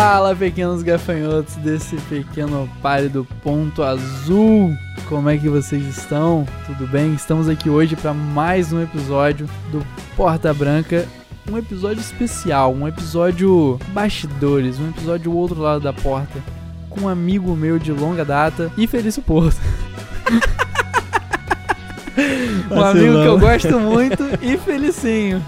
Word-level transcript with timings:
Fala, 0.00 0.34
pequenos 0.34 0.82
gafanhotos 0.82 1.56
desse 1.56 1.94
pequeno 2.08 2.66
pálido 2.80 3.28
ponto 3.42 3.82
azul. 3.82 4.74
Como 5.06 5.28
é 5.28 5.36
que 5.36 5.46
vocês 5.46 5.84
estão? 5.84 6.48
Tudo 6.64 6.86
bem? 6.86 7.12
Estamos 7.12 7.50
aqui 7.50 7.68
hoje 7.68 7.94
para 7.96 8.14
mais 8.14 8.72
um 8.72 8.82
episódio 8.82 9.46
do 9.70 9.86
Porta 10.16 10.54
Branca. 10.54 11.06
Um 11.50 11.58
episódio 11.58 12.00
especial, 12.00 12.72
um 12.72 12.88
episódio 12.88 13.78
bastidores, 13.88 14.80
um 14.80 14.88
episódio 14.88 15.36
outro 15.36 15.60
lado 15.60 15.82
da 15.82 15.92
porta, 15.92 16.42
com 16.88 17.02
um 17.02 17.08
amigo 17.08 17.54
meu 17.54 17.78
de 17.78 17.92
longa 17.92 18.24
data 18.24 18.72
e 18.78 18.86
Felício 18.86 19.20
Porto. 19.20 19.60
um 22.70 22.80
amigo 22.82 23.20
que 23.20 23.28
eu 23.28 23.38
gosto 23.38 23.78
muito 23.78 24.24
e 24.40 24.56
Felicinho. 24.56 25.44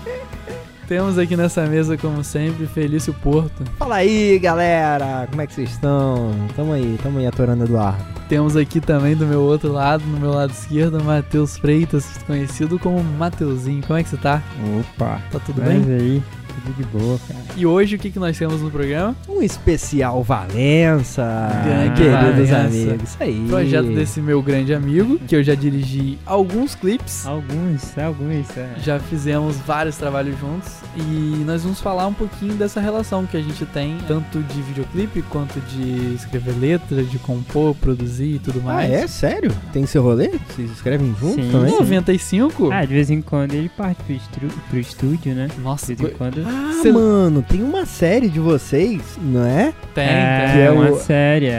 Temos 0.93 1.17
aqui 1.17 1.39
nessa 1.39 1.65
mesa, 1.65 1.97
como 1.97 2.23
sempre, 2.23 2.67
Felício 2.67 3.15
Porto. 3.15 3.65
Fala 3.79 3.95
aí, 3.95 4.39
galera! 4.39 5.27
Como 5.31 5.41
é 5.41 5.47
que 5.47 5.55
vocês 5.55 5.71
estão? 5.71 6.35
Tamo 6.55 6.75
aí, 6.75 6.99
tamo 7.03 7.19
aí 7.19 7.27
atorando 7.27 7.65
Eduardo. 7.65 8.05
Temos 8.29 8.59
aqui 8.59 8.79
também 8.79 9.17
do 9.17 9.27
meu 9.27 9.41
outro 9.41 9.73
lado, 9.73 10.05
no 10.05 10.21
meu 10.21 10.33
lado 10.33 10.51
esquerdo, 10.53 11.03
Matheus 11.03 11.57
Freitas, 11.57 12.19
conhecido 12.27 12.79
como 12.79 13.03
Mateuzinho. 13.03 13.83
Como 13.87 13.99
é 13.99 14.03
que 14.03 14.11
você 14.11 14.19
tá? 14.19 14.43
Opa! 14.79 15.19
Tá 15.33 15.39
tudo 15.39 15.63
bem? 15.63 15.83
aí, 15.83 16.23
tudo 16.53 16.75
de 16.77 16.85
boa, 16.85 17.19
cara. 17.29 17.41
E 17.57 17.67
hoje 17.67 17.97
o 17.97 17.99
que, 17.99 18.11
que 18.11 18.19
nós 18.19 18.37
temos 18.39 18.61
no 18.61 18.71
programa? 18.71 19.15
Um 19.29 19.43
especial 19.43 20.23
Valença! 20.23 21.49
Grande 21.65 21.95
queridos 22.03 22.51
Valença. 22.51 22.57
amigos. 22.61 23.09
Isso 23.11 23.17
aí. 23.23 23.45
Projeto 23.49 23.87
desse 23.95 24.21
meu 24.21 24.43
grande 24.43 24.75
amigo, 24.75 25.19
que 25.27 25.35
eu 25.37 25.43
já 25.43 25.55
dirigi 25.55 26.19
alguns 26.27 26.75
clipes. 26.75 27.27
Alguns, 27.27 27.97
alguns, 27.99 28.57
é. 28.57 28.75
Já 28.83 28.99
fizemos 28.99 29.57
vários 29.67 29.97
trabalhos 29.97 30.39
juntos 30.39 30.71
e 30.97 31.43
nós 31.45 31.63
vamos 31.63 31.81
falar 31.81 32.07
um 32.07 32.15
pouquinho 32.15 32.55
dessa 32.55 32.81
relação 32.81 33.27
que 33.27 33.37
a 33.37 33.41
gente 33.43 33.65
tem, 33.67 33.97
tanto 34.07 34.39
de 34.43 34.63
videoclipe 34.63 35.23
quanto 35.23 35.61
de 35.61 36.15
escrever 36.15 36.55
letra, 36.59 37.03
de 37.03 37.19
compor, 37.19 37.75
produzir 37.77 38.37
e 38.37 38.39
tudo 38.39 38.61
Ah, 38.61 38.75
mais. 38.75 38.91
é? 38.93 39.07
Sério? 39.07 39.53
Tem 39.73 39.87
seu 39.87 40.03
rolê? 40.03 40.31
Vocês 40.49 40.71
escrevem 40.71 41.15
junto 41.21 41.43
Sim. 41.43 41.51
também? 41.51 41.73
95? 41.73 42.71
Ah, 42.73 42.85
de 42.85 42.95
vez 42.95 43.11
em 43.11 43.21
quando 43.23 43.55
ele 43.55 43.69
parte 43.69 44.03
pro, 44.03 44.15
estru- 44.15 44.51
pro 44.71 44.79
estúdio, 44.79 45.35
né? 45.35 45.49
Nossa, 45.63 45.95
De 45.95 46.03
vez 46.03 46.15
em 46.15 46.17
quando. 46.17 46.42
Ah, 46.47 46.73
Cê- 46.83 46.93
mano, 46.93 47.43
tem 47.43 47.63
uma 47.63 47.85
série 47.87 48.29
de 48.29 48.39
vocês, 48.41 49.01
não 49.21 49.45
é? 49.45 49.73
tem, 49.95 50.05
é, 50.05 50.45
tem. 50.47 50.55
Que 50.55 50.61
é 50.63 50.71
uma 50.71 50.91
o- 50.91 51.01
série, 51.01 51.47
é. 51.47 51.51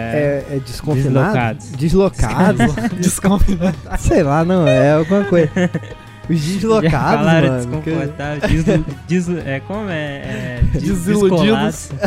É, 0.49 0.55
é 0.55 0.59
desconfinado? 0.59 1.57
Deslocados. 1.77 2.65
Deslocados? 2.67 2.75
Desconfinado. 2.99 3.77
Sei 3.99 4.23
lá, 4.23 4.43
não, 4.45 4.67
é 4.67 4.93
alguma 4.93 5.23
coisa. 5.25 5.49
Os 6.29 6.37
Já 6.39 6.53
deslocados, 6.55 7.25
falaram 7.25 7.47
mano. 7.49 7.81
que- 7.81 7.89
desconfortável. 7.91 8.49
Deslo, 8.49 8.85
deslo, 9.07 9.39
é, 9.45 9.59
como 9.61 9.89
é? 9.89 10.15
é 10.15 10.59
des- 10.73 10.81
Desiludidos. 10.83 11.89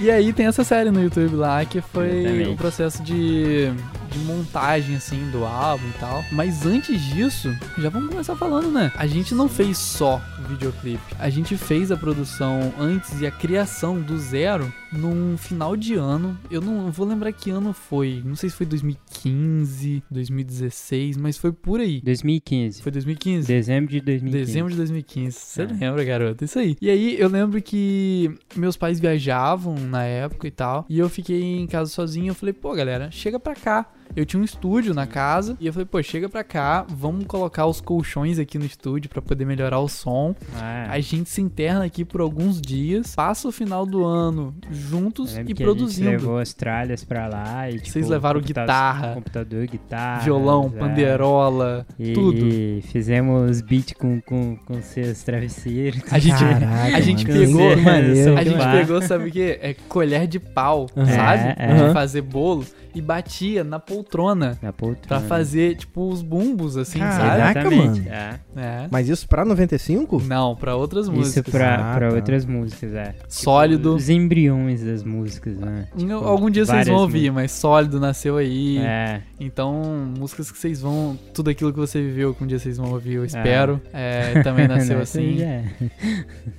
E 0.00 0.10
aí 0.10 0.32
tem 0.32 0.46
essa 0.46 0.64
série 0.64 0.90
no 0.90 1.02
YouTube 1.02 1.36
lá 1.36 1.64
que 1.64 1.80
foi 1.80 2.48
o 2.52 2.56
processo 2.56 3.02
de, 3.02 3.70
de 4.14 4.20
montagem, 4.20 4.96
assim, 4.96 5.30
do 5.30 5.44
álbum 5.44 5.88
e 5.88 5.98
tal. 5.98 6.24
Mas 6.30 6.64
antes 6.64 7.00
disso, 7.00 7.54
já 7.76 7.90
vamos 7.90 8.10
começar 8.10 8.36
falando, 8.36 8.70
né? 8.70 8.92
A 8.96 9.06
gente 9.06 9.34
não 9.34 9.48
fez 9.48 9.76
só 9.76 10.22
o 10.38 10.48
videoclipe. 10.48 11.14
A 11.18 11.28
gente 11.28 11.56
fez 11.56 11.90
a 11.90 11.96
produção 11.96 12.72
antes 12.78 13.20
e 13.20 13.26
a 13.26 13.30
criação 13.30 14.00
do 14.00 14.16
zero 14.16 14.72
num 14.98 15.36
final 15.36 15.76
de 15.76 15.94
ano. 15.94 16.38
Eu 16.50 16.60
não 16.60 16.90
vou 16.90 17.06
lembrar 17.06 17.32
que 17.32 17.50
ano 17.50 17.72
foi. 17.72 18.22
Não 18.24 18.36
sei 18.36 18.50
se 18.50 18.56
foi 18.56 18.66
2015, 18.66 20.02
2016, 20.10 21.16
mas 21.16 21.36
foi 21.38 21.52
por 21.52 21.80
aí. 21.80 22.00
2015. 22.02 22.82
Foi 22.82 22.92
2015? 22.92 23.46
Dezembro 23.48 23.90
de 23.90 24.00
2015. 24.00 24.46
Dezembro 24.46 24.70
de 24.70 24.76
2015. 24.76 25.36
Você 25.38 25.62
É. 25.62 25.66
lembra, 25.66 26.04
garoto? 26.04 26.44
Isso 26.44 26.58
aí. 26.58 26.76
E 26.80 26.90
aí, 26.90 27.16
eu 27.18 27.28
lembro 27.28 27.60
que 27.62 28.34
meus 28.54 28.76
pais 28.76 29.00
viajavam 29.00 29.74
na 29.76 30.02
época 30.04 30.46
e 30.46 30.50
tal. 30.50 30.84
E 30.88 30.98
eu 30.98 31.08
fiquei 31.08 31.42
em 31.58 31.66
casa 31.66 31.90
sozinho. 31.90 32.28
Eu 32.30 32.34
falei, 32.34 32.52
pô, 32.52 32.74
galera, 32.74 33.10
chega 33.10 33.38
pra 33.40 33.54
cá. 33.54 33.86
Eu 34.14 34.24
tinha 34.24 34.40
um 34.40 34.44
estúdio 34.44 34.94
na 34.94 35.06
casa. 35.06 35.56
E 35.58 35.66
eu 35.66 35.72
falei, 35.72 35.86
pô, 35.86 36.00
chega 36.02 36.28
pra 36.28 36.44
cá. 36.44 36.86
Vamos 36.88 37.24
colocar 37.26 37.66
os 37.66 37.80
colchões 37.80 38.38
aqui 38.38 38.58
no 38.58 38.64
estúdio 38.64 39.08
pra 39.10 39.20
poder 39.22 39.44
melhorar 39.44 39.80
o 39.80 39.88
som. 39.88 40.36
Ah, 40.54 40.86
A 40.90 41.00
gente 41.00 41.30
se 41.30 41.40
interna 41.40 41.84
aqui 41.84 42.04
por 42.04 42.20
alguns 42.20 42.60
dias. 42.60 43.14
Passa 43.14 43.48
o 43.48 43.52
final 43.52 43.84
do 43.86 44.04
ano 44.04 44.54
juntos 44.84 45.32
e 45.32 45.34
que 45.34 45.40
A 45.40 45.44
gente 45.44 45.62
produzindo. 45.62 46.10
levou 46.10 46.38
as 46.38 46.52
tralhas 46.54 47.04
pra 47.04 47.26
lá 47.26 47.70
e 47.70 47.74
tipo, 47.78 47.90
Vocês 47.90 48.08
levaram 48.08 48.40
computa- 48.40 48.60
guitarra, 48.62 49.14
computador, 49.14 49.66
guitarra, 49.66 50.20
Violão, 50.24 50.72
é. 50.74 50.78
pandeirola, 50.78 51.86
E, 51.98 52.12
tudo. 52.12 52.36
e 52.46 52.82
fizemos 52.82 53.60
beat 53.60 53.94
com, 53.94 54.20
com, 54.20 54.56
com 54.56 54.82
seus 54.82 55.22
travesseiros. 55.22 56.02
A 56.10 56.18
gente, 56.18 56.38
Caraca, 56.38 56.96
a 56.96 57.00
gente 57.00 57.26
mano, 57.26 57.40
pegou- 57.40 57.70
que 57.76 57.80
maneiro. 57.82 58.36
A 58.38 58.44
gente 58.44 58.64
pegou, 58.72 59.02
sabe 59.02 59.28
o 59.28 59.32
quê? 59.32 59.58
É 59.62 59.74
colher 59.88 60.26
de 60.26 60.38
pau, 60.38 60.86
Aham. 60.96 61.06
sabe? 61.06 61.54
É, 61.58 61.70
é. 61.70 61.86
De 61.88 61.92
fazer 61.92 62.22
bolos 62.22 62.74
e 62.94 63.00
batia 63.00 63.64
na 63.64 63.78
poltrona 63.80 64.56
Na 64.62 64.72
poltrona. 64.72 65.06
pra 65.08 65.20
fazer, 65.20 65.76
tipo, 65.76 66.08
os 66.08 66.22
bumbos, 66.22 66.76
assim, 66.76 66.98
Caraca, 67.00 67.60
sabe? 67.62 67.74
Exatamente, 67.74 68.00
mano. 68.08 68.12
é. 68.14 68.40
É. 68.56 68.88
Mas 68.90 69.08
isso 69.08 69.28
pra 69.28 69.44
95? 69.44 70.22
Não, 70.22 70.54
pra 70.54 70.76
outras 70.76 71.06
Isso 71.06 71.12
músicas. 71.14 71.52
pra, 71.52 71.74
Ah, 71.92 71.96
pra 71.96 72.08
tá. 72.10 72.14
outras 72.16 72.44
músicas, 72.44 72.94
é. 72.94 73.14
Sólido. 73.28 73.94
Os 73.94 74.08
embriões 74.08 74.73
das 74.82 75.02
músicas, 75.02 75.56
né? 75.56 75.86
Tipo, 75.96 76.12
Algum 76.14 76.50
dia 76.50 76.64
vocês 76.64 76.86
vão 76.88 76.96
ouvir, 76.96 77.30
mas 77.30 77.52
Sólido 77.52 78.00
nasceu 78.00 78.36
aí. 78.36 78.78
É, 78.78 79.20
Então, 79.38 79.82
músicas 80.18 80.50
que 80.50 80.58
vocês 80.58 80.80
vão. 80.80 81.18
Tudo 81.32 81.50
aquilo 81.50 81.72
que 81.72 81.78
você 81.78 82.00
viveu, 82.00 82.34
que 82.34 82.42
um 82.42 82.46
dia 82.46 82.58
vocês 82.58 82.76
vão 82.78 82.90
ouvir, 82.92 83.14
eu 83.14 83.24
espero. 83.24 83.80
É, 83.92 84.42
também 84.42 84.66
nasceu 84.68 84.96
Não, 84.96 85.02
assim. 85.02 85.38
já 85.38 85.44
é. 85.46 85.64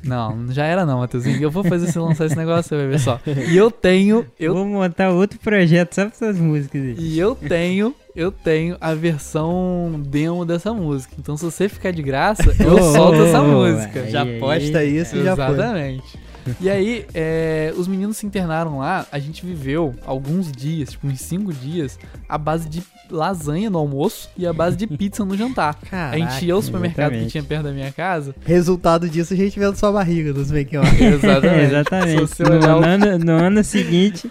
Não, 0.04 0.52
já 0.52 0.66
era 0.66 0.86
não, 0.86 1.00
Matheusinho. 1.00 1.42
Eu 1.42 1.52
vou 1.52 1.64
fazer 1.64 1.92
você 1.92 2.00
lançar 2.00 2.26
esse 2.26 2.36
negócio, 2.38 2.70
você 2.70 2.76
vai 2.78 2.88
ver 2.88 3.00
só. 3.00 3.20
E 3.50 3.58
eu 3.58 3.72
tenho. 3.72 4.26
Eu 4.40 4.54
Vou 4.54 4.66
montar 4.66 5.10
outro 5.12 5.40
projeto 5.40 5.94
só 5.94 6.06
pra 6.06 6.14
essas 6.14 6.38
músicas 6.40 6.82
aí. 6.82 6.96
E 7.00 7.20
eu 7.20 7.36
tenho, 7.36 7.94
eu 8.16 8.32
tenho 8.32 8.78
a 8.80 8.94
versão 8.94 10.02
demo 10.08 10.46
dessa 10.46 10.74
música. 10.74 11.14
Então 11.20 11.36
se 11.36 11.44
você 11.44 11.68
ficar 11.68 11.92
de 11.92 12.02
graça, 12.02 12.44
eu 12.60 12.78
solto 12.94 13.24
essa 13.24 13.42
música. 13.42 14.10
Já 14.10 14.26
posta 14.40 14.84
isso 14.84 15.16
e 15.18 15.24
já. 15.24 15.34
Exatamente. 15.34 16.25
E 16.60 16.70
aí, 16.70 17.06
é, 17.14 17.74
os 17.76 17.88
meninos 17.88 18.18
se 18.18 18.26
internaram 18.26 18.80
lá, 18.80 19.06
a 19.12 19.20
gente 19.20 19.46
viveu 19.46 19.96
alguns 20.06 20.52
dias, 20.52 20.92
tipo 20.92 21.08
uns 21.08 21.22
cinco 21.22 21.54
dias, 21.54 21.98
a 22.28 22.38
base 22.38 22.70
de 22.70 22.84
lasanha 23.10 23.70
no 23.70 23.78
almoço 23.78 24.30
e 24.38 24.46
a 24.48 24.54
base 24.54 24.76
de 24.76 24.88
pizza 24.88 25.24
no 25.24 25.38
jantar. 25.38 25.78
A 25.92 26.18
gente 26.18 26.46
ia 26.46 26.54
ao 26.54 26.62
supermercado 26.62 27.12
que 27.12 27.18
exatamente. 27.18 27.32
tinha 27.32 27.44
perto 27.44 27.64
da 27.64 27.72
minha 27.72 27.92
casa. 27.92 28.36
Resultado 28.46 29.10
disso, 29.10 29.34
a 29.34 29.38
gente 29.38 29.60
vendo 29.60 29.76
sua 29.76 29.92
barriga 29.92 30.34
nos 30.34 30.52
make 30.52 30.76
off. 30.78 31.04
Exatamente. 31.04 31.66
Exatamente. 31.66 32.44
No, 32.44 32.84
ano, 32.84 33.20
no 33.20 33.32
ano 33.34 33.64
seguinte, 33.64 34.30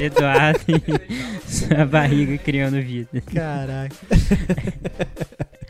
Eduardo 0.00 0.60
e 0.68 1.50
sua 1.50 1.84
barriga 1.84 2.38
criando 2.38 2.80
vida. 2.80 3.08
Caraca. 3.32 3.96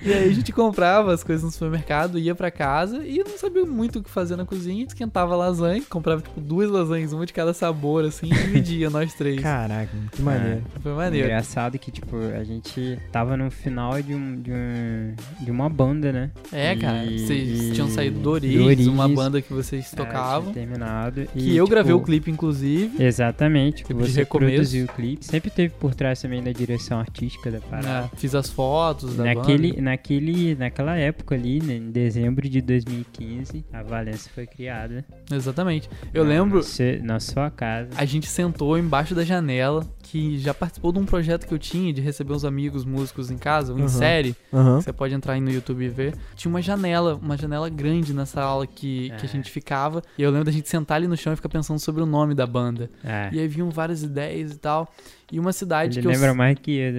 E 0.07 0.13
aí 0.13 0.29
a 0.31 0.33
gente 0.33 0.53
comprava 0.53 1.13
as 1.13 1.25
coisas 1.25 1.45
no 1.45 1.51
supermercado, 1.51 2.19
ia 2.19 2.35
pra 2.35 2.51
casa 2.51 3.05
e 3.05 3.19
não 3.19 3.37
sabia 3.37 3.65
muito 3.65 3.99
o 3.99 4.03
que 4.03 4.11
fazer 4.11 4.37
na 4.37 4.45
cozinha. 4.45 4.85
Esquentava 4.85 5.35
lasanha, 5.35 5.83
comprava 5.89 6.23
tipo 6.23 6.41
duas 6.41 6.71
lasanhas, 6.71 7.13
uma 7.13 7.27
de 7.27 7.33
cada 7.33 7.53
sabor, 7.53 8.05
assim, 8.05 8.27
e 8.27 8.31
dividia 8.35 8.89
nós 8.91 9.13
três. 9.15 9.41
Caraca, 9.41 9.91
que 10.13 10.23
maneiro. 10.23 10.63
Foi 10.83 10.93
maneiro. 10.93 11.27
Engraçado 11.27 11.79
que, 11.79 11.91
tipo, 11.91 12.17
a 12.17 12.45
gente 12.45 12.99
tava 13.11 13.37
no 13.37 13.51
final 13.51 14.01
de, 14.01 14.15
um, 14.15 14.41
de, 14.41 14.53
um, 14.53 15.15
de 15.45 15.51
uma 15.51 15.69
banda, 15.69 16.13
né? 16.13 16.31
É, 16.53 16.77
cara, 16.77 17.05
E- 17.05 17.19
vocês 17.27 17.61
e- 17.71 17.73
tinham 17.73 17.89
saído 17.89 18.17
do 18.19 18.23
do 18.27 18.31
Origens, 18.31 18.67
Origens. 18.67 18.87
uma 18.89 19.09
banda 19.09 19.41
que 19.43 19.53
vocês 19.53 19.93
É, 19.93 19.97
tocavam. 19.97 20.53
tinha 20.53 20.67
terminado. 20.67 21.23
e, 21.35 21.41
que 21.41 21.57
eu 21.57 21.67
gravei 21.67 21.93
o 21.93 21.97
tipo, 21.97 22.07
clipe, 22.07 22.31
inclusive. 22.31 23.03
Exatamente, 23.03 23.83
que 23.83 23.89
Tipo 23.95 24.01
você 24.07 24.25
produziu 24.25 24.85
o 24.85 24.89
clipe. 24.89 25.25
Sempre 25.25 25.51
teve 25.51 25.75
por 25.79 25.95
trás 25.95 26.21
também 26.21 26.43
da 26.43 26.53
direção 26.53 26.99
artística 27.01 27.51
da 27.51 27.61
parada. 27.61 28.11
É, 28.13 28.17
fiz 28.17 28.35
as 28.35 28.51
fotos 28.51 29.17
da 29.17 29.25
Naquele, 29.25 29.69
banda. 29.71 29.83
naquele, 29.83 29.96
naquela 30.55 30.97
época 30.97 31.35
ali, 31.35 31.61
né, 31.63 31.75
em 31.75 31.91
dezembro 31.91 32.49
de 32.49 32.61
2015, 32.61 33.65
a 33.73 33.83
Valência 33.83 34.31
foi 34.35 34.47
criada. 34.47 35.05
Exatamente. 35.31 35.89
Eu 36.13 36.25
na- 36.25 36.31
lembro, 36.31 36.63
na 37.03 37.21
sua 37.21 37.51
casa. 37.51 37.91
a 37.97 38.05
gente 38.05 38.27
sentou 38.27 38.77
embaixo 38.79 39.15
da 39.15 39.25
janela, 39.25 39.85
que 40.11 40.39
já 40.39 40.55
participou 40.55 40.93
de 40.93 40.99
um 41.01 41.05
projeto 41.05 41.47
que 41.47 41.53
eu 41.53 41.59
tinha 41.59 41.93
de 41.93 42.01
receber 42.01 42.33
uns 42.33 42.45
amigos 42.45 42.85
músicos 42.85 43.31
em 43.31 43.37
casa, 43.37 43.75
um 43.75 43.79
em 43.79 43.83
Uhum. 43.83 43.89
série. 43.89 44.37
Aham. 44.53 44.81
Você 44.81 44.93
pode 44.93 45.13
entrar 45.15 45.33
aí 45.35 45.41
no 45.41 45.51
YouTube 45.51 45.85
e 45.85 45.89
ver. 45.89 46.15
Tinha 46.37 46.49
uma 46.49 46.63
janela, 46.63 47.17
uma 47.17 47.37
janela 47.37 47.69
grande 47.69 48.15
nessa 48.15 48.41
aula 48.41 48.67
que, 48.67 49.09
que 49.19 49.27
a 49.27 49.29
É. 49.29 49.29
gente 49.29 49.51
ficava. 49.51 50.03
E 50.17 50.23
eu 50.23 50.31
lembro 50.31 50.45
da 50.45 50.53
gente 50.53 50.69
sentar 50.69 50.97
ali 50.97 51.09
no 51.09 51.17
chão 51.17 51.33
e 51.33 51.37
ficar 51.37 51.49
pensando 51.49 51.79
sobre 51.81 52.03
o 52.03 52.07
nome 52.07 52.35
da 52.35 52.47
banda. 52.47 52.89
É. 53.05 53.29
E 53.33 53.41
aí 53.41 53.49
vinham 53.49 53.69
várias 53.71 54.03
ideias 54.03 54.53
e 54.53 54.59
tal. 54.59 54.93
E 55.33 55.41
uma 55.41 55.53
cidade 55.53 55.99
Ele 55.99 56.03
que 56.03 56.07
eu. 56.07 56.13
lembra 56.13 56.33
mais 56.35 56.57
que 56.59 56.71
eu. 56.71 56.93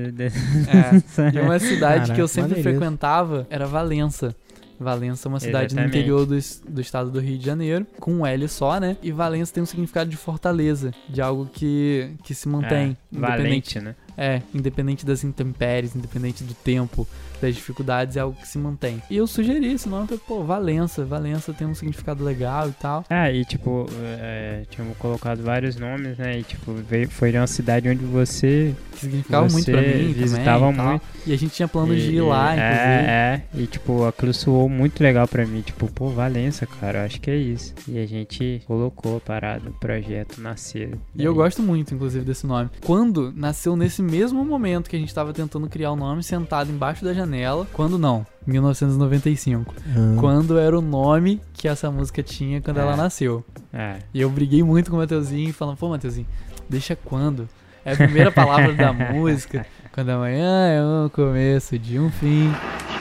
É, 0.67 1.31
e 1.33 1.39
uma 1.39 1.59
cidade 1.59 2.11
que 2.13 2.21
eu 2.21 2.27
Caraca, 2.27 2.27
sempre 2.27 2.61
frequentava 2.61 3.47
era 3.49 3.65
Valença. 3.65 4.35
Valença 4.79 5.27
é 5.27 5.29
uma 5.29 5.39
cidade 5.39 5.73
no 5.73 5.81
Exatamente. 5.81 5.97
interior 5.97 6.25
do, 6.25 6.37
do 6.69 6.81
estado 6.81 7.09
do 7.09 7.19
Rio 7.19 7.37
de 7.37 7.45
Janeiro, 7.45 7.85
com 7.99 8.13
um 8.13 8.25
L 8.25 8.47
só, 8.47 8.79
né? 8.79 8.97
E 9.01 9.11
Valença 9.11 9.53
tem 9.53 9.63
um 9.63 9.65
significado 9.65 10.09
de 10.09 10.17
fortaleza, 10.17 10.93
de 11.09 11.21
algo 11.21 11.49
que, 11.51 12.11
que 12.23 12.35
se 12.35 12.47
mantém. 12.47 12.97
É, 13.13 13.19
valente, 13.19 13.79
né? 13.79 13.95
É, 14.17 14.41
independente 14.53 15.05
das 15.05 15.23
intempéries, 15.23 15.95
independente 15.95 16.43
do 16.43 16.53
tempo. 16.53 17.07
Das 17.41 17.55
dificuldades 17.55 18.17
é 18.17 18.19
algo 18.19 18.37
que 18.39 18.47
se 18.47 18.57
mantém. 18.57 19.01
E 19.09 19.17
eu 19.17 19.27
sugeri 19.27 19.71
esse 19.73 19.87
nome, 19.89 20.07
pô, 20.27 20.43
Valença, 20.43 21.05
Valença 21.05 21.53
tem 21.53 21.67
um 21.67 21.73
significado 21.75 22.23
legal 22.23 22.69
e 22.69 22.73
tal. 22.73 23.05
Ah, 23.09 23.31
e 23.31 23.43
tipo, 23.45 23.85
é, 24.19 24.63
tínhamos 24.69 24.97
colocado 24.97 25.41
vários 25.43 25.75
nomes, 25.77 26.17
né? 26.17 26.39
E 26.39 26.43
tipo, 26.43 26.73
veio, 26.73 27.09
foi 27.09 27.31
uma 27.33 27.47
cidade 27.47 27.89
onde 27.89 28.03
você. 28.05 28.73
Que 28.93 28.99
significava 29.01 29.47
você 29.47 29.53
muito 29.53 29.71
pra 29.71 29.81
mim 29.81 30.13
visitava 30.13 30.65
também, 30.71 30.85
e 30.85 30.89
muito. 30.89 31.01
E 31.27 31.33
a 31.33 31.37
gente 31.37 31.53
tinha 31.53 31.67
plano 31.67 31.95
de 31.95 32.01
E- 32.09 32.15
ir 32.15 32.21
lá, 32.21 32.55
e- 32.55 32.57
inclusive. 32.59 32.83
É, 33.07 33.43
é. 33.55 33.61
E 33.61 33.67
tipo, 33.67 34.05
aquilo 34.05 34.33
soou 34.33 34.67
muito 34.69 35.01
legal 35.03 35.27
pra 35.27 35.45
mim. 35.45 35.61
Tipo, 35.61 35.91
pô, 35.91 36.09
Valença, 36.09 36.65
cara, 36.65 36.99
eu 36.99 37.05
acho 37.05 37.21
que 37.21 37.29
é 37.29 37.35
isso. 37.35 37.73
E 37.87 37.99
a 37.99 38.05
gente 38.07 38.61
colocou 38.65 39.17
a 39.17 39.19
parada, 39.19 39.69
o 39.69 39.73
projeto 39.73 40.41
nascer. 40.41 40.97
E 41.15 41.23
eu 41.23 41.33
gosto 41.35 41.61
muito, 41.61 41.93
inclusive, 41.93 42.25
desse 42.25 42.47
nome. 42.47 42.69
Quando 42.85 43.31
nasceu 43.35 43.75
nesse 43.75 44.01
mesmo 44.01 44.43
momento 44.43 44.89
que 44.89 44.95
a 44.95 44.99
gente 44.99 45.13
tava 45.13 45.31
tentando 45.33 45.67
criar 45.69 45.91
o 45.91 45.95
nome, 45.95 46.23
sentado 46.23 46.71
embaixo 46.71 47.03
da 47.05 47.13
janela. 47.13 47.26
Quando 47.73 47.97
não? 47.99 48.25
1995. 48.45 49.73
Ah. 49.89 50.15
Quando 50.19 50.57
era 50.57 50.77
o 50.77 50.81
nome 50.81 51.41
que 51.53 51.67
essa 51.67 51.91
música 51.91 52.23
tinha 52.23 52.61
quando 52.61 52.77
ela 52.79 52.93
É. 52.93 52.95
nasceu. 52.95 53.43
É. 53.73 53.97
E 54.13 54.21
eu 54.21 54.29
briguei 54.29 54.63
muito 54.63 54.89
com 54.89 54.95
o 54.97 54.99
Mateuzinho, 54.99 55.53
falando, 55.53 55.77
pô, 55.77 55.89
Mateuzinho, 55.89 56.27
deixa 56.69 56.95
quando? 56.95 57.47
É 57.85 57.93
a 57.93 57.95
primeira 57.95 58.31
palavra 58.31 58.73
da 58.73 58.91
música. 59.13 59.65
Quando 59.93 60.09
amanhã 60.09 60.67
é 60.67 60.81
o 61.05 61.09
começo 61.09 61.77
de 61.79 61.99
um 61.99 62.09
fim. 62.09 62.51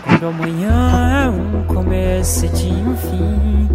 Quando 0.05 0.27
amanhã 0.29 1.25
é 1.25 1.29
um 1.29 1.65
começo 1.65 2.47
de 2.49 2.69
um 2.69 2.97
fim 2.97 3.69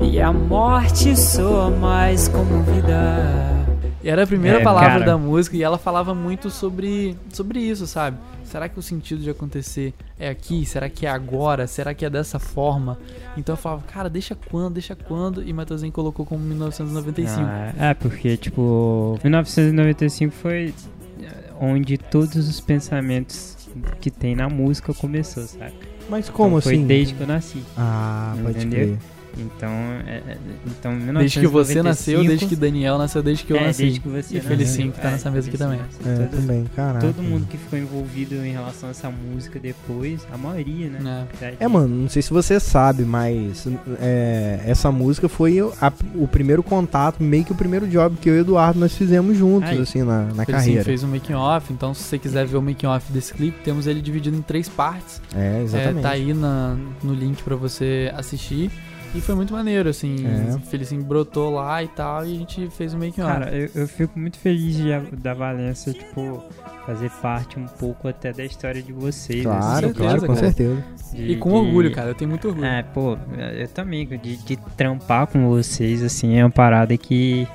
E 0.00 0.20
a 0.20 0.32
morte 0.32 1.16
soa 1.18 1.70
mais 1.70 2.28
como 2.28 2.62
vida 2.62 3.59
era 4.08 4.24
a 4.24 4.26
primeira 4.26 4.60
É, 4.60 4.62
palavra 4.62 4.90
cara. 4.90 5.04
da 5.04 5.18
música 5.18 5.56
e 5.56 5.62
ela 5.62 5.78
falava 5.78 6.14
muito 6.14 6.50
sobre, 6.50 7.16
sobre 7.32 7.60
isso, 7.60 7.86
sabe? 7.86 8.16
Será 8.44 8.68
que 8.68 8.78
o 8.78 8.82
sentido 8.82 9.22
de 9.22 9.30
acontecer 9.30 9.94
é 10.18 10.28
aqui? 10.28 10.66
Será 10.66 10.88
que 10.88 11.06
é 11.06 11.10
agora? 11.10 11.66
Será 11.68 11.94
que 11.94 12.04
é 12.04 12.10
dessa 12.10 12.38
forma? 12.40 12.98
Então 13.36 13.52
eu 13.52 13.56
falava, 13.56 13.82
cara, 13.82 14.08
deixa 14.10 14.34
quando, 14.34 14.74
deixa 14.74 14.96
quando? 14.96 15.42
E 15.46 15.52
Mateuzinho 15.52 15.92
colocou 15.92 16.26
como 16.26 16.42
1995. 16.44 17.40
Ah, 17.46 17.72
é, 17.90 17.94
porque, 17.94 18.36
tipo, 18.36 19.18
1995 19.22 20.34
foi 20.34 20.74
eh, 21.22 21.26
onde 21.60 21.96
todos 21.96 22.48
os 22.48 22.60
pensamentos 22.60 23.56
que 24.00 24.10
tem 24.10 24.34
na 24.34 24.48
música 24.48 24.92
começou, 24.92 25.44
sabe? 25.44 25.72
Mas 26.08 26.28
como 26.28 26.48
Então, 26.58 26.60
foi 26.62 26.74
assim? 26.74 26.86
desde 26.86 27.14
que 27.14 27.20
eu 27.20 27.26
nasci. 27.28 27.62
Ah, 27.76 28.34
pode 28.42 28.58
Entendeu? 28.66 28.86
crer. 28.86 28.98
Então, 29.38 29.70
é, 30.06 30.22
é, 30.26 30.36
então 30.66 30.98
Desde 31.14 31.40
que 31.40 31.46
você 31.46 31.82
nasceu, 31.82 32.18
1995, 32.20 32.28
desde 32.28 32.46
que 32.46 32.56
Daniel 32.56 32.98
nasceu, 32.98 33.22
desde 33.22 33.44
que 33.44 33.52
eu 33.52 33.56
é, 33.56 33.66
nasci. 33.66 33.82
desde 33.82 34.00
que 34.00 34.08
você 34.08 34.16
E 34.34 34.36
nasceu. 34.36 34.42
Felicinho, 34.42 34.92
que 34.92 35.00
tá 35.00 35.10
nessa 35.10 35.30
mesa 35.30 35.48
aqui 35.48 35.58
também. 35.58 35.78
nasceu. 35.78 36.12
É, 36.12 36.26
Todo- 36.26 36.40
também, 36.40 36.64
caraca. 36.76 37.06
Todo 37.06 37.22
mundo 37.22 37.46
que 37.46 37.56
ficou 37.56 37.78
envolvido 37.78 38.34
em 38.44 38.52
relação 38.52 38.88
a 38.88 38.90
essa 38.92 39.10
música 39.10 39.58
depois, 39.58 40.26
a 40.32 40.36
maioria, 40.36 40.88
né? 40.90 41.26
É. 41.40 41.54
É, 41.60 41.68
mano, 41.68 41.88
não 41.94 42.08
sei 42.08 42.22
se 42.22 42.30
você 42.30 42.58
sabe, 42.60 43.04
mas 43.04 43.66
é, 44.00 44.60
essa 44.66 44.90
música 44.90 45.28
foi 45.28 45.60
o, 45.62 45.72
a- 45.80 45.92
o 46.14 46.26
primeiro 46.28 46.62
contato, 46.62 47.22
meio 47.22 47.44
que 47.44 47.52
o 47.52 47.54
primeiro 47.54 47.86
job 47.88 48.16
que 48.20 48.28
eu 48.28 48.34
e 48.34 48.38
o 48.38 48.40
Eduardo 48.40 48.78
nós 48.80 48.94
fizemos 48.94 49.36
juntos, 49.36 49.70
Aí. 49.70 49.78
assim, 49.80 50.02
na, 50.02 50.24
na 50.24 50.44
Felicinho 50.44 50.56
carreira. 50.56 50.84
fez 50.84 51.02
um 51.04 51.08
making 51.08 51.34
off, 51.34 51.72
então 51.72 51.94
se 51.94 52.02
você 52.02 52.18
quiser 52.18 52.46
ver 52.46 52.56
o 52.56 52.62
making 52.62 52.86
off 52.86 53.12
desse 53.12 53.32
clipe, 53.32 53.58
temos 53.62 53.86
ele 53.86 54.00
dividido 54.00 54.36
em 54.36 54.42
três 54.42 54.68
partes. 54.68 55.20
É, 55.34 55.60
É, 55.60 55.62
exatamente. 55.62 56.02
tá 56.02 56.10
aí 56.10 56.32
na- 56.34 56.76
no 57.02 57.14
link 57.14 57.42
pra 57.42 57.56
você 57.56 58.12
assistir. 58.16 58.70
E 59.12 59.20
foi 59.20 59.34
muito 59.34 59.52
maneiro, 59.52 59.88
assim. 59.88 60.16
É. 60.24 60.54
O 60.54 60.60
Felicinho 60.60 61.02
brotou 61.02 61.50
lá 61.54 61.82
e 61.82 61.88
tal, 61.88 62.24
e 62.24 62.34
a 62.36 62.38
gente 62.38 62.68
fez 62.70 62.94
o 62.94 62.98
making 62.98 63.22
off. 63.22 63.32
Cara, 63.32 63.50
eu, 63.56 63.68
eu 63.74 63.88
fico 63.88 64.16
muito 64.18 64.38
feliz 64.38 64.76
de, 64.76 65.16
da 65.16 65.34
Valência, 65.34 65.92
tipo, 65.92 66.40
fazer 66.86 67.10
parte 67.20 67.58
um 67.58 67.66
pouco 67.66 68.06
até 68.06 68.32
da 68.32 68.44
história 68.44 68.80
de 68.80 68.92
vocês. 68.92 69.42
Claro, 69.42 69.60
assim, 69.62 69.80
certeza, 69.86 69.94
claro, 70.04 70.20
com 70.20 70.26
cara. 70.28 70.38
certeza. 70.38 70.84
de- 71.12 71.22
E 71.32 71.36
com 71.36 71.50
de- 71.50 71.56
orgulho, 71.56 71.92
cara. 71.92 72.10
Eu 72.10 72.14
tenho 72.14 72.30
muito 72.30 72.46
orgulho. 72.46 72.66
É, 72.66 72.82
pô, 72.84 73.18
eu 73.58 73.66
também, 73.68 74.06
de, 74.06 74.36
de 74.36 74.56
trampar 74.76 75.26
com 75.26 75.48
vocês, 75.48 76.02
assim, 76.04 76.36
é 76.36 76.44
uma 76.44 76.50
parada 76.50 76.96
que, 76.96 77.48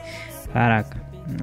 caraca, 0.52 0.98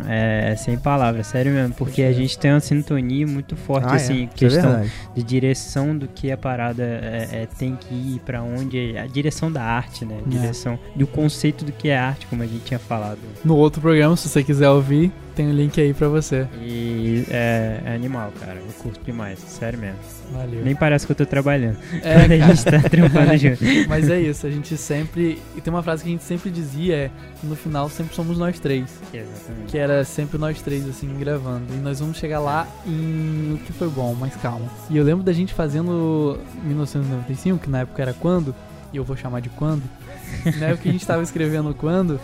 é 0.09 0.55
sem 0.57 0.77
palavras, 0.79 1.27
sério 1.27 1.53
mesmo, 1.53 1.75
porque 1.75 2.03
a 2.03 2.13
gente 2.13 2.39
tem 2.39 2.53
uma 2.53 2.61
sintonia 2.61 3.27
muito 3.27 3.57
forte, 3.57 3.87
Ah, 3.89 3.93
é. 3.93 3.97
assim, 3.97 4.25
é 4.25 4.27
questão 4.29 4.71
verdade. 4.71 4.93
de 5.15 5.23
direção 5.23 5.97
do 5.97 6.09
que 6.09 6.31
a 6.31 6.37
parada 6.37 6.83
é, 6.83 7.29
é, 7.43 7.49
tem 7.59 7.77
que 7.77 7.95
ir, 7.95 8.21
pra 8.25 8.43
onde, 8.43 8.97
a 8.97 9.07
direção 9.07 9.51
da 9.51 9.63
arte, 9.63 10.05
né, 10.05 10.19
É. 10.27 10.29
direção, 10.29 10.79
do 10.95 11.07
conceito 11.07 11.65
do 11.65 11.73
que 11.73 11.89
é 11.89 11.99
arte, 11.99 12.27
como 12.27 12.43
a 12.43 12.47
gente 12.47 12.65
tinha 12.65 12.79
falado. 12.79 13.19
No 13.45 13.57
outro 13.57 13.81
programa, 13.81 14.17
se 14.17 14.29
você 14.29 14.43
quiser 14.43 14.69
ouvir, 14.71 15.13
tem 15.33 15.49
o 15.49 15.53
link 15.53 15.81
aí 15.81 15.93
pra 15.93 16.09
você. 16.09 16.47
E 16.61 17.25
é, 17.31 17.81
é 17.85 17.95
animal, 17.95 18.33
cara, 18.39 18.59
eu 18.59 18.73
curto 18.83 19.01
demais, 19.05 19.39
sério 19.39 19.79
mesmo. 19.79 19.99
Valeu. 20.33 20.65
Nem 20.65 20.75
parece 20.75 21.05
que 21.05 21.13
eu 21.13 21.17
tô 21.17 21.27
trabalhando, 21.27 21.77
É, 22.03 22.21
quando 22.21 22.33
a 22.33 22.47
gente 22.49 22.65
tá 22.65 22.81
trampando 22.89 23.37
junto. 23.37 23.65
Mas 23.89 24.09
é 24.09 24.21
isso, 24.21 24.47
a 24.47 24.51
gente 24.51 24.77
sempre. 24.77 25.41
E 25.55 25.61
tem 25.61 25.73
uma 25.73 25.83
frase 25.83 26.03
que 26.03 26.09
a 26.09 26.13
gente 26.13 26.25
sempre 26.25 26.51
dizia: 26.51 26.97
é 26.97 27.11
no 27.43 27.55
final 27.57 27.89
sempre 27.89 28.15
somos 28.15 28.39
nós 28.39 28.59
três. 28.59 28.85
Exatamente. 29.13 29.67
Que 29.69 29.79
era 29.79 30.05
sempre 30.05 30.39
nós 30.39 30.61
três, 30.63 30.89
assim, 30.89 31.09
gravando. 31.19 31.67
E 31.75 31.77
nós 31.77 32.01
vamos 32.01 32.17
chegar 32.17 32.41
lá 32.41 32.67
em 32.87 33.55
o 33.55 33.59
que 33.59 33.73
foi 33.73 33.89
bom, 33.89 34.15
mas 34.19 34.35
calma. 34.37 34.67
E 34.89 34.97
eu 34.97 35.05
lembro 35.05 35.23
da 35.23 35.33
gente 35.33 35.53
fazendo 35.53 36.39
1995, 36.65 37.59
que 37.59 37.71
na 37.71 37.81
época 37.81 38.01
era 38.01 38.15
quando, 38.15 38.55
e 38.93 38.97
eu 38.97 39.05
vou 39.05 39.17
chamar 39.17 39.41
de 39.41 39.49
quando. 39.51 39.83
na 40.59 40.67
época 40.67 40.83
que 40.83 40.89
a 40.89 40.93
gente 40.93 41.07
tava 41.07 41.23
escrevendo 41.23 41.75
quando, 41.75 42.19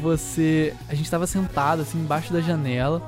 você. 0.00 0.74
A 0.88 0.94
gente 0.94 1.10
tava 1.10 1.26
sentado, 1.26 1.82
assim, 1.82 1.98
embaixo 1.98 2.32
da 2.32 2.40
janela. 2.40 3.02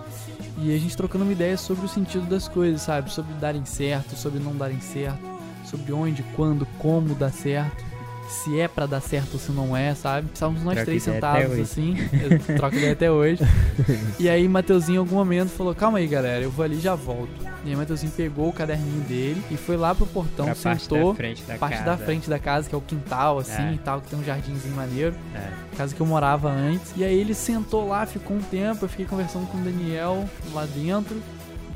E 0.59 0.75
a 0.75 0.79
gente 0.79 0.97
trocando 0.97 1.25
uma 1.25 1.33
ideia 1.33 1.57
sobre 1.57 1.85
o 1.85 1.89
sentido 1.89 2.27
das 2.27 2.49
coisas, 2.49 2.81
sabe? 2.81 3.13
Sobre 3.13 3.35
darem 3.35 3.65
certo, 3.67 4.17
sobre 4.17 4.41
não 4.41 4.57
darem 4.57 4.81
certo, 4.81 5.21
sobre 5.65 5.93
onde, 5.93 6.23
quando, 6.35 6.67
como 6.79 7.15
dar 7.15 7.31
certo, 7.31 7.85
se 8.29 8.59
é 8.59 8.69
pra 8.69 8.87
dar 8.87 9.01
certo 9.01 9.35
ou 9.35 9.39
se 9.41 9.53
não 9.53 9.77
é, 9.77 9.95
sabe? 9.95 10.29
Estávamos 10.33 10.63
nós 10.63 10.75
Troca 10.75 10.87
três 10.87 11.03
sentados 11.03 11.59
assim, 11.59 11.97
eu 12.49 12.57
troco 12.57 12.77
ideia 12.77 12.93
até 12.93 13.11
hoje. 13.11 13.43
E 14.19 14.29
aí 14.29 14.49
Mateuzinho 14.49 14.97
em 14.97 14.99
algum 14.99 15.17
momento 15.17 15.51
falou: 15.51 15.75
"Calma 15.75 15.99
aí, 15.99 16.07
galera, 16.07 16.43
eu 16.43 16.51
vou 16.51 16.65
ali 16.65 16.77
e 16.77 16.81
já 16.81 16.95
volto". 16.95 17.31
E 17.65 17.71
aí 17.71 17.77
Mateuzinho 17.77 18.13
pegou 18.17 18.49
o 18.49 18.53
caderninho 18.53 19.03
dele 19.05 19.43
e 19.51 19.57
foi 19.57 19.77
lá 19.77 19.95
pro 19.95 20.07
portão, 20.07 20.47
pra 20.47 20.55
parte 20.55 20.83
sentou 20.85 21.11
da 21.11 21.17
frente 21.17 21.43
da 21.43 21.55
parte 21.57 21.79
casa. 21.79 21.85
da 21.85 21.97
frente 21.97 22.31
da 22.31 22.39
casa, 22.39 22.69
que 22.69 22.75
é 22.75 22.79
o 22.79 22.81
quintal, 22.81 23.39
assim, 23.39 23.63
É. 23.71 23.73
e 23.75 23.79
tal, 23.79 24.01
que 24.01 24.09
tem 24.09 24.19
um 24.19 24.25
jardinzinho 24.25 24.75
maneiro. 24.75 25.15
É. 25.35 25.77
Casa 25.77 25.95
que 25.95 26.01
eu 26.01 26.07
morava 26.07 26.49
antes. 26.51 26.93
E 26.97 27.05
aí 27.05 27.19
ele 27.19 27.35
sentou 27.35 27.87
lá, 27.89 28.07
ficou 28.07 28.37
um 28.37 28.41
tempo, 28.41 28.85
eu 28.85 28.89
fiquei 28.89 29.05
conversando 29.05 29.47
com 29.49 29.59
o 29.59 29.61
Daniel 29.61 30.25
lá 30.53 30.65
dentro, 30.67 31.21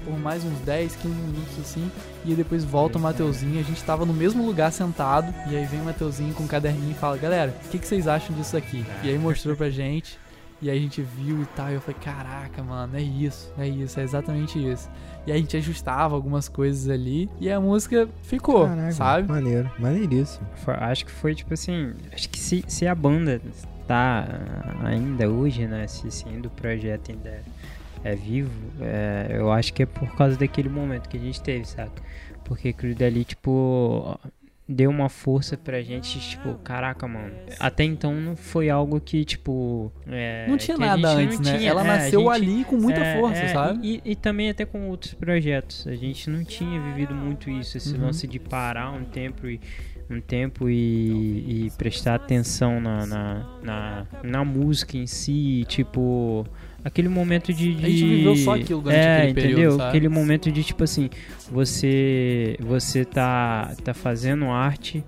por 0.04 0.18
mais 0.18 0.44
uns 0.44 0.58
10, 0.60 0.96
15 0.96 1.14
minutos 1.14 1.58
assim. 1.60 1.90
E 2.24 2.30
aí 2.30 2.36
depois 2.36 2.64
volta 2.64 2.98
o 2.98 3.00
Mateuzinho, 3.00 3.58
a 3.60 3.62
gente 3.62 3.82
tava 3.84 4.04
no 4.04 4.12
mesmo 4.12 4.44
lugar 4.44 4.72
sentado. 4.72 5.32
E 5.50 5.56
aí 5.56 5.64
vem 5.66 5.80
o 5.80 5.84
Mateuzinho 5.84 6.34
com 6.34 6.44
um 6.44 6.48
caderninho 6.48 6.92
e 6.92 6.94
fala: 6.94 7.16
Galera, 7.16 7.54
o 7.64 7.68
que, 7.68 7.78
que 7.78 7.86
vocês 7.86 8.06
acham 8.08 8.34
disso 8.36 8.56
aqui? 8.56 8.84
E 9.02 9.08
aí 9.08 9.18
mostrou 9.18 9.56
pra 9.56 9.70
gente. 9.70 10.18
E 10.62 10.68
aí 10.68 10.76
a 10.76 10.80
gente 10.80 11.00
viu 11.00 11.40
e 11.40 11.46
tal, 11.56 11.70
e 11.70 11.74
eu 11.74 11.80
falei, 11.80 11.96
caraca, 12.04 12.62
mano, 12.62 12.94
é 12.94 13.00
isso, 13.00 13.50
é 13.56 13.66
isso, 13.66 13.98
é 13.98 14.02
exatamente 14.02 14.58
isso. 14.62 14.90
E 15.26 15.32
aí 15.32 15.38
a 15.38 15.40
gente 15.40 15.56
ajustava 15.56 16.14
algumas 16.14 16.50
coisas 16.50 16.86
ali 16.90 17.30
e 17.40 17.50
a 17.50 17.58
música 17.58 18.06
ficou, 18.24 18.66
Caraca, 18.66 18.92
sabe? 18.92 19.26
Maneiro, 19.26 19.70
maneiríssimo. 19.78 20.46
Foi- 20.56 20.74
acho 20.74 21.06
que 21.06 21.12
foi 21.12 21.34
tipo 21.34 21.54
assim. 21.54 21.94
Acho 22.12 22.28
que 22.28 22.38
se, 22.38 22.62
se 22.68 22.86
a 22.86 22.94
banda 22.94 23.40
tá 23.88 24.26
ainda 24.84 25.30
hoje, 25.30 25.66
né? 25.66 25.86
Se, 25.86 26.10
se 26.10 26.28
ainda 26.28 26.48
o 26.48 26.50
projeto 26.50 27.10
ainda 27.10 27.42
é, 28.04 28.14
vivo, 28.14 28.50
é, 28.80 29.28
eu 29.30 29.50
acho 29.52 29.72
que 29.74 29.82
é 29.82 29.86
por 29.86 30.14
causa 30.16 30.36
daquele 30.36 30.68
momento 30.68 31.08
que 31.08 31.16
a 31.16 31.20
gente 31.20 31.40
teve, 31.42 31.64
sabe? 31.66 31.92
Porque 32.44 32.68
aquilo 32.68 32.94
dali, 32.94 33.24
tipo. 33.24 34.18
Deu 34.72 34.88
uma 34.88 35.08
força 35.08 35.56
pra 35.56 35.82
gente, 35.82 36.20
tipo, 36.20 36.54
caraca, 36.62 37.08
mano. 37.08 37.32
Até 37.58 37.82
então 37.82 38.14
não 38.14 38.36
foi 38.36 38.70
algo 38.70 39.00
que, 39.00 39.24
tipo. 39.24 39.90
é, 40.06 40.46
Não 40.48 40.56
tinha 40.56 40.78
nada 40.78 41.08
antes, 41.10 41.40
né? 41.40 41.58
tinha- 41.58 41.68
Ela 41.70 41.80
é, 41.82 41.86
nasceu 41.88 42.20
gente- 42.20 42.30
ali 42.30 42.64
com 42.64 42.76
muita 42.76 43.00
é, 43.00 43.18
força, 43.18 43.42
é, 43.42 43.48
sabe? 43.48 44.00
E, 44.04 44.12
e 44.12 44.14
também 44.14 44.48
até 44.48 44.64
com 44.64 44.88
outros 44.88 45.12
projetos. 45.12 45.84
A 45.88 45.96
gente 45.96 46.30
não 46.30 46.44
tinha 46.44 46.80
vivido 46.80 47.12
muito 47.12 47.50
isso, 47.50 47.76
esse 47.76 47.96
Uhum. 47.96 48.02
lance 48.06 48.28
de 48.28 48.38
parar 48.38 48.92
um 48.92 49.02
tempo 49.04 49.48
e 49.48 49.60
um 50.08 50.20
tempo 50.20 50.70
e, 50.70 51.66
e 51.66 51.70
prestar 51.76 52.14
atenção 52.14 52.80
na, 52.80 53.04
na, 53.06 53.46
na, 53.64 54.06
na 54.22 54.44
música 54.44 54.96
em 54.96 55.06
si, 55.06 55.64
tipo 55.68 56.46
aquele 56.84 57.08
momento 57.08 57.52
de, 57.52 57.74
de- 57.74 57.84
A 57.86 57.88
gente 57.88 58.06
viveu 58.06 58.36
só 58.36 58.54
aquilo 58.54 58.80
durante 58.82 58.98
é, 58.98 59.16
aquele 59.18 59.34
período, 59.34 59.52
entendeu? 59.52 59.76
sabe? 59.76 59.88
Aquele 59.88 60.08
momento 60.08 60.52
de 60.52 60.64
tipo 60.64 60.84
assim, 60.84 61.10
você 61.50 62.56
você 62.60 63.04
tá 63.04 63.74
tá 63.84 63.92
fazendo 63.94 64.46
arte 64.46 65.04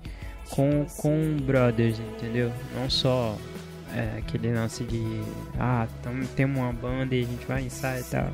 com 0.49 0.85
com 0.97 1.37
brothers, 1.45 1.99
entendeu? 1.99 2.51
Não 2.75 2.89
só 2.89 3.37
é, 3.93 4.17
aquele 4.17 4.53
lance 4.53 4.83
de 4.83 5.21
ah, 5.59 5.87
tamo, 6.01 6.25
temos 6.35 6.57
uma 6.57 6.73
banda 6.73 7.15
e 7.15 7.21
a 7.23 7.25
gente 7.25 7.45
vai 7.45 7.63
ensaiar 7.63 7.99
e 7.99 8.03
tal. 8.03 8.27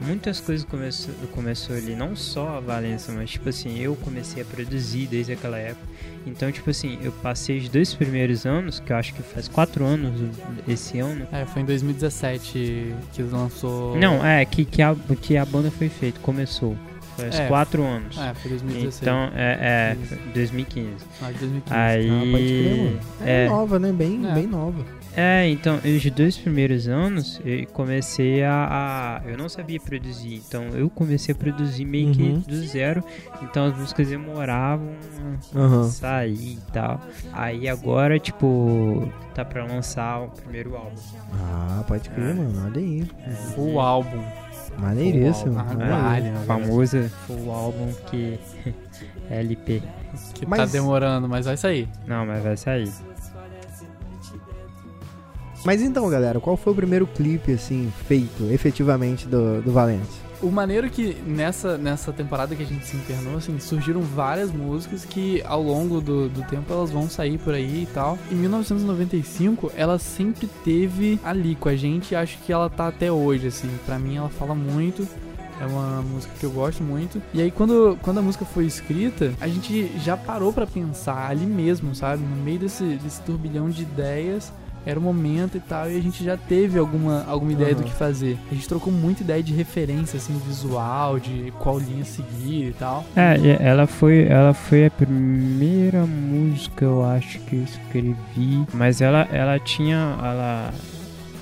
Muitas 0.00 0.40
coisas 0.40 0.64
começou, 0.66 1.14
começou 1.32 1.76
ali, 1.76 1.94
não 1.94 2.16
só 2.16 2.56
a 2.56 2.60
Valença, 2.60 3.12
mas 3.12 3.30
tipo 3.30 3.48
assim, 3.48 3.78
eu 3.78 3.94
comecei 3.96 4.42
a 4.42 4.46
produzir 4.46 5.06
desde 5.06 5.32
aquela 5.32 5.58
época. 5.58 5.86
Então, 6.26 6.50
tipo 6.50 6.68
assim, 6.70 6.98
eu 7.02 7.12
passei 7.12 7.58
os 7.58 7.68
dois 7.68 7.94
primeiros 7.94 8.44
anos, 8.46 8.80
que 8.80 8.92
eu 8.92 8.96
acho 8.96 9.14
que 9.14 9.22
faz 9.22 9.46
quatro 9.46 9.84
anos 9.84 10.12
esse 10.66 10.98
ano. 10.98 11.26
É, 11.30 11.46
foi 11.46 11.62
em 11.62 11.64
2017 11.64 12.94
que 13.12 13.22
lançou. 13.22 13.96
Não, 13.96 14.24
é, 14.26 14.44
que, 14.44 14.64
que, 14.64 14.82
a, 14.82 14.96
que 15.22 15.36
a 15.36 15.44
banda 15.44 15.70
foi 15.70 15.88
feita, 15.88 16.18
começou. 16.20 16.76
Faz 17.16 17.38
É. 17.38 17.46
quatro 17.46 17.82
anos. 17.82 18.18
É, 18.18 18.34
foi 18.34 18.50
2016. 18.50 19.00
Então, 19.02 19.30
é, 19.34 19.94
é 19.94 19.96
Isso. 20.02 20.16
2015. 20.34 20.90
Ah, 21.22 21.30
de 21.32 21.38
2015. 21.38 21.74
Aí. 21.74 22.10
Ah, 22.10 22.30
pode 22.30 22.44
crer, 22.44 22.76
mano. 22.76 23.00
É, 23.24 23.44
é, 23.44 23.48
nova, 23.48 23.78
né? 23.78 23.92
Bem, 23.92 24.26
É. 24.28 24.34
bem 24.34 24.46
nova. 24.46 24.84
É, 25.16 25.48
então, 25.48 25.80
os 25.84 26.10
dois 26.10 26.36
primeiros 26.36 26.86
anos 26.86 27.40
eu 27.44 27.66
comecei 27.68 28.44
a, 28.44 29.20
a- 29.24 29.28
Eu 29.28 29.36
não 29.38 29.48
sabia 29.48 29.80
produzir, 29.80 30.42
então 30.46 30.64
eu 30.74 30.88
comecei 30.90 31.34
a 31.34 31.38
produzir 31.38 31.84
meio 31.84 32.08
Uhum. 32.08 32.40
que 32.42 32.50
do 32.50 32.56
zero. 32.66 33.02
Então 33.42 33.66
as 33.66 33.76
músicas 33.76 34.08
demoravam 34.08 34.90
a 35.54 35.58
Aham. 35.58 35.84
sair 35.84 36.34
e 36.54 36.58
tal. 36.72 37.00
Aí 37.32 37.68
agora, 37.68 38.18
tipo, 38.18 39.10
tá 39.34 39.44
pra 39.44 39.64
lançar 39.64 40.20
o 40.22 40.28
primeiro 40.28 40.76
álbum. 40.76 40.96
Ah, 41.32 41.82
pode 41.88 42.08
crer, 42.10 42.30
É. 42.30 42.34
mano. 42.34 42.62
Olha 42.66 42.78
aí. 42.80 43.04
Full 43.54 43.80
álbum. 43.80 44.22
Maneiríssimo. 44.78 45.52
Full 45.54 45.60
álbum. 45.60 45.76
Olha 45.76 45.94
Ah, 45.94 46.10
aí. 46.12 46.20
vale, 46.22 46.30
né, 46.30 46.44
famosa 46.46 47.08
full 47.26 47.50
álbum 47.50 47.92
que 48.10 48.38
é 49.30 49.40
LP. 49.40 49.82
Que 50.34 50.46
tá 50.46 50.64
demorando, 50.66 51.28
mas 51.28 51.46
vai 51.46 51.56
sair. 51.56 51.88
Não, 52.06 52.24
mas 52.26 52.42
vai 52.42 52.56
sair. 52.56 52.90
Mas 55.66 55.82
então, 55.82 56.08
galera, 56.08 56.38
qual 56.38 56.56
foi 56.56 56.72
o 56.72 56.76
primeiro 56.76 57.08
clipe, 57.08 57.50
assim, 57.50 57.92
feito 58.06 58.44
efetivamente 58.52 59.26
do, 59.26 59.60
do 59.60 59.72
Valência? 59.72 60.24
O 60.40 60.48
maneiro 60.48 60.86
é 60.86 60.88
que 60.88 61.16
nessa, 61.26 61.76
nessa 61.76 62.12
temporada 62.12 62.54
que 62.54 62.62
a 62.62 62.66
gente 62.66 62.86
se 62.86 62.96
internou, 62.96 63.38
assim, 63.38 63.58
surgiram 63.58 64.00
várias 64.00 64.52
músicas 64.52 65.04
que 65.04 65.42
ao 65.44 65.60
longo 65.60 66.00
do, 66.00 66.28
do 66.28 66.42
tempo 66.42 66.72
elas 66.72 66.92
vão 66.92 67.10
sair 67.10 67.36
por 67.38 67.52
aí 67.52 67.82
e 67.82 67.88
tal. 67.92 68.16
Em 68.30 68.36
1995, 68.36 69.72
ela 69.74 69.98
sempre 69.98 70.48
teve 70.64 71.18
ali 71.24 71.56
com 71.56 71.68
a 71.68 71.74
gente 71.74 72.12
e 72.12 72.14
acho 72.14 72.38
que 72.46 72.52
ela 72.52 72.70
tá 72.70 72.86
até 72.86 73.10
hoje, 73.10 73.48
assim. 73.48 73.68
Pra 73.84 73.98
mim, 73.98 74.18
ela 74.18 74.28
fala 74.28 74.54
muito. 74.54 75.04
É 75.60 75.66
uma 75.66 76.00
música 76.00 76.32
que 76.38 76.46
eu 76.46 76.50
gosto 76.52 76.84
muito. 76.84 77.20
E 77.34 77.42
aí, 77.42 77.50
quando, 77.50 77.98
quando 78.02 78.18
a 78.18 78.22
música 78.22 78.44
foi 78.44 78.66
escrita, 78.66 79.32
a 79.40 79.48
gente 79.48 79.90
já 79.98 80.16
parou 80.16 80.52
pra 80.52 80.64
pensar 80.64 81.28
ali 81.28 81.44
mesmo, 81.44 81.92
sabe? 81.92 82.22
No 82.22 82.36
meio 82.36 82.60
desse, 82.60 82.84
desse 82.84 83.20
turbilhão 83.22 83.68
de 83.68 83.82
ideias. 83.82 84.52
Era 84.86 85.00
o 85.00 85.02
momento 85.02 85.56
e 85.56 85.60
tal, 85.60 85.90
e 85.90 85.98
a 85.98 86.00
gente 86.00 86.22
já 86.24 86.36
teve 86.36 86.78
alguma, 86.78 87.24
alguma 87.26 87.52
ideia 87.52 87.74
do 87.74 87.80
Aham. 87.80 87.88
que 87.88 87.94
fazer. 87.94 88.38
A 88.50 88.54
gente 88.54 88.68
trocou 88.68 88.92
muita 88.92 89.22
ideia 89.22 89.42
de 89.42 89.52
referência, 89.52 90.16
assim, 90.16 90.40
visual, 90.46 91.18
de 91.18 91.52
qual 91.58 91.78
linha 91.78 92.04
seguir 92.04 92.68
e 92.68 92.72
tal. 92.72 93.04
É, 93.16 93.36
ela 93.60 93.86
foi, 93.86 94.26
ela 94.26 94.54
foi 94.54 94.86
a 94.86 94.90
primeira 94.90 96.06
música, 96.06 96.84
eu 96.84 97.04
acho 97.04 97.40
que 97.40 97.56
eu 97.56 97.64
escrevi. 97.64 98.64
Mas 98.72 99.00
ela, 99.00 99.28
ela 99.32 99.58
tinha, 99.58 100.16
ela, 100.22 100.72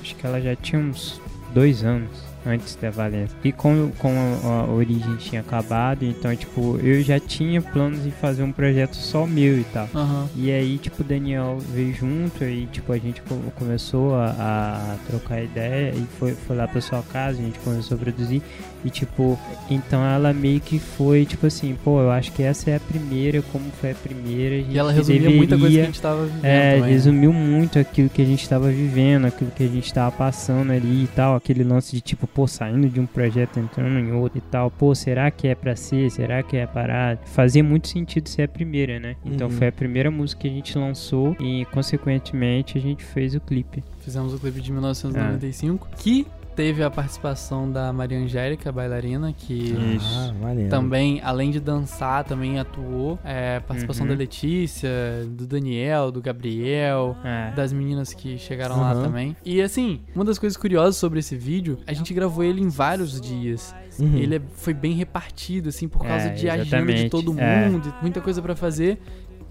acho 0.01 0.17
que 0.17 0.27
ela 0.27 0.41
já 0.41 0.57
tinha 0.57 0.81
uns 0.81 1.21
dois 1.53 1.85
anos 1.85 2.34
antes 2.47 2.77
da 2.77 2.91
Valência. 2.91 3.37
E 3.45 3.53
como, 3.53 3.91
como 3.99 4.17
a, 4.45 4.65
origem 4.73 5.17
tinha 5.17 5.41
acabado, 5.41 6.05
então, 6.05 6.35
tipo, 6.37 6.79
eu 6.83 7.03
já 7.03 7.19
tinha 7.19 7.61
planos 7.63 8.03
de 8.05 8.11
fazer 8.11 8.43
um 8.43 8.53
projeto 8.53 8.95
só 8.95 9.27
meu 9.27 9.59
e 9.59 9.65
tal. 9.65 9.89
Aham. 9.95 10.29
E 10.37 10.51
aí, 10.51 10.79
tipo, 10.79 11.03
o 11.03 11.05
Daniel 11.05 11.59
veio 11.73 11.95
junto 11.95 12.45
e, 12.45 12.67
tipo, 12.67 12.93
a 12.93 12.99
gente 12.99 13.21
co- 13.23 13.39
começou 13.57 14.15
a, 14.15 14.27
a 14.31 14.97
trocar 15.07 15.43
ideia 15.43 15.95
e 15.95 16.07
foi, 16.19 16.33
foi 16.33 16.57
lá 16.57 16.69
pra 16.69 16.81
sua 16.81 17.03
casa, 17.03 17.39
a 17.39 17.43
gente 17.43 17.59
começou 17.61 17.97
a 17.97 17.99
produzir. 18.01 18.43
E, 18.85 18.91
tipo, 18.91 19.39
então 19.71 20.05
ela 20.05 20.33
meio 20.35 20.61
que 20.61 20.79
foi, 20.79 21.25
tipo 21.25 21.47
assim, 21.47 21.75
pô, 21.83 22.01
eu 22.03 22.11
acho 22.11 22.31
que 22.33 22.43
essa 22.43 22.71
é 22.71 22.77
a 22.77 22.81
primeira, 22.81 23.41
como 23.51 23.65
foi 23.81 23.93
a 23.93 23.95
primeira. 23.95 24.57
A 24.57 24.59
gente 24.59 24.75
E 24.75 24.79
ela 24.79 24.93
resumia 24.93 25.31
muita 25.31 25.57
coisa 25.59 25.75
que 25.75 25.81
a 25.81 25.87
gente 25.87 26.03
tava 26.03 26.27
vivendo 26.27 26.45
é, 26.45 26.69
também, 26.75 26.83
né? 26.83 26.89
resumiu 26.89 27.33
muito 27.33 27.79
aquilo 27.79 28.11
que 28.11 28.21
a 28.21 28.25
gente 28.27 28.43
estava 28.43 28.69
vivendo, 28.71 29.25
aquilo 29.27 29.51
que 29.51 29.65
a 29.65 29.69
gente 29.69 29.87
estava 29.87 30.13
passando 30.13 30.71
ali 30.71 31.05
e 31.05 31.09
tal, 31.17 31.35
aquele 31.35 31.65
lance 31.65 31.93
de 31.93 32.03
tipo, 32.03 32.27
pô, 32.35 32.47
saindo 32.47 32.88
de 32.88 32.99
um 33.00 33.07
projeto, 33.07 33.59
entrando 33.61 33.99
em 33.99 34.12
outro 34.12 34.38
e 34.38 34.41
tal, 34.41 34.71
pô, 34.71 34.95
será 34.95 35.31
que 35.31 35.47
é 35.47 35.55
pra 35.55 35.76
ser, 35.76 36.11
será 36.11 36.43
que 36.43 36.57
é 36.57 36.67
parar? 36.67 37.17
Fazia 37.26 37.62
muito 37.62 37.88
sentido 37.88 38.29
ser 38.29 38.43
a 38.43 38.49
primeira, 38.49 38.99
né? 38.99 39.17
Então 39.25 39.47
Uhum. 39.49 39.55
foi 39.55 39.69
a 39.69 39.73
primeira 39.73 40.11
música 40.11 40.43
que 40.43 40.49
a 40.49 40.50
gente 40.50 40.76
lançou 40.76 41.37
e, 41.41 41.64
consequentemente, 41.67 42.76
a 42.76 42.81
gente 42.81 43.05
fez 43.05 43.35
o 43.35 43.41
clipe. 43.41 43.83
Fizemos 44.00 44.35
o 44.35 44.38
clipe 44.38 44.61
de 44.61 44.73
1995, 44.73 45.88
que 45.97 46.26
teve 46.55 46.83
a 46.83 46.91
participação 46.91 47.71
da 47.71 47.93
Maria 47.93 48.19
Angélica, 48.19 48.71
bailarina, 48.71 49.33
que. 49.33 49.75
Ah, 50.01 50.69
também, 50.71 51.21
além 51.23 51.51
de 51.51 51.61
dançar, 51.61 52.25
também 52.25 52.59
atuou. 52.59 53.19
É, 53.25 53.61
participação 53.61 54.05
Uhum. 54.07 54.13
da 54.13 54.19
Letícia, 54.19 54.91
do 55.29 55.47
Daniel, 55.47 56.11
do 56.11 56.21
Gabriel, 56.23 57.17
É. 57.25 57.51
das 57.55 57.73
meninas 57.73 58.13
que 58.15 58.39
chegaram 58.39 58.81
lá 58.81 58.93
Aham. 58.93 59.03
também. 59.05 59.37
E 59.45 59.61
assim, 59.61 60.01
uma 60.15 60.25
das 60.25 60.39
coisas 60.39 60.57
curiosas 60.57 60.97
sobre 60.97 61.19
esse 61.19 61.37
vídeo, 61.37 61.79
a 61.87 61.93
gente 61.93 62.13
gravou 62.15 62.45
ele 62.45 62.61
em 62.61 62.69
vários 62.69 63.21
dias. 63.21 63.75
Uhum. 63.99 64.17
Ele 64.17 64.37
é- 64.37 64.43
foi 64.55 64.75
bem 64.75 64.93
repartido, 64.95 65.69
assim, 65.69 65.89
por 65.89 66.03
causa 66.07 66.27
É, 66.27 66.31
de 66.31 66.49
agenda 66.49 66.65
de 66.65 66.69
exatamente, 66.93 67.11
todo 67.11 67.39
é. 67.39 67.69
mundo, 67.69 67.95
muita 68.03 68.21
coisa 68.21 68.41
pra 68.43 68.55
fazer. 68.57 68.99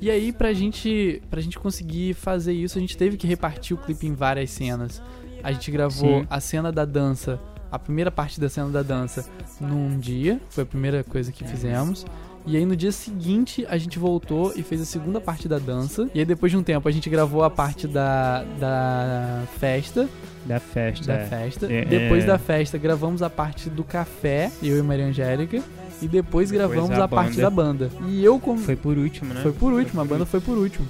E 0.02 0.10
aí, 0.12 0.34
pra 0.34 0.52
gente, 0.52 1.22
pra 1.30 1.40
gente 1.40 1.58
conseguir 1.58 2.14
fazer 2.14 2.52
isso, 2.52 2.78
a 2.78 2.82
gente 2.82 2.98
teve 2.98 3.16
que 3.16 3.26
repartir 3.26 3.74
o 3.74 3.80
clipe 3.80 4.06
em 4.06 4.14
várias 4.14 4.50
cenas. 4.50 5.02
A 5.44 5.52
gente 5.52 5.70
gravou 5.70 6.22
Sim. 6.22 6.28
a 6.30 6.40
cena 6.40 6.72
da 6.72 6.86
dança, 6.86 7.40
a 7.70 7.78
primeira 7.78 8.10
parte 8.10 8.40
da 8.40 8.48
cena 8.48 8.70
da 8.70 8.82
dança, 8.82 9.26
num 9.60 10.00
dia, 10.00 10.40
foi 10.50 10.64
a 10.64 10.66
primeira 10.66 11.04
coisa 11.04 11.32
que 11.32 11.44
fizemos. 11.44 12.06
E 12.46 12.58
aí 12.58 12.66
no 12.66 12.76
dia 12.76 12.92
seguinte 12.92 13.66
a 13.70 13.78
gente 13.78 13.98
voltou 13.98 14.54
e 14.56 14.64
fez 14.64 14.82
a 14.82 14.86
segunda 14.86 15.20
parte 15.22 15.48
da 15.48 15.58
dança. 15.58 16.10
E 16.14 16.20
aí 16.20 16.26
depois 16.26 16.52
de 16.52 16.58
um 16.58 16.64
tempo 16.64 16.88
a 16.88 16.92
gente 16.92 17.10
gravou 17.10 17.44
a 17.44 17.50
parte 17.50 17.88
da, 17.88 18.44
da 18.60 19.44
festa. 19.60 20.10
Da 20.46 20.60
festa. 20.60 21.06
Da 21.06 21.14
é. 21.14 21.26
festa. 21.26 21.72
É, 21.72 21.86
depois 21.86 22.24
é. 22.24 22.28
da 22.28 22.38
festa 22.38 22.78
gravamos 22.78 23.22
a 23.22 23.30
parte 23.30 23.70
do 23.70 23.84
café, 23.84 24.52
eu 24.62 24.78
e 24.78 24.82
Maria 24.82 25.06
Angélica. 25.06 25.64
E 26.02 26.08
depois, 26.08 26.50
Depois 26.50 26.52
gravamos 26.52 27.00
a 27.00 27.06
a, 27.06 27.08
parte 27.08 27.40
da 27.40 27.50
banda. 27.50 27.90
E 28.10 28.24
eu 28.24 28.38
como. 28.38 28.60
Foi 28.60 28.76
por 28.76 28.98
último, 28.98 29.34
né? 29.34 29.42
Foi 29.42 29.54
por 29.54 29.72
último, 29.72 30.02
a 30.02 30.04
por 30.04 30.10
banda 30.10 30.26
foi 30.26 30.42
por 30.42 30.58
último. 30.58 30.86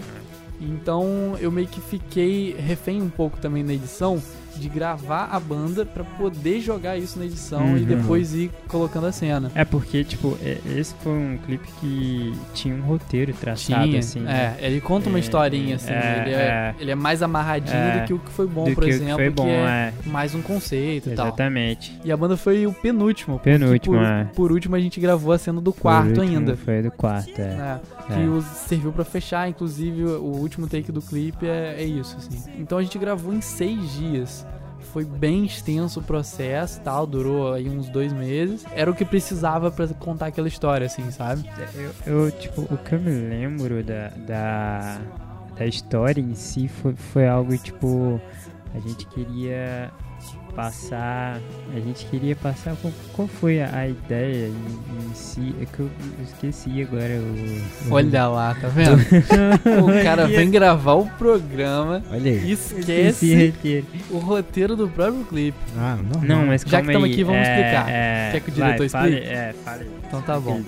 Então 0.59 1.37
eu 1.39 1.51
meio 1.51 1.67
que 1.67 1.79
fiquei 1.79 2.55
refém 2.57 2.99
um 2.99 3.09
pouco 3.09 3.37
também 3.37 3.63
na 3.63 3.73
edição 3.73 4.19
de 4.59 4.69
gravar 4.69 5.29
a 5.31 5.39
banda 5.39 5.85
pra 5.85 6.03
poder 6.03 6.59
jogar 6.61 6.97
isso 6.97 7.17
na 7.19 7.25
edição 7.25 7.77
e 7.77 7.81
Uhum. 7.81 7.85
depois 7.85 8.33
ir 8.33 8.51
colocando 8.67 9.07
a 9.07 9.11
cena. 9.11 9.51
É 9.55 9.63
porque, 9.65 10.03
tipo, 10.03 10.37
é- 10.41 10.57
esse 10.77 10.93
foi 11.03 11.11
um 11.13 11.37
clipe 11.37 11.67
que 11.79 12.33
tinha 12.53 12.75
um 12.75 12.81
roteiro 12.81 13.33
traçado, 13.33 13.83
Tinha, 13.85 13.99
assim. 13.99 14.19
né? 14.19 14.57
é, 14.61 14.67
ele 14.67 14.81
conta 14.81 15.09
uma 15.09 15.17
É, 15.17 15.21
historinha 15.21 15.75
assim, 15.75 15.91
é, 15.91 16.21
ele, 16.25 16.35
é, 16.35 16.37
é. 16.37 16.75
ele 16.79 16.91
é 16.91 16.95
mais 16.95 17.21
amarradinho 17.21 17.99
do 18.01 18.05
que 18.07 18.13
o 18.13 18.19
que 18.19 18.31
foi 18.31 18.47
bom, 18.47 18.65
por 18.73 18.83
que 18.83 18.89
que 18.89 18.95
exemplo, 18.95 19.15
foi 19.15 19.29
bom, 19.29 19.43
que 19.45 19.49
é 19.49 19.93
mais 20.05 20.33
um 20.35 20.41
conceito 20.41 21.09
e 21.09 21.15
tal. 21.15 21.27
Exatamente. 21.27 21.99
E 22.03 22.11
a 22.11 22.17
banda 22.17 22.37
foi 22.37 22.65
o 22.67 22.73
penúltimo. 22.73 23.39
Penúltimo, 23.39 23.95
por, 23.97 24.03
é. 24.05 24.23
por 24.35 24.51
último 24.51 24.75
a 24.75 24.79
gente 24.79 24.99
gravou 24.99 25.31
a 25.33 25.37
cena 25.37 25.59
do 25.61 25.73
quarto 25.73 26.21
ainda. 26.21 26.55
Foi 26.55 26.81
do 26.81 26.91
quarto, 26.91 27.39
é. 27.39 27.55
né? 27.55 27.79
Que 28.07 28.41
serviu 28.67 28.91
pra 28.91 29.05
fechar, 29.05 29.47
inclusive 29.49 30.03
o 30.03 30.35
último 30.37 30.67
take 30.67 30.91
do 30.91 31.01
clipe 31.01 31.45
é, 31.47 31.75
é 31.79 31.83
isso, 31.83 32.17
assim. 32.17 32.41
Então 32.59 32.77
a 32.77 32.83
gente 32.83 32.97
gravou 32.97 33.33
em 33.33 33.41
seis 33.41 33.93
dias. 33.93 34.42
Foi 34.93 35.03
bem 35.03 35.43
extenso 35.43 35.99
o 35.99 36.03
processo 36.03 36.79
tal, 36.81 37.07
durou 37.07 37.51
aí 37.51 37.67
uns 37.67 37.89
dois 37.89 38.13
meses. 38.13 38.63
Era 38.71 38.91
o 38.91 38.93
que 38.93 39.03
precisava 39.03 39.71
pra 39.71 39.87
contar 39.87 40.27
aquela 40.27 40.47
história, 40.47 40.85
assim, 40.85 41.09
sabe? 41.09 41.49
Eu, 42.05 42.25
eu, 42.25 42.31
tipo, 42.31 42.61
o 42.61 42.77
que 42.77 42.93
eu 42.93 42.99
me 42.99 43.09
lembro 43.09 43.83
da, 43.83 44.09
da, 44.09 45.01
da 45.57 45.65
história 45.65 46.21
em 46.21 46.35
si 46.35 46.67
foi, 46.67 46.93
foi 46.93 47.27
algo, 47.27 47.57
tipo, 47.57 48.21
a 48.75 48.79
gente 48.79 49.07
queria 49.07 49.91
passar, 50.55 51.39
a 51.75 51.79
gente 51.79 52.05
queria 52.05 52.35
passar, 52.35 52.75
qual, 52.81 52.93
qual 53.13 53.27
foi 53.27 53.61
a, 53.61 53.87
ideia 53.87 54.47
em, 54.47 54.51
em 55.11 55.13
si? 55.15 55.55
É 55.61 55.65
que 55.65 55.79
eu, 55.79 55.89
esqueci 56.23 56.81
agora 56.81 57.13
o... 57.19 57.89
o- 57.89 57.93
Olha 57.93 58.27
lá, 58.27 58.55
tá 58.59 58.67
vendo? 58.67 58.97
o 59.83 60.03
cara 60.03 60.27
vem 60.27 60.49
gravar 60.51 60.93
o 60.93 61.05
programa 61.17 62.03
Olha 62.11 62.31
aí. 62.31 62.45
e 62.45 62.51
Esqueci 62.51 62.75
o 62.75 62.79
esquece 62.79 63.45
roteiro. 63.47 63.87
o 64.11 64.17
roteiro 64.19 64.75
do 64.75 64.87
próprio 64.87 65.23
clipe. 65.25 65.57
Ah, 65.77 65.95
normal. 65.97 66.21
Não, 66.23 66.45
mas 66.47 66.61
Já 66.65 66.81
que 66.81 66.91
tamo 66.91 67.05
aí, 67.05 67.11
aqui, 67.11 67.23
vamos 67.23 67.41
é, 67.41 67.51
explicar. 67.51 67.89
é, 67.89 68.29
Quer 68.31 68.39
que 68.41 68.49
o 68.49 68.53
vai, 68.53 68.65
diretor 68.73 68.89
fale- 68.89 69.13
explique? 69.15 69.33
É, 69.33 69.53
fale. 69.63 69.87
Então 70.07 70.21
tá 70.21 70.39
bom. 70.39 70.61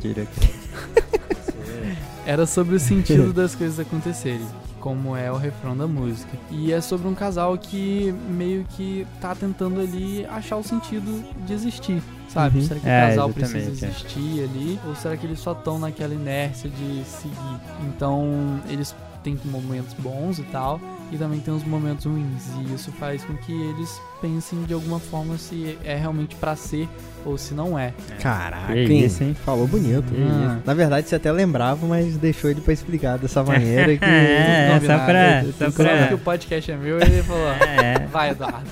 Era 2.26 2.46
sobre 2.46 2.76
o 2.76 2.80
sentido 2.82 3.32
das 3.34 3.54
coisas 3.56 3.80
acontecerem, 3.80 4.46
como 4.80 5.16
é 5.16 5.32
o 5.32 5.38
refrão 5.38 5.76
da 5.78 5.88
música. 5.88 6.38
E 6.52 6.72
é 6.72 6.82
sobre 6.82 7.08
um 7.08 7.14
casal 7.16 7.58
que 7.58 8.14
meio 8.30 8.66
que 8.76 9.06
tá 9.22 9.36
tentando 9.36 9.80
ali 9.80 10.26
achar 10.28 10.58
o 10.58 10.64
sentido 10.64 11.24
de 11.46 11.54
existir, 11.54 12.02
sabe? 12.28 12.60
Uhum. 12.60 12.66
Será 12.68 12.80
que 12.80 12.86
o 12.86 12.90
É, 12.90 13.10
casal 13.10 13.30
precisa 13.30 13.86
é. 13.86 13.90
existir 13.90 14.44
ali? 14.44 14.80
Ou 14.88 14.96
será 14.96 15.16
que 15.18 15.26
eles 15.26 15.40
só 15.40 15.52
estão 15.54 15.78
naquela 15.80 16.14
inércia 16.14 16.70
de 16.70 17.04
seguir? 17.06 17.60
Então, 17.88 18.60
eles 18.70 18.96
têm 19.24 19.38
momentos 19.46 19.94
bons 19.98 20.38
e 20.40 20.44
tal, 20.44 20.80
e 21.16 21.18
também 21.18 21.40
tem 21.40 21.54
uns 21.54 21.64
momentos 21.64 22.06
ruins. 22.06 22.44
E 22.60 22.74
isso 22.74 22.92
faz 22.94 23.24
com 23.24 23.36
que 23.38 23.52
eles 23.52 24.00
pensem 24.22 24.64
de 24.64 24.74
alguma 24.74 25.00
forma 25.00 25.38
se 25.38 25.78
é 25.84 25.96
realmente 25.96 26.36
pra 26.36 26.56
ser 26.56 26.88
ou 27.26 27.38
se 27.38 27.54
não 27.54 27.78
é. 27.78 27.94
Caraca, 28.22 28.74
Que 28.74 28.80
hein? 28.94 29.06
isso, 29.06 29.24
hein? 29.24 29.36
Falou 29.46 29.68
bonito. 29.68 30.06
Ah. 30.30 30.60
Na 30.66 30.74
verdade, 30.74 31.08
você 31.10 31.16
até 31.16 31.32
lembrava, 31.32 31.86
mas 31.88 32.16
deixou 32.18 32.50
ele 32.50 32.62
pra 32.62 32.74
explicar 32.74 33.18
dessa 33.18 33.42
maneira 33.46 33.98
que... 33.98 34.06
É, 34.06 34.80
só 34.86 35.00
pra- 35.06 35.44
Eu- 35.44 35.54
só 35.54 35.72
pra- 35.84 36.08
que 36.08 36.14
o 36.14 36.18
podcast 36.20 36.72
é 36.72 36.78
meu, 36.78 37.00
ele 37.00 37.24
falou, 37.24 37.48
É, 37.66 38.06
vai 38.08 38.30
Eduardo. 38.32 38.68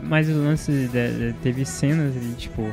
Mas 0.00 0.28
o 0.28 0.32
lance 0.34 0.70
da- 0.92 1.08
da- 1.08 1.34
teve 1.42 1.64
cenas 1.64 2.16
ali, 2.16 2.34
tipo, 2.36 2.70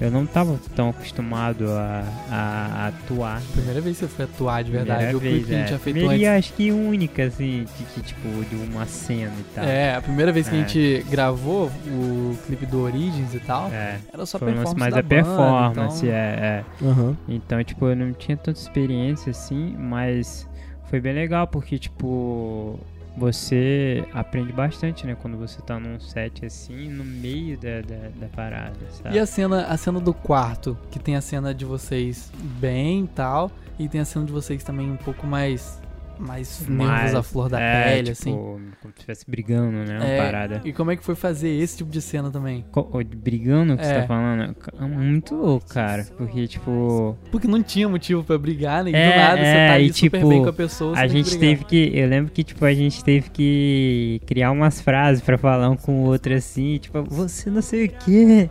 eu 0.00 0.10
não 0.10 0.24
tava 0.24 0.58
tão 0.74 0.88
acostumado 0.90 1.70
a, 1.70 2.02
a, 2.30 2.66
a 2.84 2.86
atuar. 2.88 3.42
Primeira 3.52 3.80
vez 3.80 3.98
que 3.98 4.06
você 4.06 4.08
foi 4.10 4.24
atuar 4.24 4.64
de 4.64 4.70
verdade. 4.70 5.04
Primeira 5.06 5.16
o 5.18 5.20
clipe 5.20 5.34
vez, 5.34 5.46
que 5.46 5.52
a 5.54 5.56
gente 5.58 5.64
é. 5.64 5.66
tinha 5.68 5.78
feito 5.78 5.94
Primeira 5.96 6.14
antes. 6.14 6.22
e 6.22 6.38
acho 6.38 6.52
que 6.54 6.72
única, 6.72 7.24
assim, 7.24 7.64
de 7.78 7.84
que, 7.84 8.00
tipo, 8.02 8.28
de 8.46 8.54
uma 8.56 8.86
cena 8.86 9.32
e 9.38 9.44
tal. 9.54 9.64
É, 9.64 9.94
a 9.96 10.00
primeira 10.00 10.32
vez 10.32 10.48
que 10.48 10.54
a 10.54 10.58
É. 10.58 10.66
gente 10.66 11.06
gravou 11.10 11.70
o 11.86 12.36
clipe 12.46 12.64
do 12.66 12.80
Origins 12.82 13.34
e 13.34 13.40
tal, 13.40 13.68
É. 13.70 13.98
era 14.12 14.24
só 14.26 14.38
Foi 14.38 14.48
performance 14.48 14.78
mais 14.78 14.94
da 14.94 15.00
a 15.00 15.02
banda, 15.02 15.14
performance, 15.14 16.06
então- 16.06 16.16
é, 16.16 16.18
é. 16.20 16.64
Aham. 16.82 17.16
Então, 17.28 17.62
tipo, 17.64 17.86
eu 17.86 17.96
não 17.96 18.12
tinha 18.12 18.36
tanta 18.36 18.58
experiência 18.58 19.30
assim, 19.30 19.74
mas 19.78 20.48
foi 20.88 21.00
bem 21.00 21.12
legal 21.12 21.46
porque, 21.46 21.78
tipo, 21.78 22.78
você 23.20 24.02
aprende 24.14 24.50
bastante, 24.50 25.06
né? 25.06 25.14
Quando 25.14 25.36
você 25.36 25.60
tá 25.60 25.78
num 25.78 26.00
set 26.00 26.46
assim, 26.46 26.88
no 26.88 27.04
meio 27.04 27.58
da, 27.58 27.82
da, 27.82 28.08
da 28.18 28.28
parada, 28.28 28.78
sabe? 28.90 29.14
E 29.14 29.18
a 29.18 29.26
cena, 29.26 29.66
a 29.66 29.76
cena 29.76 30.00
do 30.00 30.14
quarto, 30.14 30.76
que 30.90 30.98
tem 30.98 31.16
a 31.16 31.20
cena 31.20 31.52
de 31.52 31.66
vocês 31.66 32.32
bem 32.58 33.04
e 33.04 33.08
tal, 33.08 33.52
e 33.78 33.90
tem 33.90 34.00
a 34.00 34.06
cena 34.06 34.24
de 34.24 34.32
vocês 34.32 34.64
também 34.64 34.90
um 34.90 34.96
pouco 34.96 35.26
mais 35.26 35.78
mais 36.20 36.66
nervos 36.68 37.14
à 37.14 37.22
flor 37.22 37.48
da 37.48 37.60
é, 37.60 37.84
pele, 37.84 38.02
tipo, 38.02 38.10
assim. 38.12 38.32
como 38.32 38.60
se 38.82 38.88
estivesse 38.98 39.24
brigando, 39.30 39.72
né? 39.78 39.96
Uma 39.98 40.04
É, 40.06 40.18
parada. 40.22 40.60
E 40.64 40.72
como 40.72 40.90
é 40.90 40.96
que 40.96 41.04
foi 41.04 41.14
fazer 41.14 41.48
esse 41.48 41.78
tipo 41.78 41.90
de 41.90 42.00
cena 42.00 42.30
também? 42.30 42.64
Co- 42.70 42.90
Brigando 43.16 43.76
que 43.76 43.82
É. 43.82 43.86
você 43.86 43.94
tá 43.94 44.06
falando? 44.06 44.54
Ca- 44.54 44.86
Muito 44.86 45.34
louco, 45.34 45.66
cara. 45.68 46.06
Porque, 46.16 46.46
tipo, 46.46 47.16
Porque 47.30 47.46
não 47.48 47.62
tinha 47.62 47.88
motivo 47.88 48.22
pra 48.24 48.36
brigar, 48.38 48.84
né? 48.84 48.90
E 48.90 48.94
É, 48.94 49.10
do 49.12 49.16
nada 49.18 49.36
você 49.36 49.46
é, 49.46 49.68
tá 49.68 49.74
ali 49.74 49.86
e, 49.86 49.92
super 49.92 50.18
tipo, 50.18 50.28
bem 50.28 50.42
com 50.42 50.48
a 50.48 50.52
pessoa. 50.52 50.98
a 50.98 51.02
que 51.02 51.08
gente 51.08 51.30
brigar. 51.36 51.40
teve 51.40 51.64
que. 51.64 51.98
Eu 51.98 52.08
lembro 52.08 52.32
que, 52.32 52.44
tipo, 52.44 52.64
a 52.64 52.72
gente 52.74 53.02
teve 53.04 53.30
que 53.30 54.20
criar 54.26 54.50
umas 54.50 54.80
frases 54.80 55.22
pra 55.22 55.36
falar 55.38 55.70
um 55.70 55.76
com 55.76 56.02
o 56.02 56.06
outro 56.06 56.34
assim, 56.34 56.78
tipo, 56.78 57.02
você 57.04 57.50
não 57.50 57.62
sei 57.62 57.86
o 57.86 57.88
quê. 57.90 58.50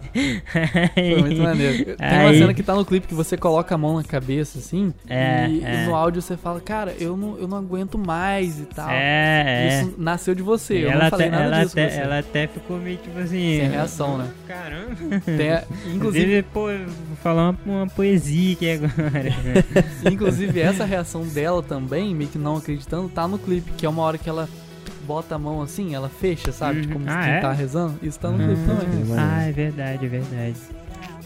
Foi 0.94 1.22
muito 1.22 1.42
maneiro. 1.42 1.86
Tem 1.96 1.96
uma 2.20 2.30
Aí- 2.30 2.38
cena 2.40 2.54
que 2.54 2.64
tá 2.64 2.76
no 2.76 2.86
clipe 2.86 3.08
que 3.08 3.14
você 3.14 3.38
coloca 3.38 3.74
a 3.76 3.78
mão 3.78 3.96
na 3.98 4.04
cabeça, 4.04 4.60
assim, 4.60 4.94
É, 5.08 5.48
e, 5.50 5.64
é. 5.64 5.84
e 5.84 5.86
no 5.88 5.96
áudio 5.96 6.22
você 6.22 6.36
fala, 6.38 6.60
cara, 6.60 6.94
eu 7.00 7.16
não, 7.16 7.38
eu 7.38 7.48
não 7.48 7.58
aguento 7.60 7.98
mais 7.98 8.60
e 8.60 8.66
tal. 8.66 8.90
É, 8.90 9.44
é. 9.46 9.82
Isso 9.82 9.94
nasceu 9.98 10.34
de 10.34 10.42
você, 10.42 10.86
eu 10.86 10.92
ela, 10.92 11.04
não 11.04 11.10
falei 11.10 11.28
até, 11.28 11.38
nada 11.38 11.56
ela, 11.56 11.64
disso 11.66 11.80
até, 11.80 11.98
ela 11.98 12.20
até 12.20 12.48
ficou 12.48 12.78
meio 12.78 12.98
tipo 12.98 13.20
assim. 13.20 13.60
Sem 13.60 13.70
reação, 13.70 14.18
né? 14.18 14.28
Caramba. 14.48 14.96
Tem 15.26 15.94
inclusive, 15.94 16.44
pô, 16.44 16.68
vou 16.68 17.18
falar 17.22 17.52
uma, 17.66 17.80
uma 17.82 17.88
poesia 17.88 18.54
aqui 18.54 18.72
agora. 18.72 18.92
inclusive, 20.12 20.60
essa 20.60 20.86
reação 20.86 21.26
dela 21.28 21.62
também, 21.62 22.14
meio 22.16 22.30
que 22.30 22.38
não 22.38 22.58
acreditando, 22.58 23.10
tá 23.10 23.28
no 23.28 23.38
clipe, 23.38 23.72
que 23.72 23.86
é 23.86 23.90
uma 23.90 24.02
hora 24.04 24.18
que 24.18 24.30
ela 24.30 24.48
bota 25.06 25.36
a 25.36 25.40
mão 25.40 25.62
assim, 25.62 25.96
ela 25.96 26.08
fecha, 26.08 26.52
sabe? 26.52 26.82
Uhum. 26.82 26.94
Como 26.94 27.06
Ah, 27.08 27.24
quem 27.24 27.34
é? 27.34 27.40
tá 27.40 27.52
rezando. 27.52 28.00
Isso 28.04 28.20
tá 28.20 28.30
no 28.30 28.38
clipe 28.38 28.62
também. 28.62 29.04
Hum. 29.04 29.16
ah, 29.18 29.44
é 29.44 29.52
verdade, 29.52 30.06
é 30.06 30.10
verdade. 30.10 30.56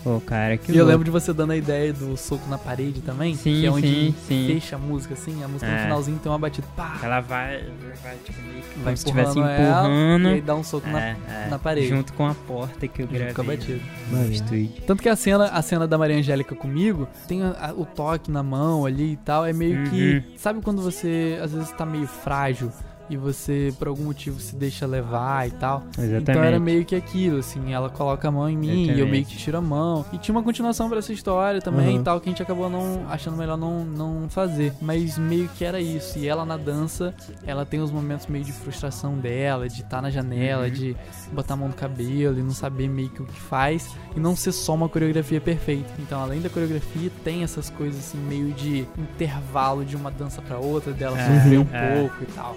Pô, 0.04 0.20
cara, 0.20 0.58
que 0.58 0.70
E 0.72 0.76
eu 0.76 0.80
louco. 0.80 0.90
lembro 0.92 1.06
de 1.06 1.12
você 1.12 1.32
dando 1.32 1.52
a 1.52 1.56
ideia 1.56 1.94
do 1.94 2.18
soco 2.18 2.50
na 2.50 2.58
parede 2.58 3.00
também, 3.02 3.36
Sim, 3.36 3.54
que 3.62 3.66
é 3.66 3.72
onde 3.72 3.88
sim, 3.88 4.16
sim. 4.28 4.48
fecha 4.54 4.76
a 4.76 4.80
música, 4.80 5.14
assim, 5.14 5.42
a 5.44 5.48
música 5.48 5.72
no 5.72 5.78
É. 5.78 5.84
finalzinho 5.84 6.20
tem 6.20 6.30
uma 6.30 6.38
batida, 6.38 6.68
pá, 6.76 7.00
Ela 7.02 7.22
vai, 7.22 7.64
vai 8.04 8.18
tipo, 8.24 8.42
meio 8.42 8.62
que 8.64 8.76
vai 8.80 8.84
como 8.84 8.98
se 8.98 9.04
estivesse 9.06 9.40
empurrando, 9.40 9.62
ela, 9.62 9.80
empurrando. 9.88 10.28
e 10.28 10.34
aí 10.34 10.42
dá 10.42 10.56
um 10.56 10.64
soco 10.64 10.90
na, 10.90 11.00
É, 11.02 11.16
é, 11.30 11.48
na 11.50 11.58
parede. 11.58 11.88
Junto 11.88 12.12
com 12.14 12.28
a 12.28 12.34
porta 12.36 12.86
que 12.88 13.02
eu 13.02 13.06
junto 13.06 13.16
gravei 13.18 13.34
com 13.34 13.42
a 13.42 13.46
batida. 13.46 13.80
no 14.12 14.32
estúdio. 14.32 14.70
Tanto 14.86 15.02
que 15.02 15.08
a 15.08 15.16
cena, 15.16 15.46
a 15.46 15.62
cena 15.62 15.88
da 15.88 15.98
Maria 15.98 16.18
Angélica 16.18 16.54
comigo 16.54 17.08
tem 17.28 17.42
a- 17.42 17.70
a- 17.70 17.74
o 17.74 17.86
toque 17.86 18.30
na 18.30 18.44
mão 18.44 18.86
ali 18.86 19.14
e 19.14 19.18
tal. 19.18 19.46
É 19.46 19.54
meio 19.54 19.90
que. 19.90 20.16
Uhum. 20.18 20.38
Sabe 20.38 20.62
quando 20.62 20.82
você 20.82 21.40
às 21.42 21.54
vezes 21.54 21.72
tá 21.72 21.86
meio 21.86 22.08
frágil 22.08 22.72
e 23.10 23.18
você 23.18 23.74
por 23.78 23.88
algum 23.88 24.04
motivo 24.06 24.40
se 24.40 24.56
deixa 24.56 24.86
levar 24.86 25.48
e 25.48 25.52
tal? 25.52 25.84
Exatamente. 25.98 26.22
Então 26.32 26.44
era 26.44 26.60
meio 26.60 26.86
que 26.86 26.96
aquilo, 26.96 27.38
assim. 27.40 27.74
Ela 27.74 27.90
coloca 27.90 28.28
a 28.28 28.32
mão 28.32 28.50
em 28.50 28.58
mim 28.58 28.68
e 28.68 28.72
eu 28.72 28.82
Exatamente. 28.84 29.12
meio 29.12 29.26
que 29.26 29.36
tiro 29.38 29.58
a 29.58 29.62
mão. 29.62 30.06
E 30.14 30.18
tinha 30.18 30.34
uma 30.36 30.44
continuação 30.44 30.90
pra 30.90 31.00
essa 31.00 31.12
história 31.14 31.62
também 31.62 31.96
Uhum. 31.96 32.02
e 32.02 32.04
tal, 32.04 32.20
que 32.22 32.30
a 32.30 32.32
gente 32.32 32.42
acabou 32.42 32.70
não 32.70 33.06
achando 33.10 33.38
melhor 33.38 33.58
não, 33.58 33.84
não 33.84 34.30
fazer. 34.30 34.74
Mas 34.82 35.18
meio 35.18 35.48
que 35.50 35.64
era 35.66 35.80
isso. 35.80 36.18
E 36.20 36.28
ela 36.28 36.46
na 36.46 36.58
dança, 36.58 37.14
ela 37.46 37.66
tem 37.66 37.82
os 37.82 37.92
momentos 37.92 38.28
meio 38.28 38.44
de 38.46 38.52
frustração 38.54 39.18
dela, 39.18 39.68
de 39.68 39.82
estar 39.82 40.02
na 40.02 40.10
janela, 40.10 40.66
Uhum. 40.66 40.72
de 40.72 40.96
botar 41.32 41.54
a 41.56 41.58
mão 41.58 41.68
no 41.68 41.74
cabelo 41.74 42.38
e 42.40 42.42
não 42.44 42.52
saber 42.52 42.88
meio 42.88 43.10
que 43.10 43.22
o 43.22 43.26
que 43.26 43.40
faz 43.40 43.90
e 44.16 44.20
não 44.20 44.36
ser 44.36 44.52
só 44.52 44.74
uma 44.74 44.88
coreografia 44.88 45.42
perfeita. 45.42 45.90
Então, 46.00 46.22
além 46.22 46.42
da 46.42 46.50
coreografia, 46.50 47.12
tem 47.24 47.44
essas 47.44 47.70
coisas 47.70 48.00
assim 48.00 48.18
meio 48.18 48.52
de 48.54 48.86
intervalo 48.98 49.84
de 49.86 49.96
uma 49.96 50.12
dança 50.12 50.42
pra 50.42 50.58
outra, 50.58 50.94
dela 50.94 51.20
É, 51.20 51.40
sofrer 51.40 51.60
um 51.60 51.68
é. 51.72 51.96
pouco 52.00 52.16
e 52.24 52.26
tal. 52.28 52.56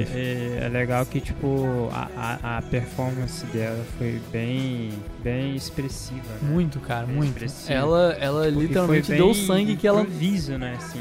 É, 0.00 0.64
é 0.64 0.68
legal 0.68 1.04
que, 1.06 1.20
tipo, 1.20 1.88
a, 1.92 2.38
a, 2.42 2.58
a 2.58 2.62
performance 2.62 3.44
dela 3.46 3.84
foi 3.96 4.20
bem, 4.32 4.92
bem 5.22 5.56
expressiva, 5.56 6.20
né? 6.42 6.48
Muito, 6.50 6.80
cara, 6.80 7.06
Bem 7.06 7.16
muito. 7.16 7.30
expressiva. 7.30 7.72
Ela, 7.72 8.16
ela 8.20 8.42
Porque 8.44 8.60
literalmente 8.60 9.12
deu 9.12 9.30
o 9.30 9.34
sangue 9.34 9.76
que 9.76 9.86
ela 9.86 10.02
improviso, 10.02 10.58
né, 10.58 10.76
assim. 10.76 11.00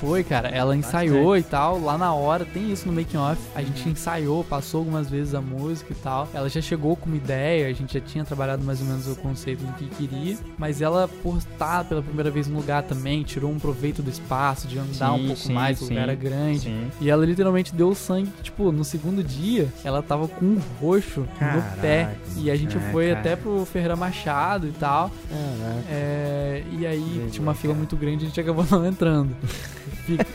Foi, 0.00 0.22
cara. 0.24 0.48
Ela 0.48 0.76
ensaiou 0.76 1.36
e 1.36 1.42
tal, 1.42 1.80
lá 1.80 1.96
na 1.98 2.12
hora, 2.14 2.44
tem 2.44 2.70
isso 2.72 2.86
no 2.86 2.92
making 2.92 3.16
off. 3.16 3.40
A 3.54 3.62
gente 3.62 3.88
ensaiou, 3.88 4.44
passou 4.44 4.80
algumas 4.80 5.08
vezes 5.10 5.34
a 5.34 5.40
música 5.40 5.92
e 5.92 5.96
tal. 5.96 6.28
Ela 6.34 6.48
já 6.48 6.60
chegou 6.60 6.96
com 6.96 7.06
uma 7.06 7.16
ideia, 7.16 7.68
a 7.68 7.72
gente 7.72 7.94
já 7.94 8.00
tinha 8.00 8.24
trabalhado 8.24 8.64
mais 8.64 8.80
ou 8.80 8.86
menos 8.86 9.06
o 9.08 9.16
conceito 9.16 9.60
do 9.64 9.72
que 9.74 9.86
queria, 9.86 10.36
mas 10.58 10.80
ela 10.80 11.08
por 11.22 11.36
estar 11.38 11.84
pela 11.84 12.02
primeira 12.02 12.30
vez 12.30 12.46
no 12.46 12.56
lugar 12.56 12.82
também, 12.82 13.22
tirou 13.22 13.50
um 13.50 13.58
proveito 13.58 14.02
do 14.02 14.10
espaço, 14.10 14.66
de 14.66 14.78
andar 14.78 15.12
um 15.12 15.18
Sim, 15.18 15.26
pouco 15.26 15.40
sim, 15.40 15.52
mais, 15.52 15.80
o 15.80 15.84
lugar 15.84 15.96
sim, 15.96 16.02
era 16.02 16.14
grande. 16.14 16.60
Sim. 16.60 16.90
E 17.00 17.10
ela 17.10 17.24
literalmente 17.24 17.74
deu 17.74 17.94
sangue, 17.94 18.30
tipo, 18.42 18.70
no 18.72 18.84
segundo 18.84 19.22
dia, 19.22 19.68
ela 19.84 20.02
tava 20.02 20.28
com 20.28 20.44
um 20.44 20.60
roxo 20.80 21.20
no 21.20 21.26
Caraca, 21.38 21.76
pé. 21.80 22.14
E 22.36 22.50
a 22.50 22.56
gente 22.56 22.76
Ah, 22.76 22.90
foi 22.92 23.08
cara. 23.08 23.20
até 23.20 23.36
pro 23.36 23.64
Ferreira 23.64 23.96
Machado 23.96 24.66
e 24.66 24.72
tal. 24.72 25.10
Caraca. 25.28 25.84
É, 25.90 26.62
e 26.72 26.86
aí 26.86 27.00
Beleza, 27.00 27.30
tinha 27.30 27.42
uma 27.42 27.54
fila 27.54 27.72
cara. 27.72 27.78
muito 27.78 27.96
grande 27.96 28.24
e 28.24 28.26
a 28.26 28.28
gente 28.28 28.40
acabou 28.40 28.64
não 28.70 28.86
entrando. 28.86 29.34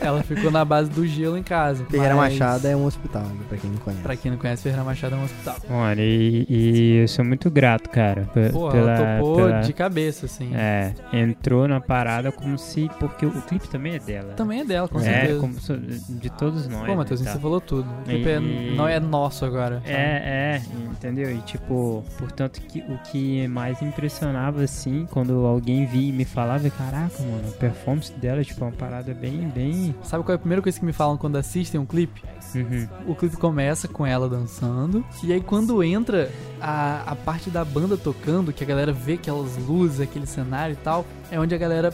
Ela 0.00 0.22
ficou 0.22 0.50
na 0.50 0.64
base 0.64 0.90
do 0.90 1.06
gelo 1.06 1.36
em 1.36 1.42
casa. 1.42 1.84
Ferreira 1.86 2.14
mas, 2.14 2.32
Machado 2.32 2.66
é 2.66 2.76
um 2.76 2.84
hospital, 2.84 3.22
né, 3.22 3.40
pra 3.48 3.58
quem 3.58 3.70
não 3.70 3.78
conhece. 3.78 4.02
Pra 4.02 4.16
quem 4.16 4.30
não 4.30 4.38
conhece, 4.38 4.62
Ferreira 4.62 4.84
Machado 4.84 5.14
é 5.14 5.18
um 5.18 5.24
hospital. 5.24 5.56
Olha, 5.70 6.00
e, 6.02 6.46
e 6.48 6.96
eu 7.02 7.08
sou 7.08 7.24
muito 7.24 7.50
grato, 7.50 7.88
cara. 7.90 8.28
Pô, 8.52 8.70
pela, 8.70 8.92
ela 8.92 9.18
topou 9.18 9.36
pela- 9.36 9.60
de 9.60 9.72
cabeça, 9.72 10.26
assim. 10.26 10.50
É, 10.54 10.92
entrou 11.12 11.66
na 11.68 11.80
parada 11.80 12.30
como 12.32 12.58
se. 12.58 12.90
Porque 12.98 13.24
o 13.26 13.42
clipe 13.42 13.68
também 13.68 13.94
é 13.94 13.98
dela. 13.98 14.34
Também 14.34 14.60
é 14.60 14.64
dela, 14.64 14.88
com 14.88 14.98
é, 14.98 15.02
certeza. 15.02 15.40
como 15.40 15.54
so- 15.60 15.76
de 15.78 16.30
todos 16.30 16.66
nós. 16.68 16.80
Pô, 16.82 16.86
né, 16.88 16.94
Matheus, 16.96 17.20
tá? 17.22 17.32
você 17.32 17.38
falou 17.38 17.60
tudo. 17.60 17.88
O 18.00 18.04
clipe 18.04 18.28
é- 18.28 18.38
E- 18.40 18.74
não 18.76 18.86
é 18.88 18.98
nosso 19.00 19.44
agora. 19.44 19.76
sabe? 19.76 19.90
É, 19.92 20.60
é, 20.60 20.62
entendeu? 20.90 21.30
E 21.34 21.38
tipo, 21.42 22.04
portanto, 22.18 22.60
que, 22.60 22.80
o 22.80 22.98
que 23.10 23.46
mais 23.48 23.80
impressionava, 23.82 24.62
assim, 24.62 25.06
quando 25.10 25.46
alguém 25.46 25.86
via 25.86 26.08
e 26.08 26.12
me 26.12 26.24
falava, 26.24 26.68
caraca, 26.70 27.22
mano, 27.22 27.48
a 27.48 27.52
performance 27.58 28.12
dela, 28.12 28.42
tipo, 28.44 28.62
é 28.64 28.66
uma 28.68 28.72
parada 28.72 29.12
bem, 29.14 29.48
bem. 29.48 29.61
Sabe 30.02 30.24
qual 30.24 30.32
é 30.32 30.36
a 30.36 30.38
primeira 30.38 30.62
coisa 30.62 30.78
que 30.78 30.84
me 30.84 30.92
falam 30.92 31.16
quando 31.16 31.36
assistem 31.36 31.80
um 31.80 31.86
clipe? 31.86 32.22
Uhum. 32.54 32.86
O 33.06 33.14
clipe 33.14 33.36
começa 33.36 33.88
com 33.88 34.04
ela 34.06 34.28
dançando. 34.28 35.04
E 35.22 35.32
aí 35.32 35.40
quando 35.40 35.82
entra 35.82 36.30
a, 36.60 37.02
a 37.12 37.16
parte 37.16 37.48
da 37.50 37.64
banda 37.64 37.96
tocando, 37.96 38.52
que 38.52 38.62
a 38.62 38.66
galera 38.66 38.92
vê 38.92 39.14
aquelas 39.14 39.56
luzes, 39.66 40.00
aquele 40.00 40.26
cenário 40.26 40.74
e 40.74 40.76
tal, 40.76 41.06
é 41.30 41.38
onde 41.40 41.54
a 41.54 41.58
galera 41.58 41.92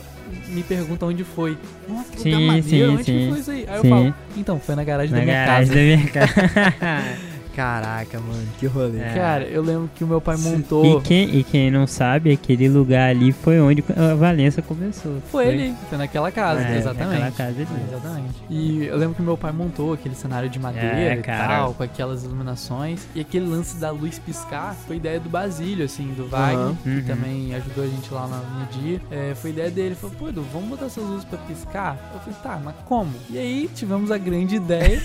me 0.49 0.63
pergunta 0.63 1.07
onde 1.07 1.23
foi. 1.25 1.57
Nossa, 1.89 2.11
que 2.13 2.21
Sim, 2.21 2.47
maneiro, 2.47 2.69
sim, 2.69 2.85
onde 2.87 3.05
que 3.05 3.13
sim. 3.13 3.31
foi 3.31 3.41
isso 3.41 3.51
aí? 3.51 3.67
Aí 3.69 3.81
Sim. 3.81 3.87
eu 3.87 3.91
falo, 3.91 4.15
então, 4.37 4.61
foi 4.61 4.75
na 4.75 4.85
garagem 4.85 5.13
Na 5.13 5.19
da 5.19 5.25
minha 5.25 5.47
garagem 5.47 6.09
casa. 6.11 6.27
da 6.27 6.33
minha 6.37 6.57
casa. 6.57 7.19
Caraca, 7.59 8.21
mano, 8.21 8.47
que 8.61 8.67
rolê. 8.67 9.01
É. 9.01 9.15
Cara, 9.15 9.45
eu 9.47 9.61
lembro 9.61 9.91
que 9.93 10.05
o 10.05 10.07
meu 10.07 10.21
pai 10.21 10.37
E 10.37 10.39
montou. 10.39 11.01
quem, 11.01 11.37
e 11.37 11.43
quem 11.43 11.73
não 11.73 11.89
sabe, 11.89 12.31
aquele 12.31 12.69
lugar 12.69 13.11
ali 13.11 13.33
foi 13.33 13.59
onde 13.61 13.83
a 13.97 14.15
Valença 14.15 14.63
começou. 14.63 15.21
Foi 15.29 15.49
ali, 15.49 15.75
foi 15.89 15.99
naquela 15.99 16.31
casa, 16.31 16.61
É, 16.63 16.79
exatamente. 16.79 17.21
naquela 17.21 17.31
casa 17.33 17.61
ali. 17.63 17.67
Exatamente. 17.89 18.35
E 18.49 18.85
eu 18.87 18.97
lembro 18.97 19.17
que 19.17 19.23
meu 19.23 19.37
pai 19.37 19.51
montou 19.51 19.93
aquele 19.93 20.15
cenário 20.15 20.49
de 20.49 20.57
madeira 20.57 20.87
É, 21.15 21.19
e 21.19 21.23
tal, 21.23 21.75
com 21.75 21.83
aquelas 21.83 22.23
iluminações. 22.23 23.09
E 23.13 23.21
aquele 23.21 23.47
lance 23.49 23.77
da 23.77 23.91
luz 23.91 24.21
piscar 24.21 24.77
foi 24.87 24.95
ideia 24.97 25.19
do 25.19 25.29
Basílio, 25.29 25.85
assim, 25.85 26.15
do 26.17 26.29
Wagner, 26.29 26.59
Aham. 26.61 26.77
que 26.85 26.89
Uhum. 26.89 27.03
também 27.09 27.55
ajudou 27.57 27.83
a 27.83 27.87
gente 27.89 28.15
lá 28.15 28.29
no, 28.29 28.37
no 28.61 28.67
dia. 28.67 29.01
É, 29.11 29.35
foi 29.35 29.51
ideia 29.51 29.69
dele. 29.69 29.89
Ele 29.89 29.95
falou, 29.97 30.15
pô, 30.17 30.29
Edu, 30.29 30.45
vamos 30.53 30.69
botar 30.69 30.87
essas 30.87 31.03
luzes 31.03 31.25
pra 31.25 31.39
piscar? 31.41 31.99
Eu 32.15 32.21
falei, 32.21 32.39
tá, 32.41 32.61
mas 32.65 32.75
como? 32.85 33.11
E 33.29 33.37
aí 33.37 33.69
tivemos 33.75 34.13
a 34.13 34.19
grande 34.19 34.55
ideia 34.55 35.03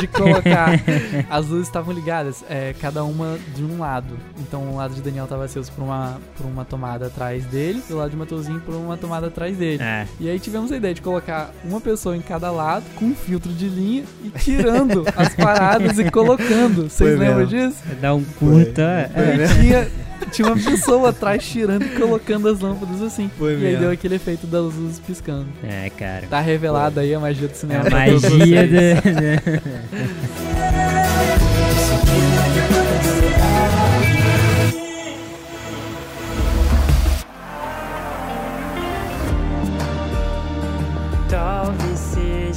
de 0.00 0.06
colocar. 0.06 0.78
As 1.30 1.46
luzes 1.48 1.66
estavam 1.66 1.87
ligadas, 1.92 2.44
é, 2.48 2.74
cada 2.80 3.04
uma 3.04 3.38
de 3.54 3.62
um 3.64 3.78
lado. 3.78 4.14
Então 4.38 4.62
o 4.70 4.76
lado 4.76 4.94
de 4.94 5.00
Daniel 5.02 5.26
tava 5.26 5.44
aceso 5.44 5.70
por 5.72 5.82
uma, 5.84 6.18
por 6.36 6.46
uma 6.46 6.64
tomada 6.64 7.06
atrás 7.06 7.44
dele, 7.44 7.82
e 7.88 7.92
o 7.92 7.96
lado 7.96 8.10
de 8.10 8.16
Matheusinho 8.16 8.60
por 8.60 8.74
uma 8.74 8.96
tomada 8.96 9.26
atrás 9.28 9.56
dele. 9.56 9.82
É. 9.82 10.06
E 10.20 10.28
aí 10.28 10.38
tivemos 10.40 10.70
a 10.72 10.76
ideia 10.76 10.94
de 10.94 11.00
colocar 11.02 11.50
uma 11.64 11.80
pessoa 11.80 12.16
em 12.16 12.20
cada 12.20 12.50
lado, 12.50 12.84
com 12.96 13.06
um 13.06 13.14
filtro 13.14 13.52
de 13.52 13.68
linha, 13.68 14.04
e 14.24 14.30
tirando 14.38 15.04
as 15.16 15.34
paradas 15.34 15.98
e 15.98 16.10
colocando. 16.10 16.88
Vocês 16.88 16.96
Foi 17.10 17.16
lembram 17.16 17.46
mesmo. 17.46 17.68
disso? 17.70 17.82
Dá 18.00 18.14
um 18.14 18.24
curta. 18.24 18.82
é. 19.14 19.44
E 19.44 19.60
tinha, 19.62 19.88
tinha 20.32 20.48
uma 20.48 20.56
pessoa 20.62 21.10
atrás 21.10 21.44
tirando 21.46 21.84
e 21.84 21.88
colocando 21.90 22.48
as 22.48 22.60
lâmpadas 22.60 23.00
assim. 23.02 23.30
Foi 23.38 23.52
e 23.52 23.56
aí 23.56 23.62
mesmo. 23.62 23.80
deu 23.80 23.90
aquele 23.90 24.16
efeito 24.16 24.46
das 24.46 24.62
luzes 24.74 24.98
piscando. 25.00 25.46
É, 25.62 25.90
cara. 25.90 26.26
Tá 26.28 26.40
revelada 26.40 27.00
aí 27.00 27.14
a 27.14 27.20
magia 27.20 27.46
do 27.48 27.52
É 27.52 27.54
cinema. 27.54 27.86
a 27.86 27.90
magia 27.90 28.18
vocês. 28.20 28.68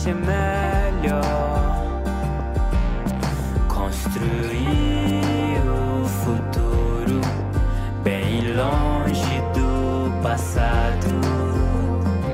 seja 0.02 0.16
melhor 0.16 1.22
construir 3.68 5.62
o 5.70 6.06
futuro 6.06 7.22
bem 8.04 8.42
longe 8.56 9.42
do 9.54 10.22
passado. 10.24 11.08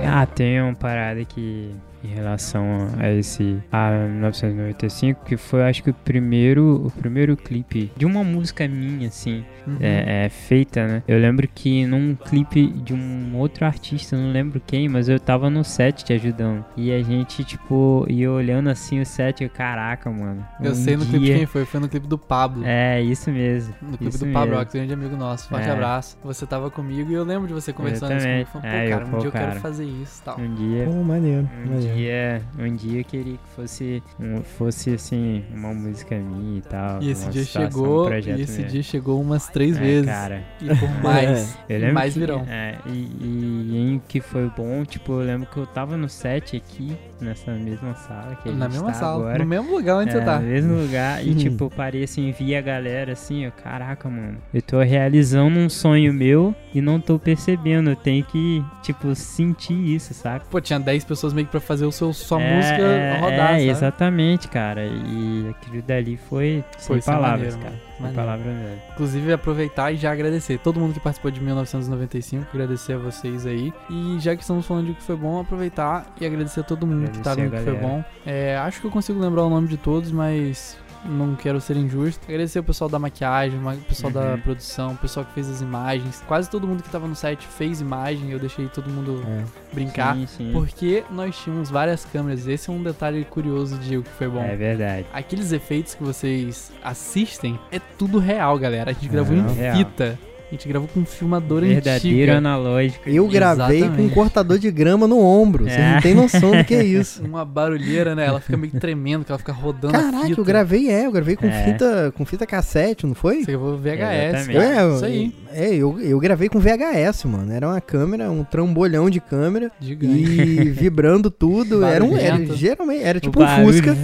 Ah, 0.06 0.26
tem 0.26 0.62
uma 0.62 0.74
parada 0.76 1.26
que 1.26 1.76
em 2.10 2.14
relação 2.14 2.66
a 2.98 3.12
esse 3.12 3.58
a 3.72 3.92
1995 3.92 5.26
que 5.26 5.38
foi 5.38 5.64
acho 5.64 5.84
que 5.84 5.90
o 5.90 5.94
primeiro 5.94 6.86
o 6.86 6.92
primeiro 6.92 7.36
clipe 7.36 7.92
de 7.96 8.06
uma 8.06 8.24
música 8.24 8.68
minha 8.68 9.08
assim 9.08 9.44
uhum. 9.66 9.78
é, 9.80 10.26
é, 10.26 10.30
feita 10.30 10.88
né? 10.88 11.04
Eu 11.08 11.20
lembro 11.20 11.48
que 11.48 11.86
num 11.86 12.16
clipe 12.16 12.68
de 12.68 12.94
um 12.94 13.36
outro 13.36 13.66
artista 13.66 14.16
não 14.16 14.32
lembro 14.32 14.62
quem 14.66 14.88
mas 14.88 15.10
eu 15.10 15.20
tava 15.20 15.50
no 15.50 15.64
set 15.64 16.04
te 16.04 16.14
ajudando. 16.14 16.64
E 16.76 16.92
a 16.92 17.02
gente 17.02 17.44
tipo 17.44 18.06
ia 18.10 18.32
olhando 18.32 18.70
assim 18.70 19.00
o 19.00 19.06
set 19.06 19.44
e 19.44 19.50
caraca 19.50 20.10
mano 20.10 20.46
eu 20.62 20.72
um 20.72 20.76
sei 20.76 20.96
no 20.96 21.06
dia... 21.06 21.20
clipe 21.20 21.38
quem 21.38 21.46
foi 21.46 21.66
foi 21.66 21.80
no 21.80 21.90
clipe 21.90 22.08
do 22.08 22.18
Pablo. 22.18 22.64
É 22.66 23.02
isso 23.02 23.32
mesmo 23.32 23.74
no 23.82 23.98
clipe 23.98 24.16
isso 24.16 24.26
do 24.26 24.32
Pablo 24.32 24.58
que 24.66 24.78
grande 24.78 24.94
amigo 24.94 25.16
nosso. 25.16 25.50
Forte 25.50 25.68
é. 25.68 25.72
abraço. 25.72 26.18
Você 26.24 26.46
tava 26.46 26.70
comigo 26.70 27.10
e 27.12 27.14
eu 27.14 27.24
lembro 27.24 27.48
de 27.48 27.54
você 27.54 27.74
conversando 27.74 28.16
isso 28.16 28.26
comigo 28.26 28.50
falando, 28.52 28.64
pô 28.64 28.68
é, 28.68 28.90
cara 28.90 29.04
eu, 29.04 29.08
um 29.08 29.12
pô, 29.12 29.18
dia 29.18 29.32
cara, 29.32 29.46
eu 29.46 29.50
quero 29.50 29.62
fazer 29.62 29.86
isso 29.86 30.22
tal. 30.24 30.40
Um 30.40 30.56
dia. 30.56 30.86
Pô, 30.86 31.04
maneiro, 31.04 31.50
um 31.66 31.70
maneiro 31.70 31.97
dia, 31.98 32.42
um 32.58 32.76
dia 32.76 33.00
eu 33.02 33.04
queria 33.04 33.38
que 33.38 33.50
fosse, 33.56 34.04
um, 34.20 34.42
fosse 34.42 34.94
assim, 34.94 35.44
uma 35.54 35.74
música 35.74 36.16
minha 36.16 36.60
e 36.60 36.62
tal. 36.62 37.02
E 37.02 37.10
esse 37.10 37.30
dia 37.30 37.44
chegou, 37.44 38.08
um 38.08 38.14
e 38.14 38.42
esse 38.42 38.64
dia 38.64 38.84
chegou 38.84 39.20
umas 39.20 39.48
três 39.48 39.76
é, 39.78 39.80
vezes. 39.80 40.06
Cara. 40.06 40.44
E 40.62 40.68
por 40.68 40.90
mais, 41.04 41.58
eu 41.68 41.94
mais 41.94 42.14
que, 42.14 42.20
virão. 42.20 42.46
É, 42.48 42.76
e, 42.86 43.10
e, 43.22 43.78
em 43.78 44.02
que 44.08 44.22
foi 44.22 44.50
bom, 44.56 44.86
tipo, 44.86 45.14
eu 45.14 45.26
lembro 45.26 45.48
que 45.48 45.58
eu 45.58 45.66
tava 45.66 45.98
no 45.98 46.08
set 46.08 46.56
aqui, 46.56 46.96
nessa 47.20 47.52
mesma 47.54 47.96
sala 47.96 48.36
que 48.36 48.50
a 48.50 48.52
Na 48.52 48.66
gente 48.66 48.74
mesma 48.74 48.92
tá 48.92 49.00
sala, 49.00 49.24
agora. 49.24 49.40
no 49.40 49.46
mesmo 49.46 49.76
lugar 49.76 49.98
onde 49.98 50.10
é, 50.10 50.14
você 50.14 50.22
tá. 50.22 50.40
No 50.40 50.48
mesmo 50.48 50.82
lugar, 50.82 51.26
e 51.26 51.34
tipo, 51.36 51.66
eu 51.66 51.70
parei 51.70 52.04
assim, 52.04 52.32
vi 52.32 52.56
a 52.56 52.62
galera 52.62 53.14
assim, 53.14 53.46
eu, 53.46 53.52
caraca, 53.52 54.10
mano, 54.10 54.38
eu 54.54 54.62
tô 54.62 54.80
realizando 54.82 55.58
um 55.58 55.70
sonho 55.70 56.14
meu 56.14 56.54
e 56.74 56.82
não 56.82 57.00
tô 57.00 57.18
percebendo, 57.18 57.90
eu 57.90 57.96
tenho 57.96 58.24
que, 58.24 58.64
tipo, 58.84 59.14
sentir 59.16 59.74
isso, 59.74 60.14
saca? 60.14 60.46
Pô, 60.50 60.62
tinha 60.62 60.80
10 60.80 61.04
pessoas 61.06 61.34
meio 61.34 61.46
que 61.46 61.52
pra 61.52 61.60
fazer 61.60 61.77
o 61.86 61.92
seu, 61.92 62.14
sua 62.14 62.42
é, 62.42 62.56
música 62.56 62.82
é, 62.82 63.20
rodar, 63.20 63.56
É, 63.56 63.64
exatamente, 63.64 64.48
cara, 64.48 64.86
e 64.86 65.50
aquilo 65.50 65.82
dali 65.82 66.18
foi, 66.18 66.64
foi 66.78 67.02
sem 67.02 67.14
palavras, 67.14 67.56
maneiro, 67.56 67.78
cara. 67.78 67.88
Sem 67.98 68.16
palavras 68.16 68.46
mesmo. 68.46 68.82
Inclusive, 68.94 69.34
aproveitar 69.34 69.92
e 69.92 69.98
já 69.98 70.12
agradecer 70.12 70.60
todo 70.60 70.80
mundo 70.80 70.94
que 70.94 71.00
participou 71.00 71.32
de 71.32 71.42
1995, 71.42 72.48
agradecer 72.54 72.94
a 72.94 72.98
vocês 72.98 73.46
aí. 73.46 73.74
E 73.90 74.18
já 74.20 74.36
que 74.36 74.42
estamos 74.42 74.66
falando 74.66 74.88
de 74.88 74.94
que 74.94 75.04
foi 75.04 75.16
bom, 75.16 75.40
aproveitar 75.40 76.06
e 76.20 76.26
agradecer 76.26 76.62
a 76.62 76.64
todo 76.64 76.86
mundo 76.86 77.08
agradecer 77.08 77.20
que 77.20 77.24
tá 77.24 77.36
vendo 77.36 77.52
que 77.52 77.64
foi 77.64 77.76
bom. 77.76 78.04
É, 78.26 78.58
acho 78.58 78.82
que 78.82 78.88
eu 78.88 78.92
consigo 78.92 79.20
lembrar 79.20 79.44
o 79.44 79.50
nome 79.50 79.68
de 79.68 79.78
todos, 79.78 80.12
mas 80.12 80.78
não 81.06 81.36
quero 81.36 81.60
ser 81.62 81.78
injusto. 81.78 82.24
Agradecer 82.28 82.60
o 82.60 82.64
pessoal 82.64 82.90
da 82.90 83.00
maquiagem, 83.00 83.60
o 83.60 83.78
pessoal 83.82 84.14
uhum. 84.14 84.20
da 84.20 84.38
produção, 84.38 84.94
o 84.94 84.98
pessoal 84.98 85.26
que 85.26 85.34
fez 85.34 85.50
as 85.50 85.62
imagens. 85.62 86.24
Quase 86.28 86.50
todo 86.50 86.68
mundo 86.68 86.84
que 86.84 86.90
tava 86.90 87.08
no 87.08 87.16
site 87.16 87.46
fez 87.46 87.82
imagem, 87.82 88.32
eu 88.32 88.40
deixei 88.40 88.68
todo 88.68 88.90
mundo 88.90 89.24
é. 89.28 89.44
brincar. 89.74 90.16
Sim, 90.16 90.28
sim. 90.28 90.52
Porque 90.54 91.04
nós 91.10 91.38
tínhamos 91.38 91.70
várias 91.70 92.06
câmeras. 92.06 92.48
Esse 92.48 92.70
é 92.70 92.74
um 92.74 92.82
detalhe 92.82 93.26
curioso 93.26 93.78
de 93.78 93.98
o 93.98 94.04
que 94.04 94.10
foi 94.12 94.28
bom. 94.28 94.44
É 94.44 94.56
verdade. 94.56 95.06
Aqueles 95.14 95.52
efeitos 95.52 95.96
que 95.96 96.04
vocês 96.04 96.72
assistem 96.84 97.60
é 97.72 97.80
tudo 97.80 98.20
real, 98.20 98.58
galera. 98.58 98.92
A 98.92 98.94
gente 98.94 99.08
gravou 99.08 99.36
é, 99.36 99.40
em 99.40 99.54
real. 99.54 99.78
fita. 99.78 100.20
A 100.50 100.56
gente 100.56 100.66
gravou 100.66 100.88
com 100.88 101.02
um 101.02 101.06
filmador 101.06 101.60
Verdadeiro 101.60 102.32
antiga. 102.32 102.38
analógico. 102.38 103.10
Eu 103.10 103.28
gravei 103.28 103.80
Exatamente. 103.80 103.98
com 103.98 104.04
um 104.08 104.10
cortador 104.10 104.58
de 104.58 104.72
grama 104.72 105.06
no 105.06 105.20
ombro. 105.20 105.68
É. 105.68 105.72
Você 105.72 105.82
não 105.82 106.02
tem 106.02 106.14
noção 106.16 106.52
do 106.52 106.64
que 106.64 106.74
é 106.74 106.84
isso. 106.86 107.22
Uma 107.22 107.44
barulheira, 107.44 108.16
né? 108.16 108.28
Ela 108.28 108.40
fica 108.40 108.56
meio 108.56 108.72
tremendo, 108.80 109.26
que 109.26 109.32
ela 109.32 109.38
fica 109.40 109.52
rodando 109.52 109.92
Caraca, 109.92 110.18
a 110.24 110.26
fita. 110.28 110.40
eu 110.40 110.46
gravei, 110.46 110.90
é. 110.90 111.06
Eu 111.06 111.12
gravei 111.12 111.36
com, 111.36 111.48
é. 111.48 111.66
fita, 111.66 112.14
com 112.16 112.26
fita 112.26 112.46
cassete, 112.46 113.06
não 113.06 113.14
foi? 113.14 113.44
Você 113.44 113.52
gravou 113.52 113.78
VHS. 113.78 114.48
É, 114.50 114.96
isso 114.96 115.06
aí. 115.06 115.36
É, 115.52 115.76
eu, 115.76 116.00
eu 116.00 116.18
gravei 116.18 116.48
com 116.48 116.60
VHS, 116.60 117.26
mano. 117.26 117.52
Era 117.52 117.68
uma 117.68 117.82
câmera, 117.82 118.32
um 118.32 118.46
trambolhão 118.46 119.10
de 119.10 119.20
câmera. 119.20 119.70
Gigante. 119.82 120.14
E 120.18 120.70
vibrando 120.70 121.30
tudo. 121.30 121.84
era 121.86 122.02
um. 122.02 122.16
Era, 122.16 122.46
geralmente, 122.56 123.04
era 123.04 123.20
tipo 123.20 123.44
um 123.44 123.48
Fusca. 123.66 123.98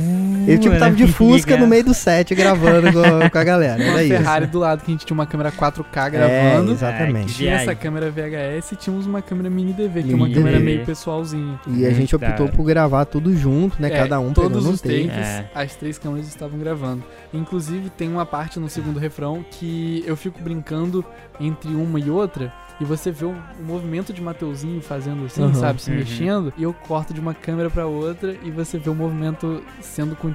Eu 0.47 0.59
tipo 0.59 0.77
tava 0.77 0.95
de 0.95 1.07
Fusca 1.07 1.57
no 1.57 1.67
meio 1.67 1.83
do 1.83 1.93
set 1.93 2.33
gravando 2.35 2.91
com, 2.91 3.29
com 3.29 3.37
a 3.37 3.43
galera. 3.43 3.81
Era 3.81 3.91
uma 3.91 4.03
isso. 4.03 4.13
Ferrari 4.13 4.47
do 4.47 4.59
lado 4.59 4.83
que 4.83 4.91
a 4.91 4.93
gente 4.93 5.05
tinha 5.05 5.15
uma 5.15 5.25
câmera 5.25 5.51
4K 5.51 6.11
gravando. 6.11 6.71
É, 6.71 6.73
exatamente. 6.73 7.33
tinha 7.33 7.53
essa 7.53 7.75
câmera 7.75 8.11
VHS 8.11 8.71
e 8.71 8.75
tínhamos 8.75 9.05
uma 9.05 9.21
câmera 9.21 9.49
mini 9.49 9.73
DV, 9.73 10.03
que 10.03 10.11
é 10.11 10.15
uma 10.15 10.25
mini 10.25 10.35
câmera 10.35 10.57
DV. 10.57 10.65
meio 10.65 10.85
pessoalzinha. 10.85 11.59
E 11.67 11.85
a 11.85 11.91
gente 11.91 12.15
optou 12.15 12.49
por 12.49 12.63
gravar 12.63 13.05
tudo 13.05 13.35
junto, 13.35 13.81
né? 13.81 13.87
É, 13.87 13.97
Cada 13.97 14.19
um 14.19 14.33
todos 14.33 14.65
os 14.65 14.81
take. 14.81 15.07
takes, 15.07 15.27
é. 15.27 15.49
as 15.53 15.75
três 15.75 15.97
câmeras 15.97 16.27
estavam 16.27 16.59
gravando. 16.59 17.03
Inclusive 17.33 17.89
tem 17.89 18.09
uma 18.09 18.25
parte 18.25 18.59
no 18.59 18.69
segundo 18.69 18.99
refrão 18.99 19.45
que 19.51 20.03
eu 20.05 20.15
fico 20.15 20.41
brincando 20.41 21.05
entre 21.39 21.69
uma 21.69 21.99
e 21.99 22.09
outra 22.09 22.51
e 22.79 22.85
você 22.85 23.11
vê 23.11 23.25
o, 23.25 23.31
o 23.31 23.63
movimento 23.63 24.11
de 24.11 24.21
Mateuzinho 24.21 24.81
fazendo 24.81 25.25
assim, 25.25 25.41
uhum, 25.41 25.53
sabe, 25.53 25.81
se 25.81 25.91
uhum. 25.91 25.97
mexendo, 25.97 26.53
e 26.57 26.63
eu 26.63 26.73
corto 26.73 27.13
de 27.13 27.19
uma 27.19 27.33
câmera 27.33 27.69
para 27.69 27.85
outra 27.85 28.35
e 28.43 28.51
você 28.51 28.77
vê 28.77 28.89
o 28.89 28.95
movimento 28.95 29.63
sendo 29.79 30.15
continuado, 30.15 30.32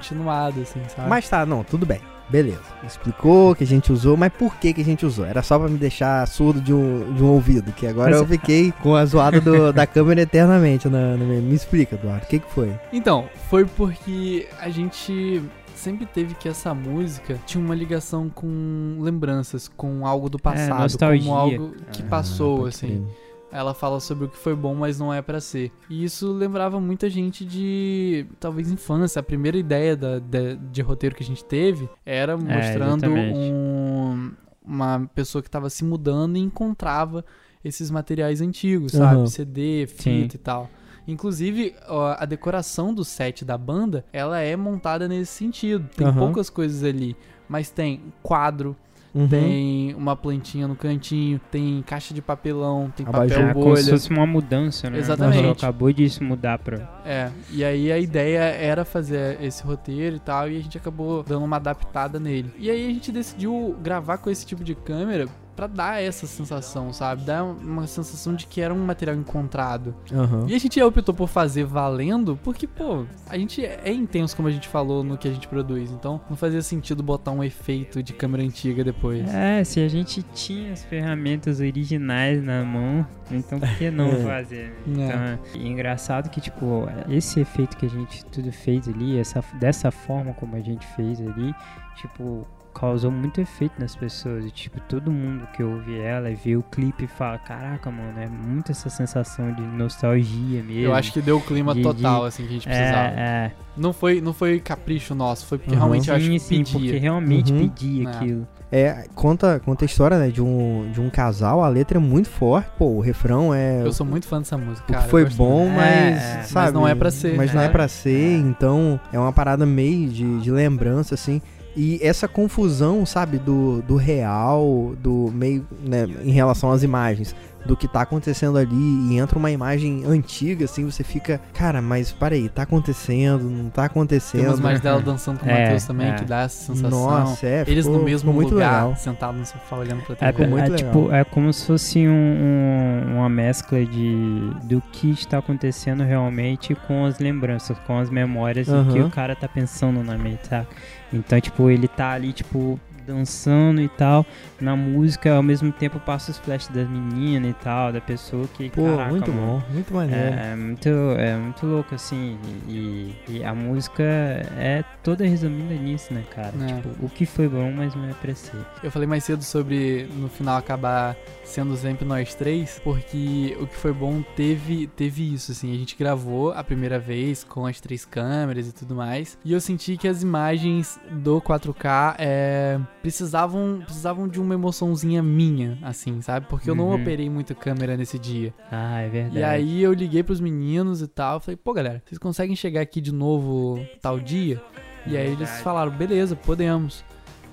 assim, 0.61 0.81
sabe? 0.95 1.09
Mas 1.09 1.27
tá, 1.29 1.45
não, 1.45 1.63
tudo 1.63 1.85
bem. 1.85 2.01
Beleza. 2.29 2.61
Explicou 2.85 3.55
que 3.55 3.63
a 3.63 3.67
gente 3.67 3.91
usou, 3.91 4.15
mas 4.15 4.31
por 4.31 4.55
que, 4.55 4.71
que 4.71 4.81
a 4.81 4.85
gente 4.85 5.05
usou? 5.05 5.25
Era 5.25 5.41
só 5.41 5.57
pra 5.57 5.67
me 5.67 5.77
deixar 5.77 6.27
surdo 6.27 6.61
de 6.61 6.71
um, 6.71 7.13
de 7.13 7.23
um 7.23 7.27
ouvido, 7.27 7.71
que 7.71 7.87
agora 7.87 8.11
mas... 8.11 8.19
eu 8.19 8.27
fiquei 8.27 8.71
com 8.83 8.95
a 8.95 9.03
zoada 9.03 9.41
do, 9.41 9.73
da 9.73 9.87
câmera 9.87 10.21
eternamente. 10.21 10.87
Na, 10.87 11.17
na, 11.17 11.25
me 11.25 11.55
explica, 11.55 11.95
Eduardo, 11.95 12.25
o 12.25 12.27
que, 12.27 12.39
que 12.39 12.51
foi? 12.51 12.71
Então, 12.93 13.27
foi 13.49 13.65
porque 13.65 14.47
a 14.59 14.69
gente 14.69 15.41
sempre 15.73 16.05
teve 16.05 16.35
que 16.35 16.47
essa 16.47 16.73
música 16.73 17.39
tinha 17.45 17.63
uma 17.63 17.73
ligação 17.73 18.29
com 18.29 18.97
lembranças, 18.99 19.67
com 19.67 20.05
algo 20.05 20.29
do 20.29 20.37
é, 20.37 20.41
passado, 20.41 21.13
é, 21.13 21.17
como 21.17 21.33
algo 21.33 21.73
que 21.91 22.03
ah, 22.03 22.09
passou, 22.09 22.67
assim. 22.67 23.07
Ela 23.51 23.73
fala 23.73 23.99
sobre 23.99 24.25
o 24.25 24.29
que 24.29 24.37
foi 24.37 24.55
bom, 24.55 24.75
mas 24.75 24.99
não 24.99 25.13
é 25.13 25.21
para 25.21 25.41
ser. 25.41 25.71
E 25.89 26.03
isso 26.03 26.31
lembrava 26.31 26.79
muita 26.79 27.09
gente 27.09 27.43
de, 27.43 28.25
talvez, 28.39 28.71
infância. 28.71 29.19
A 29.19 29.23
primeira 29.23 29.57
ideia 29.57 29.95
da, 29.95 30.19
de, 30.19 30.55
de 30.55 30.81
roteiro 30.81 31.15
que 31.15 31.23
a 31.23 31.25
gente 31.25 31.43
teve 31.43 31.89
era 32.05 32.33
é, 32.33 32.35
mostrando 32.35 33.05
é, 33.05 33.09
um, 33.09 34.31
uma 34.63 35.09
pessoa 35.15 35.41
que 35.41 35.47
estava 35.47 35.69
se 35.69 35.83
mudando 35.83 36.37
e 36.37 36.39
encontrava 36.39 37.25
esses 37.63 37.89
materiais 37.89 38.39
antigos, 38.39 38.93
uhum. 38.93 38.99
sabe? 38.99 39.29
CD, 39.31 39.87
fita 39.87 40.03
Sim. 40.03 40.29
e 40.35 40.37
tal. 40.37 40.69
Inclusive, 41.07 41.75
a 42.17 42.25
decoração 42.25 42.93
do 42.93 43.03
set 43.03 43.43
da 43.43 43.57
banda, 43.57 44.05
ela 44.13 44.39
é 44.39 44.55
montada 44.55 45.07
nesse 45.07 45.31
sentido. 45.31 45.89
Tem 45.95 46.05
uhum. 46.05 46.13
poucas 46.13 46.51
coisas 46.51 46.83
ali, 46.83 47.17
mas 47.47 47.71
tem 47.71 48.13
quadro, 48.21 48.75
Uhum. 49.13 49.27
Tem 49.27 49.95
uma 49.95 50.15
plantinha 50.15 50.67
no 50.67 50.75
cantinho, 50.75 51.39
tem 51.51 51.83
caixa 51.85 52.13
de 52.13 52.21
papelão, 52.21 52.91
tem 52.95 53.05
Abajur. 53.07 53.37
papel 53.37 53.53
bolha. 53.53 53.63
Como 53.63 53.77
se 53.77 53.89
fosse 53.89 54.09
uma 54.09 54.25
mudança, 54.25 54.89
né? 54.89 54.99
Exatamente. 54.99 55.65
Acabou 55.65 55.91
de 55.91 56.09
se 56.09 56.23
mudar 56.23 56.59
pra... 56.59 57.01
É, 57.05 57.29
e 57.51 57.63
aí 57.63 57.91
a 57.91 57.97
ideia 57.97 58.39
era 58.39 58.85
fazer 58.85 59.41
esse 59.41 59.63
roteiro 59.63 60.17
e 60.17 60.19
tal, 60.19 60.49
e 60.49 60.57
a 60.57 60.61
gente 60.61 60.77
acabou 60.77 61.23
dando 61.23 61.45
uma 61.45 61.55
adaptada 61.55 62.19
nele. 62.19 62.51
E 62.57 62.69
aí 62.69 62.85
a 62.85 62.93
gente 62.93 63.11
decidiu 63.11 63.75
gravar 63.81 64.17
com 64.17 64.29
esse 64.29 64.45
tipo 64.45 64.63
de 64.63 64.75
câmera 64.75 65.27
para 65.59 65.67
dar 65.67 66.01
essa 66.01 66.25
sensação, 66.25 66.93
sabe? 66.93 67.23
Dar 67.23 67.43
uma 67.43 67.85
sensação 67.85 68.33
de 68.33 68.47
que 68.47 68.61
era 68.61 68.73
um 68.73 68.77
material 68.77 69.17
encontrado. 69.17 69.93
Uhum. 70.09 70.47
E 70.47 70.55
a 70.55 70.57
gente 70.57 70.81
optou 70.81 71.13
por 71.13 71.27
fazer 71.27 71.65
valendo, 71.65 72.39
porque, 72.41 72.65
pô, 72.65 73.05
a 73.27 73.37
gente 73.37 73.65
é 73.65 73.91
intenso, 73.91 74.37
como 74.37 74.47
a 74.47 74.51
gente 74.51 74.69
falou, 74.69 75.03
no 75.03 75.17
que 75.17 75.27
a 75.27 75.31
gente 75.31 75.49
produz. 75.49 75.91
Então, 75.91 76.21
não 76.29 76.37
fazia 76.37 76.61
sentido 76.61 77.03
botar 77.03 77.31
um 77.31 77.43
efeito 77.43 78.01
de 78.01 78.13
câmera 78.13 78.41
antiga 78.41 78.85
depois. 78.85 79.27
É, 79.33 79.61
se 79.65 79.81
a 79.81 79.89
gente 79.89 80.23
tinha 80.33 80.71
as 80.71 80.81
ferramentas 80.85 81.59
originais 81.59 82.41
na 82.41 82.63
mão, 82.63 83.05
então 83.29 83.59
por 83.59 83.69
que 83.77 83.91
não 83.91 84.07
é. 84.15 84.23
fazer? 84.23 84.73
Então, 84.87 85.03
é. 85.03 85.39
é 85.55 85.57
engraçado 85.57 86.29
que, 86.29 86.39
tipo, 86.39 86.87
esse 87.09 87.41
efeito 87.41 87.75
que 87.75 87.85
a 87.85 87.89
gente 87.89 88.23
tudo 88.27 88.49
fez 88.53 88.87
ali, 88.87 89.19
essa, 89.19 89.43
dessa 89.59 89.91
forma 89.91 90.33
como 90.35 90.55
a 90.55 90.61
gente 90.61 90.87
fez 90.95 91.19
ali, 91.19 91.53
tipo, 91.97 92.47
causou 92.73 93.11
muito 93.11 93.41
efeito 93.41 93.73
nas 93.79 93.95
pessoas. 93.95 94.45
E, 94.45 94.51
tipo, 94.51 94.79
todo 94.81 95.11
mundo 95.11 95.47
que 95.55 95.63
ouve 95.63 95.99
ela 95.99 96.29
e 96.29 96.35
vê 96.35 96.55
o 96.55 96.63
clipe 96.63 97.07
fala: 97.07 97.37
Caraca, 97.37 97.89
mano, 97.91 98.19
é 98.19 98.27
muito 98.27 98.71
essa 98.71 98.89
sensação 98.89 99.53
de 99.53 99.61
nostalgia 99.61 100.63
mesmo. 100.63 100.81
Eu 100.81 100.93
acho 100.93 101.11
que 101.11 101.21
deu 101.21 101.37
o 101.37 101.41
clima 101.41 101.73
de, 101.73 101.81
total, 101.81 102.21
de... 102.21 102.27
assim, 102.27 102.43
que 102.43 102.49
a 102.49 102.53
gente 102.53 102.67
precisava. 102.67 103.07
É, 103.09 103.19
é. 103.19 103.51
Não, 103.75 103.93
foi, 103.93 104.19
não 104.21 104.33
foi 104.33 104.59
capricho 104.59 105.15
nosso, 105.15 105.45
foi 105.45 105.57
porque 105.57 105.71
uhum. 105.71 105.77
realmente 105.77 106.05
sim, 106.05 106.11
eu 106.11 106.15
acho 106.15 106.29
que 106.29 106.39
sim, 106.39 106.57
pedia. 106.57 106.73
porque 106.73 106.97
realmente 106.97 107.53
uhum. 107.53 107.69
pedia 107.69 108.07
é. 108.07 108.11
aquilo. 108.11 108.47
É, 108.71 109.05
conta, 109.15 109.59
conta 109.59 109.83
a 109.83 109.87
história, 109.87 110.19
né, 110.19 110.29
de 110.29 110.41
um, 110.41 110.91
de 110.91 111.01
um 111.01 111.09
casal, 111.09 111.63
a 111.63 111.67
letra 111.67 111.97
é 111.97 112.01
muito 112.01 112.29
forte, 112.29 112.69
pô, 112.77 112.85
o 112.85 112.99
refrão 112.99 113.51
é... 113.51 113.81
Eu 113.83 113.91
sou 113.91 114.05
muito 114.05 114.27
fã 114.27 114.37
dessa 114.37 114.57
música, 114.59 114.93
cara. 114.93 115.07
Foi 115.07 115.25
bom, 115.25 115.67
mas, 115.67 116.21
é, 116.21 116.43
sabe... 116.43 116.65
Mas 116.65 116.73
não 116.73 116.87
é 116.87 116.93
pra 116.93 117.09
ser. 117.09 117.35
Mas 117.35 117.51
não 117.51 117.61
é, 117.61 117.65
é 117.65 117.69
pra 117.69 117.87
ser, 117.87 118.37
então 118.37 118.99
é 119.11 119.17
uma 119.17 119.33
parada 119.33 119.65
meio 119.65 120.09
de, 120.09 120.39
de 120.41 120.51
lembrança, 120.51 121.15
assim... 121.15 121.41
E 121.81 121.97
essa 122.01 122.27
confusão, 122.27 123.05
sabe, 123.05 123.37
do, 123.37 123.81
do 123.83 123.95
real, 123.95 124.93
do 125.01 125.31
meio, 125.33 125.65
né, 125.81 126.05
em 126.25 126.31
relação 126.31 126.73
às 126.73 126.83
imagens, 126.83 127.33
do 127.65 127.77
que 127.77 127.87
tá 127.87 128.01
acontecendo 128.01 128.57
ali 128.57 128.75
e 128.75 129.17
entra 129.17 129.39
uma 129.39 129.49
imagem 129.49 130.03
antiga, 130.05 130.65
assim, 130.65 130.83
você 130.83 131.05
fica, 131.05 131.39
cara, 131.53 131.81
mas 131.81 132.11
peraí, 132.11 132.49
tá 132.49 132.63
acontecendo, 132.63 133.49
não 133.49 133.69
tá 133.69 133.85
acontecendo. 133.85 134.41
Tem 134.41 134.49
umas 134.49 134.59
imagens 134.59 134.81
dela 134.81 135.01
dançando 135.01 135.39
com 135.39 135.45
o 135.45 135.49
é, 135.49 135.61
Matheus 135.61 135.85
também, 135.85 136.07
é. 136.09 136.15
que 136.15 136.25
dá 136.25 136.41
essa 136.41 136.73
sensação. 136.73 136.99
Nossa, 136.99 137.47
é. 137.47 137.63
Eles 137.65 137.85
ficou, 137.85 137.99
no 137.99 138.03
mesmo 138.03 138.33
muito 138.33 138.55
lugar, 138.55 138.83
legal. 138.83 138.95
sentado 138.97 139.37
no 139.37 139.45
sofá 139.45 139.77
olhando 139.77 140.01
pra 140.03 140.15
TV. 140.17 140.43
É, 140.43 140.47
muito 140.47 140.73
é, 140.73 140.75
tipo, 140.75 141.11
é 141.13 141.23
como 141.23 141.53
se 141.53 141.65
fosse 141.65 142.05
um, 142.05 142.11
um, 142.11 143.19
uma 143.19 143.29
mescla 143.29 143.85
de 143.85 144.51
do 144.63 144.81
que 144.91 145.11
está 145.11 145.37
acontecendo 145.37 146.03
realmente 146.03 146.75
com 146.75 147.05
as 147.05 147.19
lembranças, 147.19 147.77
com 147.87 147.97
as 147.97 148.09
memórias 148.09 148.67
uhum. 148.67 148.83
e 148.83 148.89
o 148.89 148.93
que 148.93 148.99
o 148.99 149.09
cara 149.09 149.33
tá 149.33 149.47
pensando 149.47 150.03
na 150.03 150.17
mente, 150.17 150.45
sabe? 150.45 150.67
Então, 151.11 151.39
tipo, 151.41 151.69
ele 151.69 151.87
tá 151.87 152.11
ali, 152.11 152.31
tipo, 152.31 152.79
dançando 153.09 153.81
e 153.81 153.89
tal, 153.89 154.23
na 154.61 154.75
música, 154.75 155.33
ao 155.33 155.41
mesmo 155.41 155.71
tempo 155.71 155.99
passa 155.99 156.29
os 156.29 156.37
flashes 156.37 156.69
das 156.69 156.87
meninas 156.87 157.51
e 157.51 157.53
tal, 157.55 157.91
da 157.91 157.99
pessoa 157.99 158.47
que. 158.53 158.69
Pô, 158.69 158.83
caraca, 158.83 159.09
muito 159.09 159.31
mano, 159.31 159.63
bom, 159.67 159.73
muito 159.73 159.93
maneiro. 159.93 160.21
É, 160.21 160.51
é, 160.51 160.55
muito, 160.55 160.89
é 160.89 161.35
muito 161.35 161.65
louco, 161.65 161.95
assim. 161.95 162.37
E, 162.67 163.15
e, 163.27 163.43
a 163.43 163.53
música 163.55 164.03
é 164.03 164.83
toda 165.03 165.25
resumida 165.25 165.73
nisso, 165.73 166.13
né, 166.13 166.23
cara? 166.33 166.53
É. 166.61 166.75
Tipo, 166.75 167.05
o 167.05 167.09
que 167.09 167.25
foi 167.25 167.47
bom, 167.47 167.71
mas 167.71 167.95
não 167.95 168.07
é 168.07 168.13
pra 168.13 168.35
ser. 168.35 168.59
Eu 168.83 168.91
falei 168.91 169.07
mais 169.07 169.23
cedo 169.23 169.43
sobre 169.43 170.07
no 170.15 170.29
final 170.29 170.57
acabar 170.57 171.15
sendo 171.49 171.75
sempre 171.75 172.05
nós 172.05 172.35
três, 172.35 172.79
porque 172.83 173.57
o 173.59 173.67
que 173.67 173.75
foi 173.75 173.91
bom 173.91 174.21
teve, 174.35 174.87
teve 174.87 175.33
isso, 175.33 175.51
assim. 175.51 175.73
A 175.73 175.77
gente 175.77 175.95
gravou 175.97 176.51
a 176.51 176.63
primeira 176.63 176.99
vez 176.99 177.43
com 177.43 177.65
as 177.65 177.81
três 177.81 178.05
câmeras 178.05 178.67
e 178.67 178.73
tudo 178.73 178.95
mais. 178.95 179.37
E 179.43 179.51
eu 179.51 179.59
senti 179.59 179.97
que 179.97 180.07
as 180.07 180.21
imagens 180.21 180.99
do 181.11 181.41
4K 181.41 182.15
é, 182.19 182.79
precisavam, 183.01 183.81
precisavam 183.83 184.27
de 184.27 184.39
uma 184.39 184.53
emoçãozinha 184.53 185.23
minha, 185.23 185.77
assim, 185.81 186.21
sabe? 186.21 186.45
Porque 186.47 186.69
eu 186.69 186.75
não 186.75 186.89
uhum. 186.89 187.01
operei 187.01 187.29
muito 187.29 187.55
câmera 187.55 187.97
nesse 187.97 188.19
dia. 188.19 188.53
Ah, 188.71 189.01
é 189.01 189.09
verdade. 189.09 189.39
E 189.39 189.43
aí 189.43 189.81
eu 189.81 189.91
liguei 189.91 190.23
pros 190.23 190.39
meninos 190.39 191.01
e 191.01 191.07
tal. 191.07 191.39
Falei, 191.39 191.57
pô, 191.57 191.73
galera, 191.73 192.01
vocês 192.05 192.19
conseguem 192.19 192.55
chegar 192.55 192.81
aqui 192.81 193.01
de 193.01 193.11
novo 193.11 193.83
tal 194.01 194.19
dia? 194.19 194.61
E 195.07 195.17
aí 195.17 195.31
eles 195.31 195.49
falaram, 195.61 195.91
beleza, 195.91 196.35
podemos 196.35 197.03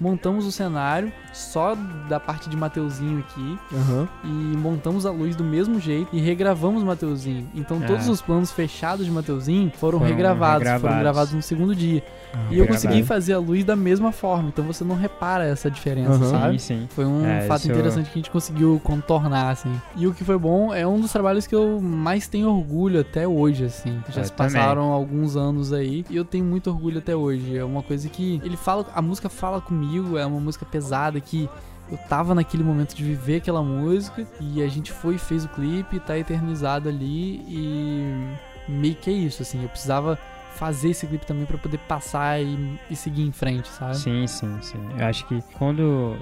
montamos 0.00 0.46
o 0.46 0.52
cenário 0.52 1.12
só 1.32 1.76
da 2.08 2.18
parte 2.18 2.48
de 2.48 2.56
Mateuzinho 2.56 3.18
aqui 3.20 3.58
uhum. 3.72 4.08
e 4.24 4.56
montamos 4.56 5.04
a 5.04 5.10
luz 5.10 5.36
do 5.36 5.44
mesmo 5.44 5.78
jeito 5.78 6.08
e 6.12 6.20
regravamos 6.20 6.82
Mateuzinho. 6.82 7.48
Então 7.54 7.82
é. 7.82 7.86
todos 7.86 8.08
os 8.08 8.22
planos 8.22 8.50
fechados 8.50 9.04
de 9.04 9.12
Mateuzinho 9.12 9.70
foram, 9.70 9.98
foram 9.98 10.10
regravados, 10.10 10.58
regravados, 10.58 10.82
foram 10.82 10.98
gravados 10.98 11.32
no 11.32 11.42
segundo 11.42 11.74
dia. 11.74 12.02
Ah, 12.32 12.46
e 12.50 12.58
eu 12.58 12.66
consegui 12.66 13.02
fazer 13.02 13.34
a 13.34 13.38
luz 13.38 13.64
da 13.64 13.76
mesma 13.76 14.12
forma, 14.12 14.48
então 14.48 14.64
você 14.64 14.84
não 14.84 14.96
repara 14.96 15.44
essa 15.44 15.70
diferença, 15.70 16.12
uhum. 16.12 16.30
sabe? 16.30 16.58
Sim, 16.58 16.80
sim. 16.80 16.88
Foi 16.90 17.04
um 17.04 17.24
é, 17.24 17.42
fato 17.42 17.66
interessante 17.66 18.06
que 18.06 18.12
a 18.12 18.22
gente 18.22 18.30
conseguiu 18.30 18.80
contornar, 18.82 19.50
assim. 19.50 19.72
E 19.94 20.06
o 20.06 20.14
que 20.14 20.24
foi 20.24 20.38
bom 20.38 20.74
é 20.74 20.86
um 20.86 21.00
dos 21.00 21.12
trabalhos 21.12 21.46
que 21.46 21.54
eu 21.54 21.80
mais 21.80 22.26
tenho 22.26 22.48
orgulho 22.48 23.00
até 23.00 23.26
hoje, 23.26 23.64
assim. 23.64 24.00
Já 24.08 24.22
eu 24.22 24.24
se 24.24 24.32
passaram 24.32 24.82
também. 24.82 24.96
alguns 24.96 25.36
anos 25.36 25.72
aí 25.72 26.04
e 26.10 26.16
eu 26.16 26.24
tenho 26.24 26.44
muito 26.44 26.70
orgulho 26.70 26.98
até 26.98 27.14
hoje. 27.14 27.56
É 27.56 27.64
uma 27.64 27.82
coisa 27.82 28.08
que 28.08 28.40
ele 28.44 28.56
fala, 28.56 28.86
a 28.94 29.02
música 29.02 29.28
fala 29.28 29.60
comigo, 29.60 29.85
é 30.18 30.26
uma 30.26 30.40
música 30.40 30.64
pesada 30.64 31.20
que 31.20 31.48
eu 31.90 31.98
tava 32.08 32.34
naquele 32.34 32.64
momento 32.64 32.94
de 32.94 33.04
viver 33.04 33.36
aquela 33.36 33.62
música 33.62 34.26
e 34.40 34.62
a 34.62 34.68
gente 34.68 34.92
foi 34.92 35.14
e 35.14 35.18
fez 35.18 35.44
o 35.44 35.48
clipe, 35.48 36.00
tá 36.00 36.18
eternizado 36.18 36.88
ali 36.88 37.36
e 37.46 38.36
meio 38.68 38.96
que 38.96 39.10
é 39.10 39.12
isso, 39.12 39.42
assim, 39.42 39.62
eu 39.62 39.68
precisava 39.68 40.18
fazer 40.56 40.90
esse 40.90 41.06
clipe 41.06 41.26
também 41.26 41.44
para 41.44 41.58
poder 41.58 41.78
passar 41.80 42.42
e, 42.42 42.78
e, 42.90 42.96
seguir 42.96 43.22
em 43.22 43.32
frente, 43.32 43.68
sabe? 43.68 43.96
Sim, 43.96 44.26
sim, 44.26 44.58
sim. 44.62 44.88
Eu 44.98 45.06
acho 45.06 45.26
que 45.26 45.42
quando 45.52 46.16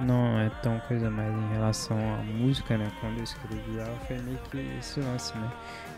não 0.00 0.40
é 0.40 0.50
tão 0.62 0.78
coisa 0.80 1.10
mais 1.10 1.32
em 1.32 1.52
relação 1.52 1.96
à 1.98 2.22
música, 2.22 2.76
né? 2.78 2.90
Quando 3.00 3.18
eu 3.18 3.24
escrevi 3.24 3.78
ela 3.78 3.94
foi 4.06 4.18
meio 4.20 4.38
que 4.50 4.58
esse 4.78 5.00
lance, 5.00 5.36
né? 5.36 5.50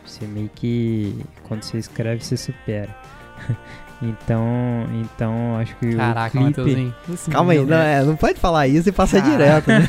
Você 0.04 0.26
meio 0.26 0.50
que 0.50 1.24
quando 1.44 1.62
você 1.62 1.78
escreve 1.78 2.24
você 2.24 2.36
supera. 2.36 2.94
Então, 4.04 4.86
então 5.00 5.56
acho 5.56 5.74
que 5.76 5.94
Caraca, 5.96 6.38
o 6.38 6.52
clipe... 6.52 6.94
Calma 7.30 7.52
aí, 7.52 7.64
não, 7.64 7.76
é, 7.76 8.04
não 8.04 8.16
pode 8.16 8.38
falar 8.38 8.68
isso 8.68 8.88
e 8.88 8.92
passar 8.92 9.22
Caraca. 9.22 9.62
direto, 9.62 9.68
né? 9.68 9.88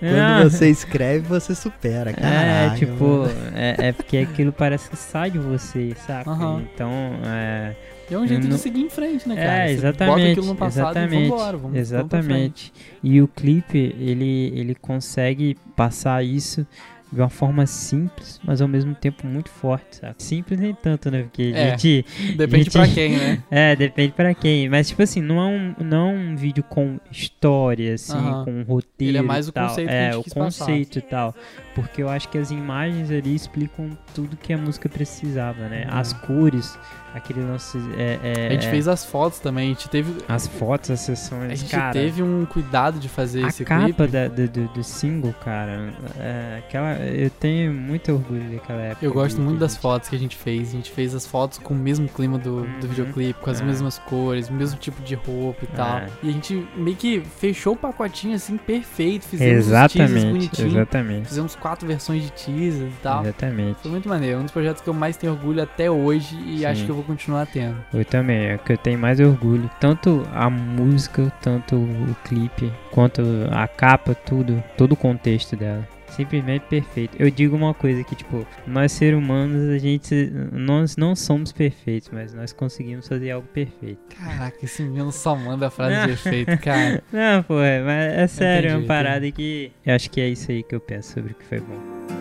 Quando 0.40 0.50
você 0.50 0.68
escreve, 0.68 1.26
você 1.26 1.54
supera, 1.54 2.12
cara. 2.12 2.28
É, 2.28 2.70
tipo, 2.76 3.26
é, 3.54 3.88
é, 3.88 3.92
porque 3.92 4.18
aquilo 4.18 4.52
parece 4.52 4.90
que 4.90 4.96
sai 4.96 5.30
de 5.30 5.38
você? 5.38 5.94
Uhum. 6.26 6.60
Então, 6.60 6.90
é... 7.24 7.74
E 8.10 8.14
é 8.14 8.18
um 8.18 8.26
jeito 8.26 8.44
não... 8.44 8.56
de 8.56 8.62
seguir 8.62 8.80
em 8.80 8.88
frente, 8.88 9.28
né, 9.28 9.36
cara? 9.36 9.68
É, 9.68 9.72
exatamente. 9.72 9.98
Você 9.98 10.20
bota 10.20 10.30
aquilo 10.30 10.46
no 10.46 10.56
passado 10.56 10.96
exatamente, 10.96 11.26
e 11.26 11.28
vambora, 11.28 11.56
vamos, 11.56 11.78
Exatamente. 11.78 12.72
Vamos 12.74 12.98
e 13.02 13.22
o 13.22 13.28
clipe, 13.28 13.94
ele, 13.98 14.52
ele 14.54 14.74
consegue 14.74 15.56
passar 15.76 16.24
isso 16.24 16.66
de 17.10 17.20
uma 17.20 17.28
forma 17.28 17.66
simples, 17.66 18.40
mas 18.44 18.60
ao 18.60 18.68
mesmo 18.68 18.94
tempo 18.94 19.26
muito 19.26 19.48
forte, 19.48 19.96
sabe? 19.96 20.14
Simples 20.18 20.60
nem 20.60 20.74
tanto, 20.74 21.10
né? 21.10 21.22
Porque 21.22 21.52
é, 21.54 21.68
a 21.68 21.70
gente. 21.70 22.04
Depende 22.36 22.64
gente, 22.64 22.72
pra 22.72 22.88
quem, 22.88 23.16
né? 23.16 23.42
É, 23.50 23.74
depende 23.74 24.12
pra 24.12 24.34
quem. 24.34 24.68
Mas, 24.68 24.88
tipo 24.88 25.02
assim, 25.02 25.22
não 25.22 25.40
é 25.40 25.46
um, 25.46 25.74
não 25.84 26.08
é 26.08 26.12
um 26.12 26.36
vídeo 26.36 26.62
com 26.62 27.00
história, 27.10 27.94
assim, 27.94 28.12
uh 28.12 28.20
-huh. 28.20 28.44
com 28.44 28.52
um 28.52 28.62
roteiro. 28.62 29.10
Ele 29.10 29.18
é 29.18 29.22
mais 29.22 29.48
o 29.48 29.52
tal. 29.52 29.68
conceito 29.68 29.90
É, 29.90 30.16
o 30.16 30.24
conceito 30.24 31.00
passar. 31.00 31.06
e 31.06 31.10
tal. 31.10 31.34
Porque 31.74 32.02
eu 32.02 32.08
acho 32.08 32.28
que 32.28 32.36
as 32.36 32.50
imagens 32.50 33.10
ali 33.10 33.34
explicam 33.34 33.96
tudo 34.14 34.36
que 34.36 34.52
a 34.52 34.58
música 34.58 34.88
precisava, 34.88 35.68
né? 35.68 35.86
As 35.88 36.12
cores 36.12 36.78
aquele 37.14 37.42
lance. 37.42 37.78
É, 37.96 38.18
é, 38.22 38.46
a 38.48 38.52
gente 38.52 38.66
é... 38.66 38.70
fez 38.70 38.88
as 38.88 39.04
fotos 39.04 39.38
também, 39.38 39.66
a 39.66 39.68
gente 39.74 39.88
teve. 39.88 40.14
As 40.28 40.46
fotos, 40.46 40.90
as 40.90 41.00
sessões. 41.00 41.52
A 41.52 41.54
gente 41.54 41.70
cara, 41.70 41.92
teve 41.92 42.22
um 42.22 42.44
cuidado 42.46 42.98
de 42.98 43.08
fazer 43.08 43.44
a 43.44 43.48
esse 43.48 43.64
capa. 43.64 44.06
Da, 44.06 44.28
do, 44.28 44.48
do, 44.48 44.68
do 44.68 44.84
single, 44.84 45.34
cara. 45.44 45.92
É, 46.18 46.58
aquela, 46.58 46.96
eu 46.96 47.30
tenho 47.30 47.72
muito 47.72 48.12
orgulho 48.12 48.50
daquela 48.50 48.80
época. 48.82 49.04
Eu 49.04 49.12
gosto 49.12 49.40
muito 49.40 49.58
das 49.58 49.76
fotos 49.76 50.08
que 50.08 50.16
a 50.16 50.18
gente 50.18 50.36
fez. 50.36 50.68
A 50.68 50.72
gente 50.72 50.90
fez 50.90 51.14
as 51.14 51.26
fotos 51.26 51.58
com 51.58 51.74
o 51.74 51.76
mesmo 51.76 52.08
clima 52.08 52.38
do, 52.38 52.58
uhum. 52.58 52.80
do 52.80 52.88
videoclipe, 52.88 53.40
com 53.40 53.50
as 53.50 53.60
é. 53.60 53.64
mesmas 53.64 53.98
cores, 53.98 54.48
o 54.48 54.52
mesmo 54.52 54.78
tipo 54.78 55.02
de 55.02 55.14
roupa 55.14 55.64
e 55.64 55.68
tal. 55.68 55.98
É. 55.98 56.08
E 56.22 56.28
a 56.28 56.32
gente 56.32 56.66
meio 56.76 56.96
que 56.96 57.20
fechou 57.20 57.74
o 57.74 57.76
pacotinho 57.76 58.34
assim 58.34 58.56
perfeito. 58.56 59.26
Fizemos 59.26 59.66
exatamente, 59.66 60.12
teasers 60.12 60.32
bonitinhos. 60.32 60.72
Exatamente. 60.74 61.28
Fizemos 61.28 61.56
quatro 61.56 61.86
versões 61.86 62.22
de 62.22 62.32
teasers 62.32 62.92
e 62.92 63.02
tal. 63.02 63.22
Exatamente. 63.22 63.80
Foi 63.82 63.90
muito 63.90 64.08
maneiro. 64.08 64.38
Um 64.38 64.42
dos 64.42 64.52
projetos 64.52 64.82
que 64.82 64.88
eu 64.88 64.94
mais 64.94 65.16
tenho 65.16 65.32
orgulho 65.32 65.62
até 65.62 65.90
hoje 65.90 66.36
e 66.46 66.58
Sim. 66.58 66.66
acho 66.66 66.84
que 66.84 66.90
eu 66.90 66.97
vou 66.98 67.04
continuar 67.04 67.46
tendo. 67.46 67.76
Eu 67.92 68.04
também, 68.04 68.48
é 68.48 68.58
que 68.58 68.72
eu 68.72 68.78
tenho 68.78 68.98
mais 68.98 69.20
orgulho. 69.20 69.70
Tanto 69.80 70.26
a 70.32 70.50
música, 70.50 71.32
tanto 71.40 71.76
o 71.76 72.16
clipe, 72.24 72.72
quanto 72.90 73.22
a 73.50 73.66
capa, 73.68 74.14
tudo, 74.14 74.62
todo 74.76 74.92
o 74.92 74.96
contexto 74.96 75.56
dela. 75.56 75.86
Simplesmente 76.08 76.62
perfeito. 76.62 77.16
Eu 77.18 77.30
digo 77.30 77.54
uma 77.54 77.74
coisa 77.74 78.02
que, 78.02 78.16
tipo, 78.16 78.44
nós 78.66 78.92
seres 78.92 79.16
humanos, 79.16 79.68
a 79.68 79.78
gente. 79.78 80.32
Nós 80.50 80.96
não 80.96 81.14
somos 81.14 81.52
perfeitos, 81.52 82.08
mas 82.10 82.32
nós 82.34 82.52
conseguimos 82.52 83.06
fazer 83.06 83.30
algo 83.30 83.46
perfeito. 83.48 84.00
Caraca, 84.16 84.56
esse 84.64 84.82
menino 84.82 85.12
só 85.12 85.36
manda 85.36 85.68
a 85.68 85.70
frase 85.70 86.06
de 86.06 86.12
efeito, 86.12 86.58
cara. 86.58 87.02
Não, 87.12 87.42
pô, 87.42 87.60
é, 87.60 87.82
mas 87.82 88.12
é 88.14 88.26
sério, 88.26 88.70
é 88.70 88.76
uma 88.76 88.86
parada 88.86 89.30
que. 89.30 89.70
Eu 89.84 89.94
acho 89.94 90.10
que 90.10 90.20
é 90.20 90.28
isso 90.28 90.50
aí 90.50 90.62
que 90.62 90.74
eu 90.74 90.80
penso 90.80 91.12
sobre 91.12 91.32
o 91.32 91.34
que 91.34 91.44
foi 91.44 91.60
bom. 91.60 92.17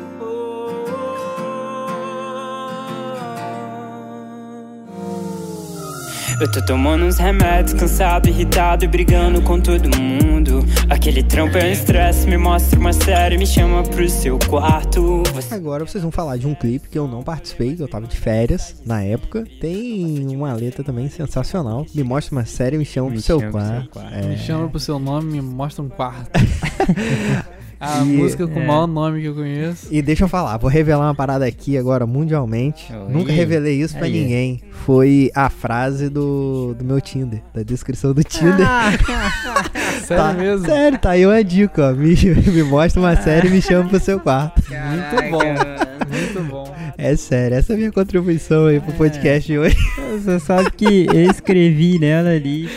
Eu 6.39 6.51
tô 6.51 6.63
tomando 6.63 7.03
uns 7.03 7.17
remédios, 7.17 7.73
cansado, 7.73 8.29
irritado 8.29 8.85
e 8.85 8.87
brigando 8.87 9.41
com 9.41 9.59
todo 9.59 9.89
mundo. 9.97 10.59
Aquele 10.87 11.23
trampo 11.23 11.57
é 11.57 11.65
um 11.65 11.71
estresse, 11.71 12.27
me 12.27 12.37
mostra 12.37 12.79
uma 12.79 12.93
série, 12.93 13.39
me 13.39 13.47
chama 13.47 13.81
pro 13.81 14.07
seu 14.07 14.37
quarto. 14.47 15.23
Você... 15.33 15.55
Agora 15.55 15.83
vocês 15.83 16.03
vão 16.03 16.11
falar 16.11 16.37
de 16.37 16.45
um 16.45 16.53
clipe 16.53 16.89
que 16.89 16.99
eu 16.99 17.07
não 17.07 17.23
participei, 17.23 17.75
eu 17.79 17.87
tava 17.87 18.05
de 18.05 18.15
férias 18.15 18.75
na 18.85 19.01
época. 19.01 19.45
Tem 19.59 20.27
uma 20.35 20.53
letra 20.53 20.83
também 20.83 21.09
sensacional. 21.09 21.87
Me 21.95 22.03
mostra 22.03 22.35
uma 22.35 22.45
série, 22.45 22.77
me 22.77 22.85
chama 22.85 23.09
me 23.09 23.15
pro 23.15 23.23
seu 23.23 23.39
quarto. 23.51 23.89
quarto. 23.89 24.13
É... 24.13 24.21
Me 24.21 24.37
chama 24.37 24.69
pro 24.69 24.79
seu 24.79 24.99
nome, 24.99 25.31
me 25.31 25.41
mostra 25.41 25.83
um 25.83 25.89
quarto. 25.89 26.29
A 27.79 27.99
e, 27.99 28.05
música 28.05 28.47
com 28.47 28.59
é. 28.59 28.63
o 28.63 28.67
maior 28.67 28.87
nome 28.87 29.21
que 29.21 29.27
eu 29.27 29.35
conheço. 29.35 29.87
E 29.91 30.01
deixa 30.01 30.23
eu 30.23 30.27
falar, 30.27 30.57
vou 30.57 30.69
revelar 30.69 31.05
uma 31.05 31.15
parada 31.15 31.45
aqui 31.45 31.77
agora 31.77 32.05
mundialmente. 32.05 32.91
Oi. 32.91 33.13
Nunca 33.13 33.31
revelei 33.31 33.79
isso 33.81 33.97
pra 33.97 34.07
ninguém. 34.07 34.61
Foi 34.85 35.31
a 35.35 35.49
frase 35.49 36.09
do, 36.09 36.73
do 36.73 36.83
meu 36.83 36.99
Tinder, 36.99 37.41
da 37.53 37.63
descrição 37.63 38.13
do 38.13 38.23
Tinder. 38.23 38.67
Ah. 38.67 38.91
sério 40.05 40.23
tá, 40.23 40.33
mesmo? 40.33 40.65
Sério, 40.65 40.97
tá 40.97 41.09
aí 41.11 41.25
uma 41.25 41.43
dica, 41.43 41.89
ó. 41.89 41.93
Me, 41.93 42.15
me 42.15 42.63
mostra 42.63 42.99
uma 42.99 43.15
série 43.15 43.47
e 43.47 43.51
me 43.51 43.61
chama 43.61 43.89
pro 43.89 43.99
seu 43.99 44.19
quarto. 44.19 44.61
Caraca, 44.63 45.21
muito 45.21 45.31
bom, 45.31 45.96
muito 46.17 46.43
bom. 46.49 46.75
É 46.97 47.15
sério, 47.15 47.57
essa 47.57 47.73
é 47.73 47.75
a 47.75 47.77
minha 47.77 47.91
contribuição 47.91 48.65
aí 48.65 48.79
pro 48.79 48.91
é. 48.91 48.95
podcast 48.95 49.47
de 49.47 49.57
hoje. 49.57 49.77
Você 50.13 50.39
sabe 50.39 50.71
que 50.71 51.07
eu 51.07 51.29
escrevi 51.29 51.99
nela 51.99 52.29
ali 52.29 52.69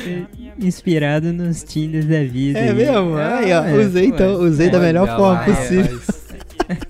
inspirado 0.59 1.33
nos 1.33 1.63
Tinders 1.63 2.07
da 2.07 2.23
vida. 2.23 2.59
É 2.59 2.73
mesmo? 2.73 3.17
Aí, 3.17 3.53
ó, 3.53 3.65
é, 3.65 3.87
usei 3.87 4.07
então, 4.07 4.35
usei 4.41 4.71
da 4.71 4.79
melhor 4.79 5.07
forma 5.17 5.45
possível. 5.45 6.01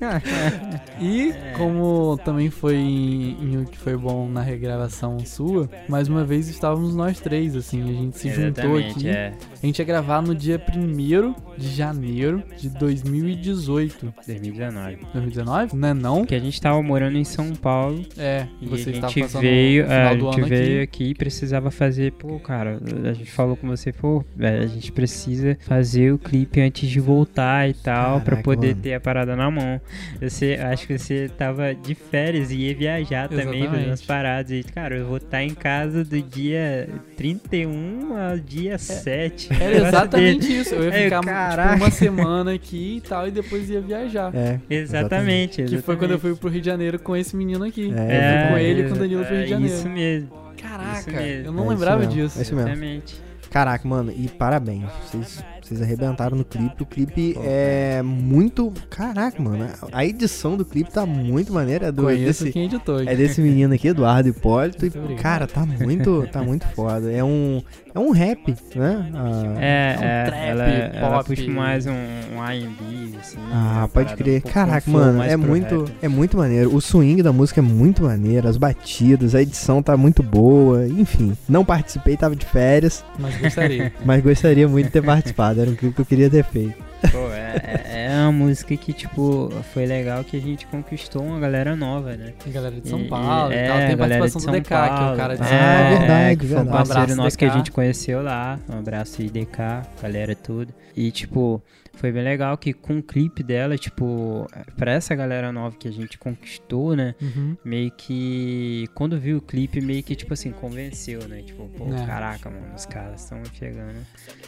E 1.01 1.33
como 1.57 2.19
também 2.19 2.51
foi 2.51 2.77
em, 2.77 3.37
em, 3.41 3.57
o 3.57 3.65
que 3.65 3.79
foi 3.79 3.97
bom 3.97 4.29
na 4.29 4.43
regravação 4.43 5.19
sua, 5.21 5.69
mais 5.89 6.09
uma 6.09 6.25
vez 6.25 6.47
estávamos 6.49 6.95
nós 6.95 7.19
três, 7.21 7.57
assim, 7.57 7.83
a 7.83 7.93
gente 7.93 8.19
se 8.19 8.29
Exatamente, 8.29 8.61
juntou 8.61 8.79
aqui. 8.79 9.09
É. 9.09 9.33
A 9.63 9.67
gente 9.67 9.79
ia 9.79 9.85
gravar 9.85 10.21
no 10.21 10.35
dia 10.35 10.61
1 10.61 11.35
de 11.57 11.69
janeiro 11.75 12.43
de 12.59 12.69
2018. 12.69 14.13
2019. 14.27 14.99
2019? 15.13 15.77
Não 15.77 15.89
é 15.89 15.95
não? 15.95 16.19
Porque 16.19 16.35
a 16.35 16.41
gente 16.41 16.61
tava 16.61 16.83
morando 16.83 17.17
em 17.17 17.25
São 17.25 17.55
Paulo. 17.55 18.05
É, 18.19 18.47
e 18.61 18.67
você 18.67 18.91
a 18.91 19.09
gente 19.09 19.39
veio, 19.39 19.85
é, 19.87 20.09
a 20.09 20.15
gente 20.15 20.43
veio 20.43 20.83
aqui. 20.83 21.05
aqui 21.05 21.11
e 21.11 21.15
precisava 21.15 21.71
fazer, 21.71 22.13
pô, 22.13 22.39
cara, 22.39 22.79
a 23.05 23.13
gente 23.15 23.31
falou 23.31 23.57
com 23.57 23.67
você, 23.69 23.91
pô, 23.91 24.23
a 24.39 24.67
gente 24.67 24.93
precisa 24.93 25.57
fazer 25.61 26.13
o 26.13 26.19
clipe 26.19 26.61
antes 26.61 26.89
de 26.89 27.01
voltar 27.01 27.69
e 27.69 27.75
tal, 27.75 28.21
para 28.21 28.37
poder 28.37 28.69
mano. 28.69 28.83
ter 28.83 28.95
a 28.95 29.01
parada 29.01 29.35
na 29.35 29.51
mão. 29.51 29.81
Você, 30.21 30.59
acho 30.61 30.87
que 30.87 30.99
você 30.99 31.31
tava 31.37 31.75
de 31.75 31.95
férias 31.95 32.51
e 32.51 32.57
ia 32.57 32.75
viajar 32.75 33.29
também, 33.29 33.69
fazendo 33.69 33.93
as 33.93 34.03
paradas. 34.03 34.51
E, 34.51 34.63
cara, 34.63 34.97
eu 34.97 35.07
vou 35.07 35.17
estar 35.17 35.31
tá 35.31 35.43
em 35.43 35.55
casa 35.55 36.05
do 36.05 36.21
dia 36.21 36.89
31 37.17 38.17
ao 38.17 38.39
dia 38.39 38.75
é, 38.75 38.79
7. 38.79 39.49
Era 39.61 39.89
exatamente 39.89 40.61
isso. 40.61 40.75
Eu 40.75 40.85
ia 40.85 40.95
é, 40.95 41.05
ficar 41.05 41.21
tipo, 41.21 41.77
uma 41.77 41.91
semana 41.91 42.53
aqui 42.53 42.97
e 42.97 43.01
tal, 43.01 43.29
e 43.29 43.31
depois 43.31 43.69
ia 43.71 43.81
viajar. 43.81 44.35
É, 44.35 44.61
exatamente, 44.69 45.63
exatamente. 45.63 45.65
Que 45.65 45.83
foi 45.83 45.97
quando 45.97 46.13
eu 46.13 46.19
fui 46.19 46.35
pro 46.35 46.49
Rio 46.49 46.61
de 46.61 46.67
Janeiro 46.67 46.99
com 46.99 47.17
esse 47.17 47.37
menino 47.37 47.65
aqui. 47.65 47.93
É, 47.97 48.37
eu 48.37 48.41
fui 48.41 48.51
com 48.51 48.59
ele 48.59 48.83
e 48.83 48.89
com 48.89 48.95
o 48.95 48.99
Danilo 48.99 49.25
pro 49.25 49.35
Rio 49.35 49.45
de 49.45 49.51
Janeiro. 49.51 49.75
Isso 49.75 49.89
mesmo. 49.89 50.31
Caraca, 50.61 50.99
isso 50.99 51.11
mesmo. 51.11 51.47
eu 51.47 51.53
não 51.53 51.67
é 51.67 51.69
lembrava 51.71 52.07
disso. 52.07 52.39
É 52.39 52.43
isso 52.43 52.55
mesmo. 52.55 52.69
Exatamente. 52.69 53.31
Caraca, 53.51 53.89
mano, 53.89 54.13
e 54.17 54.29
parabéns. 54.29 54.85
Vocês 55.05 55.45
vocês 55.71 55.83
arrebentaram 55.83 56.37
no 56.37 56.45
clipe. 56.45 56.83
O 56.83 56.87
clipe 56.87 57.39
é 57.41 58.03
muito. 58.03 58.73
Caraca, 58.91 59.41
mano. 59.41 59.69
A 59.93 60.05
edição 60.05 60.57
do 60.57 60.65
clipe 60.65 60.91
tá 60.91 61.07
muito 61.07 61.53
maneira. 61.53 61.87
É 61.87 61.93
do, 61.93 62.03
Conheço 62.03 62.45
desse, 62.45 62.53
quem 62.53 62.65
editou. 62.65 63.01
É 63.01 63.15
desse 63.15 63.41
menino 63.41 63.73
aqui, 63.73 63.89
Eduardo 63.89 64.29
Hipólito. 64.29 64.85
E, 64.85 64.91
cara, 65.17 65.47
tá 65.47 65.65
muito, 65.65 66.27
tá 66.33 66.43
muito 66.43 66.67
foda. 66.69 67.11
É 67.13 67.23
um, 67.23 67.63
é 67.95 67.99
um 67.99 68.11
rap, 68.11 68.55
né? 68.75 69.11
Ah, 69.15 69.55
é, 69.59 69.95
é, 69.95 69.99
um 69.99 70.05
é 70.05 70.25
trap, 70.25 70.41
ela, 70.41 70.65
pop. 70.65 70.97
ela 70.97 71.25
puxa 71.25 71.51
mais 71.51 71.87
um, 71.87 71.93
um 71.93 72.45
R&B, 72.45 73.17
assim. 73.19 73.39
Ah, 73.53 73.89
pode 73.93 74.15
crer. 74.17 74.43
Um 74.45 74.51
Caraca, 74.51 74.91
mano, 74.91 75.23
é 75.23 75.37
muito, 75.37 75.85
é 76.03 76.09
muito 76.09 76.37
maneiro. 76.37 76.75
O 76.75 76.81
swing 76.81 77.23
da 77.23 77.33
música 77.33 77.61
é 77.61 77.63
muito 77.63 78.05
maneiro, 78.05 78.49
as 78.49 78.57
batidas, 78.57 79.35
a 79.35 79.43
edição 79.43 79.83
tá 79.83 79.97
muito 79.97 80.23
boa. 80.23 80.87
Enfim, 80.87 81.37
não 81.49 81.65
participei, 81.65 82.17
tava 82.17 82.35
de 82.35 82.47
férias. 82.47 83.05
Mas 83.19 83.37
gostaria. 83.37 83.93
mas 84.05 84.23
gostaria 84.23 84.69
muito 84.69 84.87
de 84.87 84.93
ter 84.93 85.03
participado 85.03 85.60
era 85.61 85.71
um 85.71 85.75
clipe 85.75 85.95
que 85.95 86.01
eu 86.01 86.07
queria 86.07 86.31
ter 86.31 86.45
feito. 86.45 86.91
Pô, 87.11 87.31
é, 87.33 87.55
é, 87.65 88.07
é 88.07 88.21
uma 88.23 88.33
música 88.33 88.77
que, 88.77 88.93
tipo, 88.93 89.51
foi 89.73 89.87
legal 89.87 90.23
que 90.23 90.37
a 90.37 90.41
gente 90.41 90.67
conquistou 90.67 91.23
uma 91.23 91.41
galera 91.41 91.75
nova, 91.75 92.15
né? 92.17 92.35
A 92.47 92.51
galera 92.51 92.81
de 92.81 92.89
São 92.89 93.07
Paulo 93.07 93.53
e, 93.53 93.57
e 93.57 93.67
tal. 93.67 93.79
Tem 93.79 93.93
a 93.93 93.97
participação 93.97 94.41
do 94.41 94.61
DK, 94.61 94.69
Paulo, 94.69 94.97
que 94.97 95.03
é 95.03 95.13
o 95.13 95.17
cara 95.17 95.37
de 95.37 95.47
São 95.47 95.57
é, 95.57 95.61
Paulo. 95.61 95.73
É, 95.73 95.99
verdade, 95.99 96.47
verdade. 96.47 96.69
Um 96.69 96.73
parceiro 96.73 97.17
nosso 97.17 97.37
DK. 97.37 97.39
que 97.39 97.45
a 97.45 97.57
gente 97.57 97.71
conheceu 97.73 98.23
lá. 98.23 98.59
Um 98.69 98.79
abraço 98.79 99.23
aí, 99.23 99.31
DK, 99.31 99.59
galera 100.03 100.35
tudo. 100.35 100.75
E, 100.97 101.11
tipo, 101.11 101.63
foi 101.95 102.11
bem 102.13 102.23
legal 102.23 102.57
que 102.57 102.73
com 102.73 102.99
o 102.99 103.03
clipe 103.03 103.43
dela, 103.43 103.77
tipo, 103.77 104.47
pra 104.77 104.93
essa 104.93 105.15
galera 105.15 105.53
nova 105.53 105.77
que 105.77 105.87
a 105.87 105.91
gente 105.91 106.17
conquistou, 106.19 106.97
né? 106.97 107.15
Uhum. 107.21 107.57
Meio 107.65 107.91
que. 107.91 108.89
Quando 108.95 109.19
viu 109.19 109.39
o 109.39 109.41
clipe, 109.41 109.81
meio 109.81 110.03
que, 110.03 110.15
tipo 110.15 110.33
assim, 110.33 110.51
convenceu, 110.51 111.27
né? 111.29 111.43
Tipo, 111.43 111.69
pô, 111.69 111.93
é. 111.93 112.07
caraca, 112.07 112.49
mano, 112.49 112.75
os 112.75 112.87
caras 112.87 113.23
estão 113.23 113.43
chegando. 113.53 113.99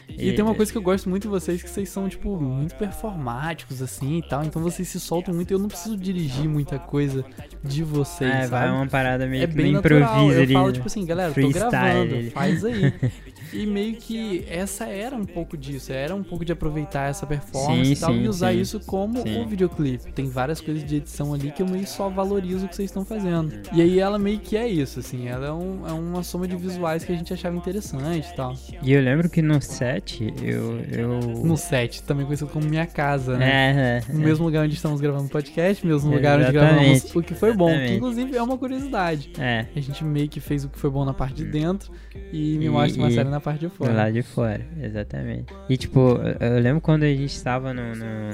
E, 0.09 0.29
e, 0.29 0.35
tem 0.35 0.45
uma 0.45 0.55
coisa 0.55 0.71
que 0.71 0.79
eu 0.79 0.83
gosto 0.83 1.11
muito 1.11 1.23
de 1.23 1.29
vocês, 1.29 1.63
que 1.63 1.69
vocês 1.69 1.89
são, 1.89 2.09
tipo, 2.09 2.41
muito 2.41 2.75
performáticos, 2.77 3.83
assim 3.83 4.19
e 4.19 4.29
tal. 4.29 4.45
Então 4.45 4.63
vocês 4.63 4.89
se 4.89 5.01
soltam 5.01 5.35
muito 5.35 5.51
e 5.51 5.55
eu 5.55 5.59
não 5.59 5.69
preciso 5.69 5.97
dirigir 5.97 6.49
muita 6.49 6.79
coisa 6.79 7.25
de 7.63 7.83
vocês. 7.83 8.31
É, 8.31 8.47
sabe? 8.47 8.51
vai 8.51 8.71
uma 8.71 8.87
parada 8.87 9.27
meio 9.27 9.45
é 9.45 9.47
que 9.47 9.55
bem 9.55 9.75
improviso 9.75 10.41
ali. 10.41 10.55
Eu 10.55 10.61
falo, 10.61 10.73
tipo 10.73 10.87
assim, 10.87 11.05
galera, 11.05 11.33
tô 11.33 11.49
gravando, 11.51 12.31
faz 12.31 12.65
aí. 12.65 12.93
E 13.53 13.67
meio 13.67 13.97
que 13.97 14.45
essa 14.49 14.87
era 14.87 15.17
um 15.17 15.25
pouco 15.25 15.57
disso, 15.57 15.93
era 15.93 16.15
um 16.15 16.23
pouco 16.23 16.45
de 16.45 16.53
aproveitar 16.53 17.11
essa 17.11 17.27
performance 17.27 17.87
sim, 17.87 17.93
e 17.93 17.97
tal, 17.97 18.13
sim, 18.13 18.23
e 18.23 18.29
usar 18.29 18.53
sim. 18.53 18.61
isso 18.61 18.81
como 18.81 19.21
o 19.21 19.43
um 19.43 19.47
videoclipe. 19.47 20.13
Tem 20.13 20.29
várias 20.29 20.61
coisas 20.61 20.85
de 20.85 20.97
edição 20.97 21.35
ali 21.35 21.51
que 21.51 21.63
eu 21.63 21.67
meio 21.67 21.87
só 21.87 22.09
valorizo 22.09 22.67
o 22.67 22.69
que 22.69 22.77
vocês 22.77 22.91
estão 22.91 23.05
fazendo. 23.05 23.53
E 23.73 23.81
aí 23.81 23.99
ela 23.99 24.19
meio 24.19 24.39
que 24.39 24.57
é 24.57 24.69
isso, 24.69 25.01
assim, 25.01 25.29
ela 25.29 25.47
é, 25.47 25.53
um, 25.53 25.87
é 25.87 25.93
uma 25.93 26.23
soma 26.23 26.47
de 26.47 26.57
visuais 26.57 27.05
que 27.05 27.13
a 27.13 27.17
gente 27.17 27.33
achava 27.33 27.57
interessante 27.57 28.29
e 28.31 28.35
tal. 28.35 28.55
E 28.83 28.93
eu 28.93 29.01
lembro 29.01 29.29
que 29.29 29.43
no 29.43 29.61
set, 29.61 30.33
eu. 30.43 30.81
eu... 30.91 31.21
No 31.45 31.57
set, 31.57 32.03
também 32.03 32.27
conhecido 32.27 32.51
como 32.51 32.67
minha 32.67 32.87
casa, 32.87 33.37
né? 33.37 34.03
É, 34.07 34.11
é, 34.11 34.13
no 34.13 34.21
é. 34.21 34.25
mesmo 34.25 34.45
lugar 34.45 34.65
onde 34.65 34.75
estamos 34.75 35.01
gravando 35.01 35.29
podcast, 35.29 35.87
mesmo 35.87 36.13
lugar 36.13 36.41
onde 36.41 36.53
gravamos 36.53 37.15
o 37.15 37.23
que 37.23 37.35
foi 37.35 37.53
bom, 37.55 37.71
que 37.71 37.95
inclusive 37.95 38.37
é 38.37 38.43
uma 38.43 38.57
curiosidade. 38.57 39.33
É. 39.39 39.67
A 39.75 39.81
gente 39.81 40.05
meio 40.05 40.29
que 40.29 40.41
fez 40.41 40.65
o 40.65 40.69
que 40.69 40.79
foi 40.79 40.91
bom 40.91 41.05
na 41.05 41.15
parte 41.15 41.37
de 41.37 41.45
dentro 41.45 41.93
e 42.33 42.59
me 42.59 42.69
mostra 42.69 43.01
uma 43.01 43.11
série 43.11 43.29
na 43.33 43.41
parte 43.41 43.61
de 43.61 43.69
fora. 43.69 43.93
Lá 43.93 44.11
de 44.11 44.23
fora, 44.23 44.65
exatamente. 44.81 45.53
E 45.69 45.77
tipo, 45.77 46.21
eu 46.39 46.61
lembro 46.61 46.81
quando 46.81 47.03
a 47.05 47.09
gente 47.09 47.35
estava 47.35 47.73
no, 47.75 47.95
no, 47.95 48.31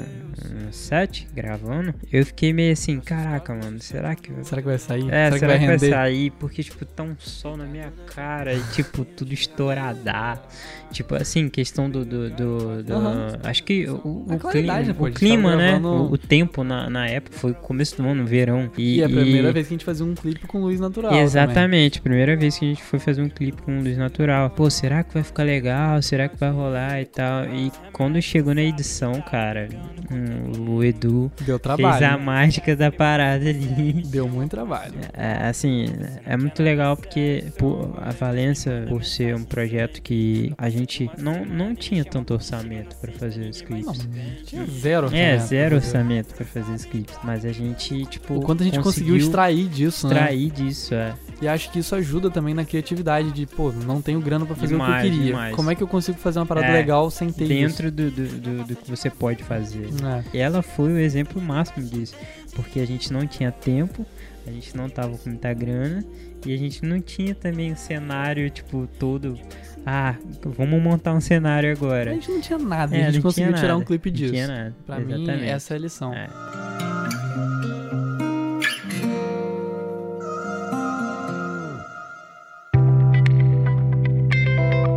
no 0.67 0.73
set 0.73 1.27
gravando, 1.33 1.95
eu 2.13 2.27
fiquei 2.27 2.53
meio 2.53 2.73
assim, 2.73 3.01
caraca, 3.01 3.55
mano, 3.55 3.81
será 3.81 4.15
que. 4.15 4.33
Será 4.45 4.61
que 4.61 4.69
vai 4.69 4.79
sair? 4.79 5.05
É, 5.11 5.31
será, 5.31 5.39
será 5.39 5.39
que, 5.39 5.47
vai, 5.47 5.59
que 5.59 5.67
vai 5.67 5.91
sair? 5.91 6.31
Porque, 6.33 6.63
tipo, 6.63 6.85
tá 6.85 7.03
um 7.03 7.17
sol 7.19 7.57
na 7.57 7.65
minha 7.65 7.93
cara 8.15 8.53
e, 8.53 8.63
tipo, 8.73 9.05
tudo 9.05 9.33
estouradar. 9.33 10.43
Tipo, 10.91 11.15
assim, 11.15 11.49
questão 11.49 11.91
do. 11.91 12.05
do, 12.05 12.31
do, 12.31 12.83
do 12.83 12.95
uhum. 12.95 13.27
Acho 13.43 13.63
que 13.63 13.89
o, 13.89 14.27
o 14.29 14.39
clima, 14.51 14.81
né, 14.81 14.95
o 14.99 15.13
clima 15.13 15.57
né? 15.57 15.79
O, 15.79 16.13
o, 16.13 16.19
tempo 16.19 16.65
na, 16.65 16.89
na 16.89 17.07
época 17.07 17.37
foi 17.37 17.53
começo 17.53 17.97
do 17.97 18.09
ano, 18.09 18.25
verão. 18.25 18.71
E, 18.77 18.97
e 18.97 19.03
é 19.03 19.05
a 19.05 19.09
primeira 19.09 19.51
e... 19.51 19.53
vez 19.53 19.67
que 19.67 19.75
a 19.75 19.77
gente 19.77 19.85
fazia 19.85 20.05
um 20.05 20.15
clipe 20.15 20.47
com 20.47 20.61
luz 20.61 20.81
natural. 20.81 21.13
Exatamente, 21.15 22.01
também. 22.01 22.03
primeira 22.03 22.37
vez 22.37 22.59
que 22.59 22.65
a 22.65 22.69
gente 22.69 22.83
foi 22.83 22.99
fazer 22.99 23.23
um 23.23 23.29
clipe 23.29 23.61
com 23.63 23.81
luz 23.81 23.97
natural. 23.97 24.51
Pô, 24.51 24.71
será 24.71 25.03
que 25.03 25.15
vai 25.15 25.23
ficar 25.23 25.43
legal? 25.43 26.01
Será 26.03 26.29
que 26.29 26.37
vai 26.37 26.51
rolar 26.51 27.01
e 27.01 27.05
tal? 27.05 27.45
E 27.47 27.71
quando 27.93 28.21
chegou 28.23 28.55
na 28.55 28.63
edição, 28.63 29.21
cara, 29.21 29.69
um, 30.11 30.77
o 30.77 30.85
Edu 30.85 31.31
Deu 31.45 31.59
trabalho. 31.59 31.99
fez 31.99 32.11
a 32.11 32.17
mágica 32.17 32.75
da 32.75 32.91
parada 32.91 33.49
ali. 33.49 34.03
Deu 34.07 34.29
muito 34.29 34.51
trabalho. 34.51 34.95
É, 35.21 35.49
assim, 35.49 35.87
é 36.25 36.37
muito 36.37 36.63
legal 36.63 36.97
porque 36.97 37.45
pô, 37.59 37.89
a 37.97 38.11
Valença, 38.13 38.85
por 38.89 39.05
ser 39.05 39.35
um 39.35 39.43
projeto 39.43 40.01
que 40.01 40.53
a 40.57 40.71
gente 40.71 40.78
gente 40.79 41.11
não, 41.19 41.45
não 41.45 41.75
tinha 41.75 42.05
tanto 42.05 42.35
orçamento 42.35 42.97
para 42.97 43.13
fazer 43.13 43.49
os 43.49 43.61
clipes. 43.61 44.07
Não, 44.07 44.45
tinha 44.45 44.65
zero 44.67 45.07
orçamento. 45.07 45.43
É, 45.43 45.47
zero 45.47 45.77
orçamento 45.77 46.35
para 46.35 46.45
fazer 46.45 46.73
os 46.73 46.85
clipes. 46.85 47.17
Mas 47.23 47.45
a 47.45 47.53
gente, 47.53 48.07
tipo. 48.07 48.35
O 48.35 48.41
quanto 48.41 48.63
a 48.63 48.65
gente 48.65 48.79
conseguiu, 48.81 49.15
conseguiu 49.15 49.17
extrair 49.17 49.69
disso, 49.69 50.07
extrair 50.07 50.39
né? 50.39 50.45
Extrair 50.45 50.69
disso, 50.69 50.95
é. 50.95 51.15
E 51.41 51.47
acho 51.47 51.71
que 51.71 51.79
isso 51.79 51.95
ajuda 51.95 52.31
também 52.31 52.53
na 52.53 52.65
criatividade 52.65 53.31
de, 53.31 53.47
pô, 53.47 53.71
não 53.71 54.03
tenho 54.03 54.21
grana 54.21 54.45
para 54.45 54.57
fazer 54.57 54.75
demais, 54.75 54.91
o 54.91 55.01
que 55.01 55.07
eu 55.07 55.13
queria. 55.13 55.27
Demais. 55.27 55.55
Como 55.55 55.71
é 55.71 55.75
que 55.75 55.83
eu 55.83 55.87
consigo 55.87 56.19
fazer 56.19 56.41
uma 56.41 56.47
parada 56.47 56.67
é, 56.67 56.73
legal 56.73 57.11
sem 57.11 57.31
ter 57.31 57.47
dentro 57.47 57.87
isso? 57.87 57.91
Dentro 57.91 58.11
do, 58.11 58.41
do, 58.41 58.65
do, 58.65 58.77
que 58.77 58.91
você 58.91 59.09
pode 59.09 59.45
fazer. 59.45 59.89
É. 60.33 60.39
Ela 60.39 60.63
foi 60.63 60.93
o 60.93 60.99
exemplo 60.99 61.41
máximo 61.41 61.87
disso. 61.87 62.15
Porque 62.55 62.81
a 62.81 62.87
gente 62.87 63.13
não 63.13 63.25
tinha 63.25 63.53
tempo, 63.53 64.05
a 64.49 64.53
gente 64.53 64.77
não 64.77 64.89
tava 64.89 65.17
com 65.17 65.29
muita 65.29 65.53
grana 65.53 66.05
e 66.47 66.55
a 66.55 66.57
gente 66.57 66.85
não 66.85 67.01
tinha 67.01 67.35
também 67.35 67.73
um 67.73 67.77
cenário, 67.77 68.49
tipo, 68.51 68.89
todo 68.99 69.39
ah, 69.85 70.15
vamos 70.45 70.83
montar 70.83 71.13
um 71.15 71.21
cenário 71.21 71.71
agora. 71.71 72.11
A 72.11 72.15
gente 72.15 72.31
não 72.31 72.41
tinha 72.41 72.59
nada, 72.59 72.97
é, 72.97 73.07
a 73.07 73.11
gente 73.11 73.23
conseguiu 73.23 73.55
tirar 73.55 73.77
um 73.77 73.85
clipe 73.85 74.11
disso. 74.11 74.33
Não 74.33 74.45
tinha 74.45 74.49
nada. 74.49 74.77
Pra 74.87 75.01
Exatamente. 75.01 75.43
mim, 75.43 75.47
essa 75.47 75.75
é 75.75 75.77
a 75.77 75.81
lição. 75.81 76.15
É. 76.15 76.29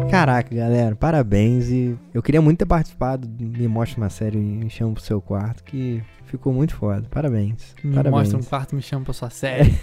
Caraca, 0.09 0.53
galera, 0.53 0.93
parabéns 0.93 1.69
e 1.69 1.97
eu 2.13 2.21
queria 2.21 2.41
muito 2.41 2.59
ter 2.59 2.65
participado 2.65 3.29
Me 3.39 3.65
Mostra 3.65 3.97
uma 3.97 4.09
Série 4.09 4.37
e 4.37 4.69
Chama 4.69 4.93
Pro 4.93 5.01
Seu 5.01 5.21
Quarto, 5.21 5.63
que 5.63 6.03
Ficou 6.31 6.53
muito 6.53 6.73
foda. 6.77 7.05
Parabéns. 7.11 7.75
Me 7.83 7.93
Parabéns. 7.93 8.15
mostra 8.15 8.39
um 8.39 8.43
quarto, 8.43 8.73
me 8.73 8.81
chama 8.81 9.03
pra 9.03 9.13
sua 9.13 9.29
série. 9.29 9.73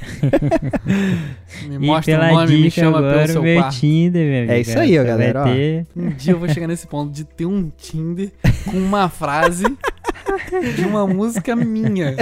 me 1.68 1.78
mostra 1.78 2.18
um 2.18 2.34
nome, 2.34 2.56
me 2.56 2.70
chama 2.70 3.02
pelo 3.02 3.28
seu 3.28 3.42
quarto. 3.42 3.76
Tinder, 3.78 4.50
é 4.50 4.60
isso 4.60 4.78
aí, 4.78 4.98
ó, 4.98 5.04
galera. 5.04 5.44
Ter... 5.44 5.86
Um 5.94 6.08
dia 6.08 6.32
eu 6.32 6.38
vou 6.38 6.48
chegar 6.48 6.66
nesse 6.66 6.86
ponto 6.86 7.12
de 7.12 7.24
ter 7.24 7.44
um 7.44 7.70
Tinder 7.76 8.30
com 8.64 8.78
uma 8.78 9.10
frase 9.10 9.64
de 10.74 10.84
uma 10.84 11.06
música 11.06 11.54
minha. 11.54 12.14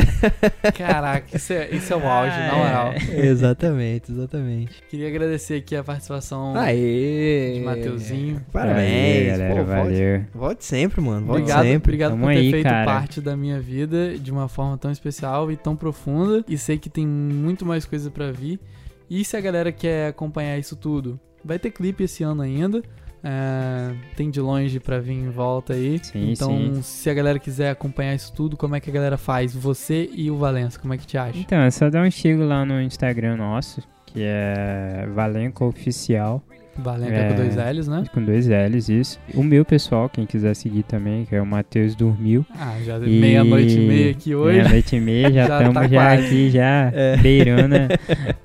Caraca, 0.77 1.37
isso 1.37 1.53
é, 1.53 1.71
isso 1.71 1.93
é 1.93 1.97
o 1.97 2.07
auge, 2.07 2.37
ah, 2.37 2.49
na 2.49 2.57
moral. 2.57 2.93
É. 2.93 3.27
Exatamente, 3.27 4.13
exatamente. 4.13 4.83
Queria 4.89 5.09
agradecer 5.09 5.55
aqui 5.57 5.77
a 5.77 5.85
participação 5.85 6.57
Aê, 6.57 7.55
de 7.55 7.61
Mateuzinho. 7.61 8.45
Parabéns, 8.53 9.29
galera. 9.29 9.55
Pô, 9.55 9.65
valeu. 9.65 9.87
Volte, 9.87 10.29
volte, 10.35 10.65
sempre, 10.65 11.01
mano. 11.01 11.27
Volte 11.27 11.43
obrigado, 11.43 11.63
sempre. 11.63 11.89
Obrigado 11.91 12.11
Tamo 12.13 12.25
por 12.25 12.33
ter 12.33 12.39
aí, 12.39 12.51
feito 12.51 12.65
cara. 12.65 12.85
parte 12.85 13.21
da 13.21 13.37
minha 13.37 13.61
vida 13.61 14.19
de 14.19 14.31
uma 14.31 14.49
forma 14.49 14.77
tão 14.79 14.91
especial 14.91 15.51
e 15.51 15.57
tão 15.57 15.77
profunda. 15.77 16.45
E 16.49 16.57
sei 16.59 16.79
que 16.79 16.89
tem 16.89 17.07
muito 17.07 17.65
mais 17.65 17.85
coisa 17.85 18.11
para 18.11 18.31
vir. 18.33 18.61
E 19.09 19.25
se 19.25 19.37
a 19.37 19.41
galera 19.41 19.71
quer 19.71 20.09
acompanhar 20.09 20.59
isso 20.59 20.75
tudo, 20.75 21.19
vai 21.45 21.59
ter 21.59 21.71
clipe 21.71 22.05
esse 22.05 22.25
ano 22.25 22.43
ainda 22.43 22.83
É, 23.29 23.93
tem 24.15 24.31
de 24.31 24.41
longe 24.41 24.79
para 24.79 25.01
vir 25.01 25.15
em 25.15 25.31
volta 25.31 25.73
aí. 25.73 25.99
Sim, 26.01 26.31
então, 26.31 26.51
sim. 26.77 26.83
se 26.83 27.11
a 27.11 27.15
galera 27.15 27.41
quiser 27.41 27.71
acompanhar 27.71 28.15
isso 28.15 28.33
tudo, 28.33 28.57
como 28.57 28.77
é 28.77 28.81
que 28.81 28.89
a 28.89 28.93
galera 28.93 29.19
faz? 29.19 29.53
Você 29.53 30.09
e 30.15 30.31
o 30.31 30.37
Valença, 30.37 30.79
como 30.79 30.95
é 30.95 30.97
que 30.97 31.05
te 31.05 31.19
acha? 31.19 31.37
Então, 31.37 31.59
é 31.59 31.71
só 31.73 31.91
dar 31.91 32.07
um 32.07 32.11
chego 32.11 32.45
lá 32.45 32.65
no 32.65 32.81
Instagram 32.81 33.37
nosso, 33.37 33.83
que 34.07 34.23
é 34.23 35.09
Valenco 35.13 35.65
Oficial. 35.65 36.41
Valenca 36.79 37.15
é, 37.15 37.29
com 37.29 37.37
dois 37.37 37.57
L's, 37.57 37.89
né? 37.89 38.05
Com 38.13 38.23
dois 38.23 38.47
L's, 38.47 38.89
isso. 38.89 39.19
O 39.35 39.43
meu 39.43 39.65
pessoal, 39.65 40.09
quem 40.09 40.27
quiser 40.27 40.55
seguir 40.55 40.83
também, 40.83 41.25
que 41.25 41.35
é 41.35 41.41
o 41.41 41.47
Matheus 41.47 41.95
Dormiu. 41.95 42.45
Ah, 42.59 42.77
já 42.85 42.99
e... 42.99 43.21
meia-noite 43.21 43.79
e 43.79 43.87
meia 43.87 44.11
aqui 44.11 44.35
hoje. 44.35 44.59
Meia-noite 44.59 44.97
e 44.97 45.01
meia, 45.01 45.33
já 45.33 45.43
estamos 45.59 45.75
já, 45.75 45.81
tá 45.81 45.89
já 45.89 46.13
aqui, 46.13 46.51
já 46.51 46.93
é. 46.95 47.17
beirando. 47.17 47.77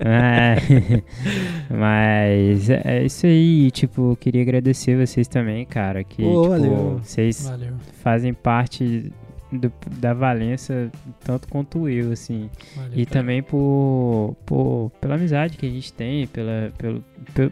mas, 0.04 1.00
mas 1.70 2.70
é 2.70 3.04
isso 3.04 3.26
aí, 3.26 3.70
tipo, 3.70 4.16
queria 4.20 4.42
agradecer 4.42 4.96
vocês 4.96 5.28
também, 5.28 5.64
cara, 5.64 6.02
que 6.04 6.22
tipo, 6.22 6.48
valeu. 6.48 7.00
vocês 7.02 7.44
valeu. 7.44 7.74
fazem 8.02 8.32
parte 8.32 9.12
do, 9.52 9.72
da 9.98 10.14
Valença 10.14 10.90
tanto 11.24 11.46
quanto 11.48 11.88
eu, 11.88 12.12
assim. 12.12 12.50
Valeu, 12.74 12.92
e 12.94 13.06
também 13.06 13.42
por, 13.42 14.36
por, 14.46 14.90
pela 15.00 15.14
amizade 15.14 15.56
que 15.56 15.66
a 15.66 15.70
gente 15.70 15.92
tem, 15.92 16.26
pela, 16.26 16.72
pelo, 16.78 17.04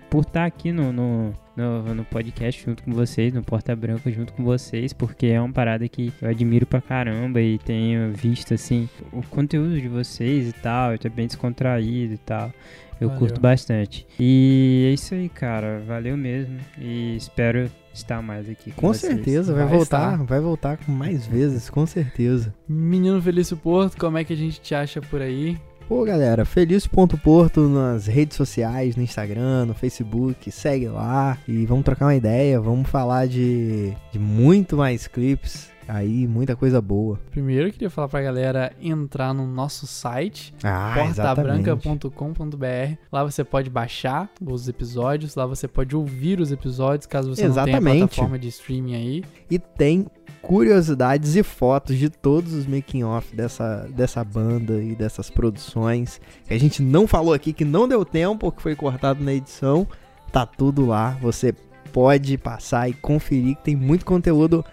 por 0.09 0.23
estar 0.23 0.47
aqui 0.47 0.73
no, 0.73 0.93
no, 0.93 1.33
no, 1.57 1.95
no, 1.95 2.05
podcast 2.05 2.65
junto 2.65 2.83
com 2.83 2.93
vocês, 2.93 3.33
no 3.33 3.43
Porta 3.43 3.77
Branca 3.77 4.11
junto 4.11 4.33
com 4.33 4.43
vocês, 4.43 4.93
porque 4.93 5.27
é 5.27 5.41
uma 5.41 5.53
parada 5.53 5.87
que 5.89 6.13
eu 6.21 6.29
admiro 6.29 6.67
pra 6.67 6.81
caramba 6.81 7.41
e 7.41 7.59
tenho 7.59 8.13
visto, 8.13 8.55
assim, 8.55 8.89
o 9.13 9.23
conteúdo 9.23 9.81
de 9.81 9.89
vocês 9.89 10.49
e 10.49 10.53
tal, 10.53 10.93
é 10.93 11.09
bem 11.09 11.27
descontraído 11.27 12.15
e 12.15 12.19
tal. 12.19 12.53
Eu 13.01 13.09
Valeu. 13.09 13.19
curto 13.19 13.41
bastante. 13.41 14.07
E 14.19 14.89
é 14.91 14.93
isso 14.93 15.15
aí, 15.15 15.31
cara. 15.31 15.83
Valeu 15.87 16.19
mesmo. 16.19 16.59
E 16.79 17.17
espero 17.17 17.71
estar 17.93 18.23
mais 18.23 18.49
aqui. 18.49 18.71
Com, 18.73 18.89
com 18.89 18.95
certeza, 18.95 19.53
vai, 19.53 19.65
vai 19.65 19.77
voltar. 19.77 20.13
Estar. 20.13 20.25
Vai 20.25 20.41
voltar 20.41 20.77
com 20.79 20.93
mais 20.93 21.27
vezes, 21.27 21.69
com 21.69 21.87
certeza. 21.87 22.55
Menino 22.69 23.21
Felício 23.21 23.57
Porto, 23.57 23.97
como 23.97 24.19
é 24.19 24.25
que 24.25 24.33
a 24.33 24.37
gente 24.37 24.61
te 24.61 24.75
acha 24.75 25.01
por 25.01 25.21
aí? 25.21 25.59
Pô, 25.89 26.05
galera, 26.05 26.45
Felício.porto 26.45 27.69
nas 27.69 28.07
redes 28.07 28.37
sociais, 28.37 28.95
no 28.95 29.03
Instagram, 29.03 29.67
no 29.67 29.75
Facebook, 29.75 30.49
segue 30.53 30.87
lá 30.87 31.37
e 31.49 31.67
vamos 31.67 31.85
trocar 31.85 32.07
uma 32.07 32.15
ideia, 32.15 32.61
vamos 32.61 32.89
falar 32.89 33.27
de, 33.27 33.93
de 34.13 34.19
muito 34.19 34.77
mais 34.77 35.09
clipes 35.09 35.69
aí, 35.91 36.27
muita 36.27 36.55
coisa 36.55 36.81
boa. 36.81 37.19
Primeiro 37.31 37.69
eu 37.69 37.73
queria 37.73 37.91
falar 37.91 38.09
pra 38.09 38.23
galera 38.23 38.73
entrar 38.81 39.35
no 39.35 39.47
nosso 39.47 39.87
site, 39.87 40.55
ah, 40.63 40.95
portabranca.com.br. 40.97 42.97
Lá 43.13 43.25
você 43.25 43.43
pode 43.43 43.69
baixar 43.69 44.31
os 44.41 44.69
episódios, 44.69 45.35
lá 45.35 45.47
você 45.47 45.67
pode 45.67 45.97
ouvir 45.97 46.41
os 46.41 46.53
episódios, 46.53 47.07
caso 47.07 47.35
você 47.35 47.45
exatamente. 47.45 47.85
não 47.85 47.93
tenha 47.93 48.07
plataforma 48.07 48.39
de 48.39 48.49
streaming 48.49 48.95
aí. 48.95 49.25
E 49.51 49.59
tem 49.59 50.07
curiosidades 50.41 51.37
e 51.37 51.43
fotos 51.43 51.97
de 51.97 52.09
todos 52.09 52.55
os 52.55 52.67
making 52.67 53.05
off 53.05 53.35
dessa, 53.35 53.89
dessa 53.95 54.25
banda 54.25 54.83
e 54.83 54.95
dessas 54.95 55.29
produções 55.29 56.21
que 56.47 56.55
a 56.55 56.59
gente 56.59 56.83
não 56.83 57.07
falou 57.07 57.35
aqui 57.35 57.53
que 57.53 57.65
não 57.65 57.87
deu 57.87 58.05
tempo, 58.05 58.51
que 58.51 58.63
foi 58.63 58.75
cortado 58.75 59.23
na 59.23 59.35
edição. 59.35 59.87
Tá 60.33 60.47
tudo 60.47 60.87
lá, 60.87 61.19
você 61.21 61.53
pode 61.93 62.39
passar 62.39 62.89
e 62.89 62.93
conferir 62.93 63.57
que 63.57 63.65
tem 63.65 63.77
muito 63.77 64.07
conteúdo 64.07 64.65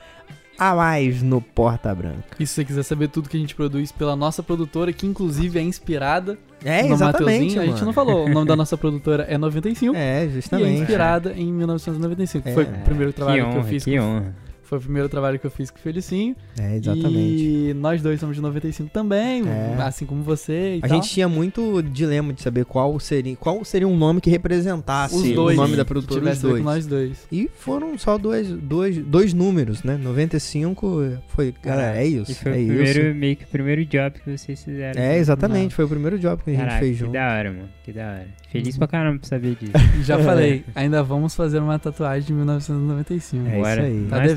a 0.57 0.75
mais 0.75 1.21
no 1.21 1.41
Porta 1.41 1.93
Branca. 1.93 2.23
E 2.39 2.47
se 2.47 2.53
você 2.53 2.65
quiser 2.65 2.83
saber 2.83 3.09
tudo 3.09 3.29
que 3.29 3.37
a 3.37 3.39
gente 3.39 3.55
produz 3.55 3.91
pela 3.91 4.15
nossa 4.15 4.41
produtora, 4.41 4.91
que 4.91 5.05
inclusive 5.05 5.59
é 5.59 5.61
inspirada 5.61 6.37
é, 6.63 6.83
no 6.83 6.93
exatamente, 6.93 7.59
A 7.59 7.65
gente 7.65 7.83
não 7.83 7.93
falou, 7.93 8.25
o 8.25 8.29
nome 8.29 8.47
da 8.47 8.55
nossa 8.55 8.75
produtora 8.77 9.23
é 9.29 9.37
95. 9.37 9.95
É, 9.95 10.27
justamente. 10.27 10.67
E 10.67 10.75
é 10.75 10.79
inspirada 10.79 11.33
em 11.33 11.51
1995, 11.51 12.49
é, 12.49 12.53
foi 12.53 12.63
o 12.63 12.67
primeiro 12.83 13.13
trabalho 13.13 13.37
que, 13.37 13.43
honra, 13.43 13.53
que 13.53 13.59
eu 13.59 13.63
fiz. 13.69 13.83
Que 13.83 13.97
com... 13.97 14.03
honra. 14.03 14.46
Foi 14.67 14.77
o 14.77 14.81
primeiro 14.81 15.07
trabalho 15.07 15.39
que 15.39 15.47
eu 15.47 15.51
fiz 15.51 15.71
com 15.71 15.77
o 15.77 15.81
Felicinho. 15.81 16.35
É, 16.59 16.75
exatamente. 16.75 17.69
E 17.69 17.73
nós 17.73 18.01
dois 18.01 18.19
somos 18.19 18.35
de 18.35 18.41
95 18.41 18.89
também, 18.89 19.43
é. 19.47 19.81
assim 19.81 20.05
como 20.05 20.23
você 20.23 20.79
A 20.83 20.87
tal. 20.89 20.97
gente 20.97 21.09
tinha 21.09 21.29
muito 21.29 21.81
dilema 21.81 22.33
de 22.33 22.41
saber 22.41 22.65
qual 22.65 22.99
seria, 22.99 23.33
qual 23.37 23.63
seria 23.63 23.87
um 23.87 23.95
nome 23.95 24.19
que 24.19 24.29
representasse 24.29 25.33
dois, 25.33 25.57
o 25.57 25.61
nome 25.61 25.77
da 25.77 25.85
produtora 25.85 26.31
os 26.31 26.41
dois. 26.41 26.61
nós 26.61 26.85
dois. 26.85 27.25
E 27.31 27.49
foram 27.57 27.97
só 27.97 28.17
dois, 28.17 28.49
dois, 28.49 28.97
dois 28.97 29.33
números, 29.33 29.83
né? 29.83 29.95
95 29.95 31.17
foi, 31.29 31.53
cara, 31.53 31.95
é, 31.95 32.03
é 32.03 32.07
isso. 32.07 32.31
E 32.31 32.35
foi 32.35 32.51
é 32.51 32.55
o 32.55 32.67
primeiro, 32.67 33.15
meio 33.15 33.35
que 33.37 33.45
o 33.45 33.47
primeiro 33.47 33.85
job 33.85 34.19
que 34.19 34.37
vocês 34.37 34.61
fizeram. 34.61 35.01
É, 35.01 35.17
exatamente, 35.17 35.73
foi 35.73 35.85
o 35.85 35.89
primeiro 35.89 36.19
job 36.19 36.43
que 36.43 36.49
a 36.49 36.53
gente 36.53 36.61
Caraca, 36.61 36.79
fez 36.79 36.97
junto. 36.97 37.11
Que 37.11 37.17
da 37.17 37.31
hora, 37.31 37.51
mano, 37.51 37.69
que 37.85 37.93
da 37.93 38.05
hora. 38.05 38.27
Feliz 38.49 38.75
uhum. 38.75 38.79
pra 38.79 38.87
caramba 38.87 39.19
por 39.19 39.27
saber 39.27 39.55
disso. 39.55 39.71
Já 40.03 40.19
falei, 40.19 40.65
ainda 40.75 41.03
vamos 41.03 41.35
fazer 41.35 41.59
uma 41.59 41.79
tatuagem 41.79 42.27
de 42.27 42.33
1995. 42.33 43.47
É 43.47 43.55
Bora. 43.55 43.71
isso 43.71 43.81
aí. 43.81 44.07
Tá 44.09 44.17
Nós 44.17 44.31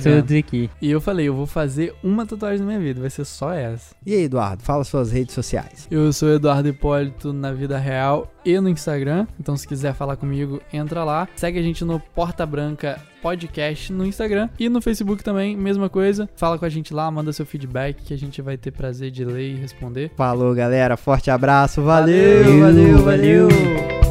E 0.81 0.91
eu 0.91 1.01
falei, 1.01 1.29
eu 1.29 1.35
vou 1.35 1.47
fazer 1.47 1.95
uma 2.03 2.27
tatuagem 2.27 2.61
na 2.61 2.67
minha 2.67 2.81
vida, 2.81 3.01
vai 3.01 3.11
ser 3.11 3.25
só 3.25 3.53
essa. 3.53 3.95
E 4.05 4.15
aí, 4.15 4.25
Eduardo, 4.25 4.63
fala 4.63 4.85
suas 4.85 5.13
redes 5.13 5.35
sociais. 5.35 5.87
Eu 5.91 6.13
sou 6.13 6.31
Eduardo 6.31 6.69
Hipólito 6.69 7.33
na 7.33 7.53
vida 7.53 7.79
real 7.79 8.31
e 8.45 8.59
no 8.61 8.69
Instagram. 8.69 9.27
Então, 9.39 9.57
se 9.57 9.67
quiser 9.67 9.95
falar 9.95 10.17
comigo, 10.17 10.61
entra 10.73 11.05
lá. 11.05 11.29
Segue 11.37 11.59
a 11.59 11.63
gente 11.63 11.85
no 11.85 12.01
Porta 12.01 12.47
Branca 12.47 13.01
Podcast 13.23 13.93
no 13.93 14.07
Instagram 14.07 14.49
e 14.59 14.69
no 14.69 14.81
Facebook 14.81 15.23
também, 15.23 15.57
mesma 15.57 15.91
coisa. 15.91 16.29
Fala 16.37 16.59
com 16.59 16.65
a 16.65 16.69
gente 16.69 16.95
lá, 16.95 17.11
manda 17.11 17.33
seu 17.33 17.45
feedback 17.45 18.03
que 18.03 18.15
a 18.15 18.19
gente 18.19 18.41
vai 18.41 18.57
ter 18.57 18.71
prazer 18.71 19.11
de 19.11 19.25
ler 19.25 19.51
e 19.51 19.57
responder. 19.57 20.11
Falou, 20.17 20.55
galera. 20.55 20.97
Forte 20.97 21.31
abraço. 21.31 21.83
Valeu, 21.83 22.61
valeu, 22.61 22.99
valeu. 22.99 23.49
valeu. 23.49 24.10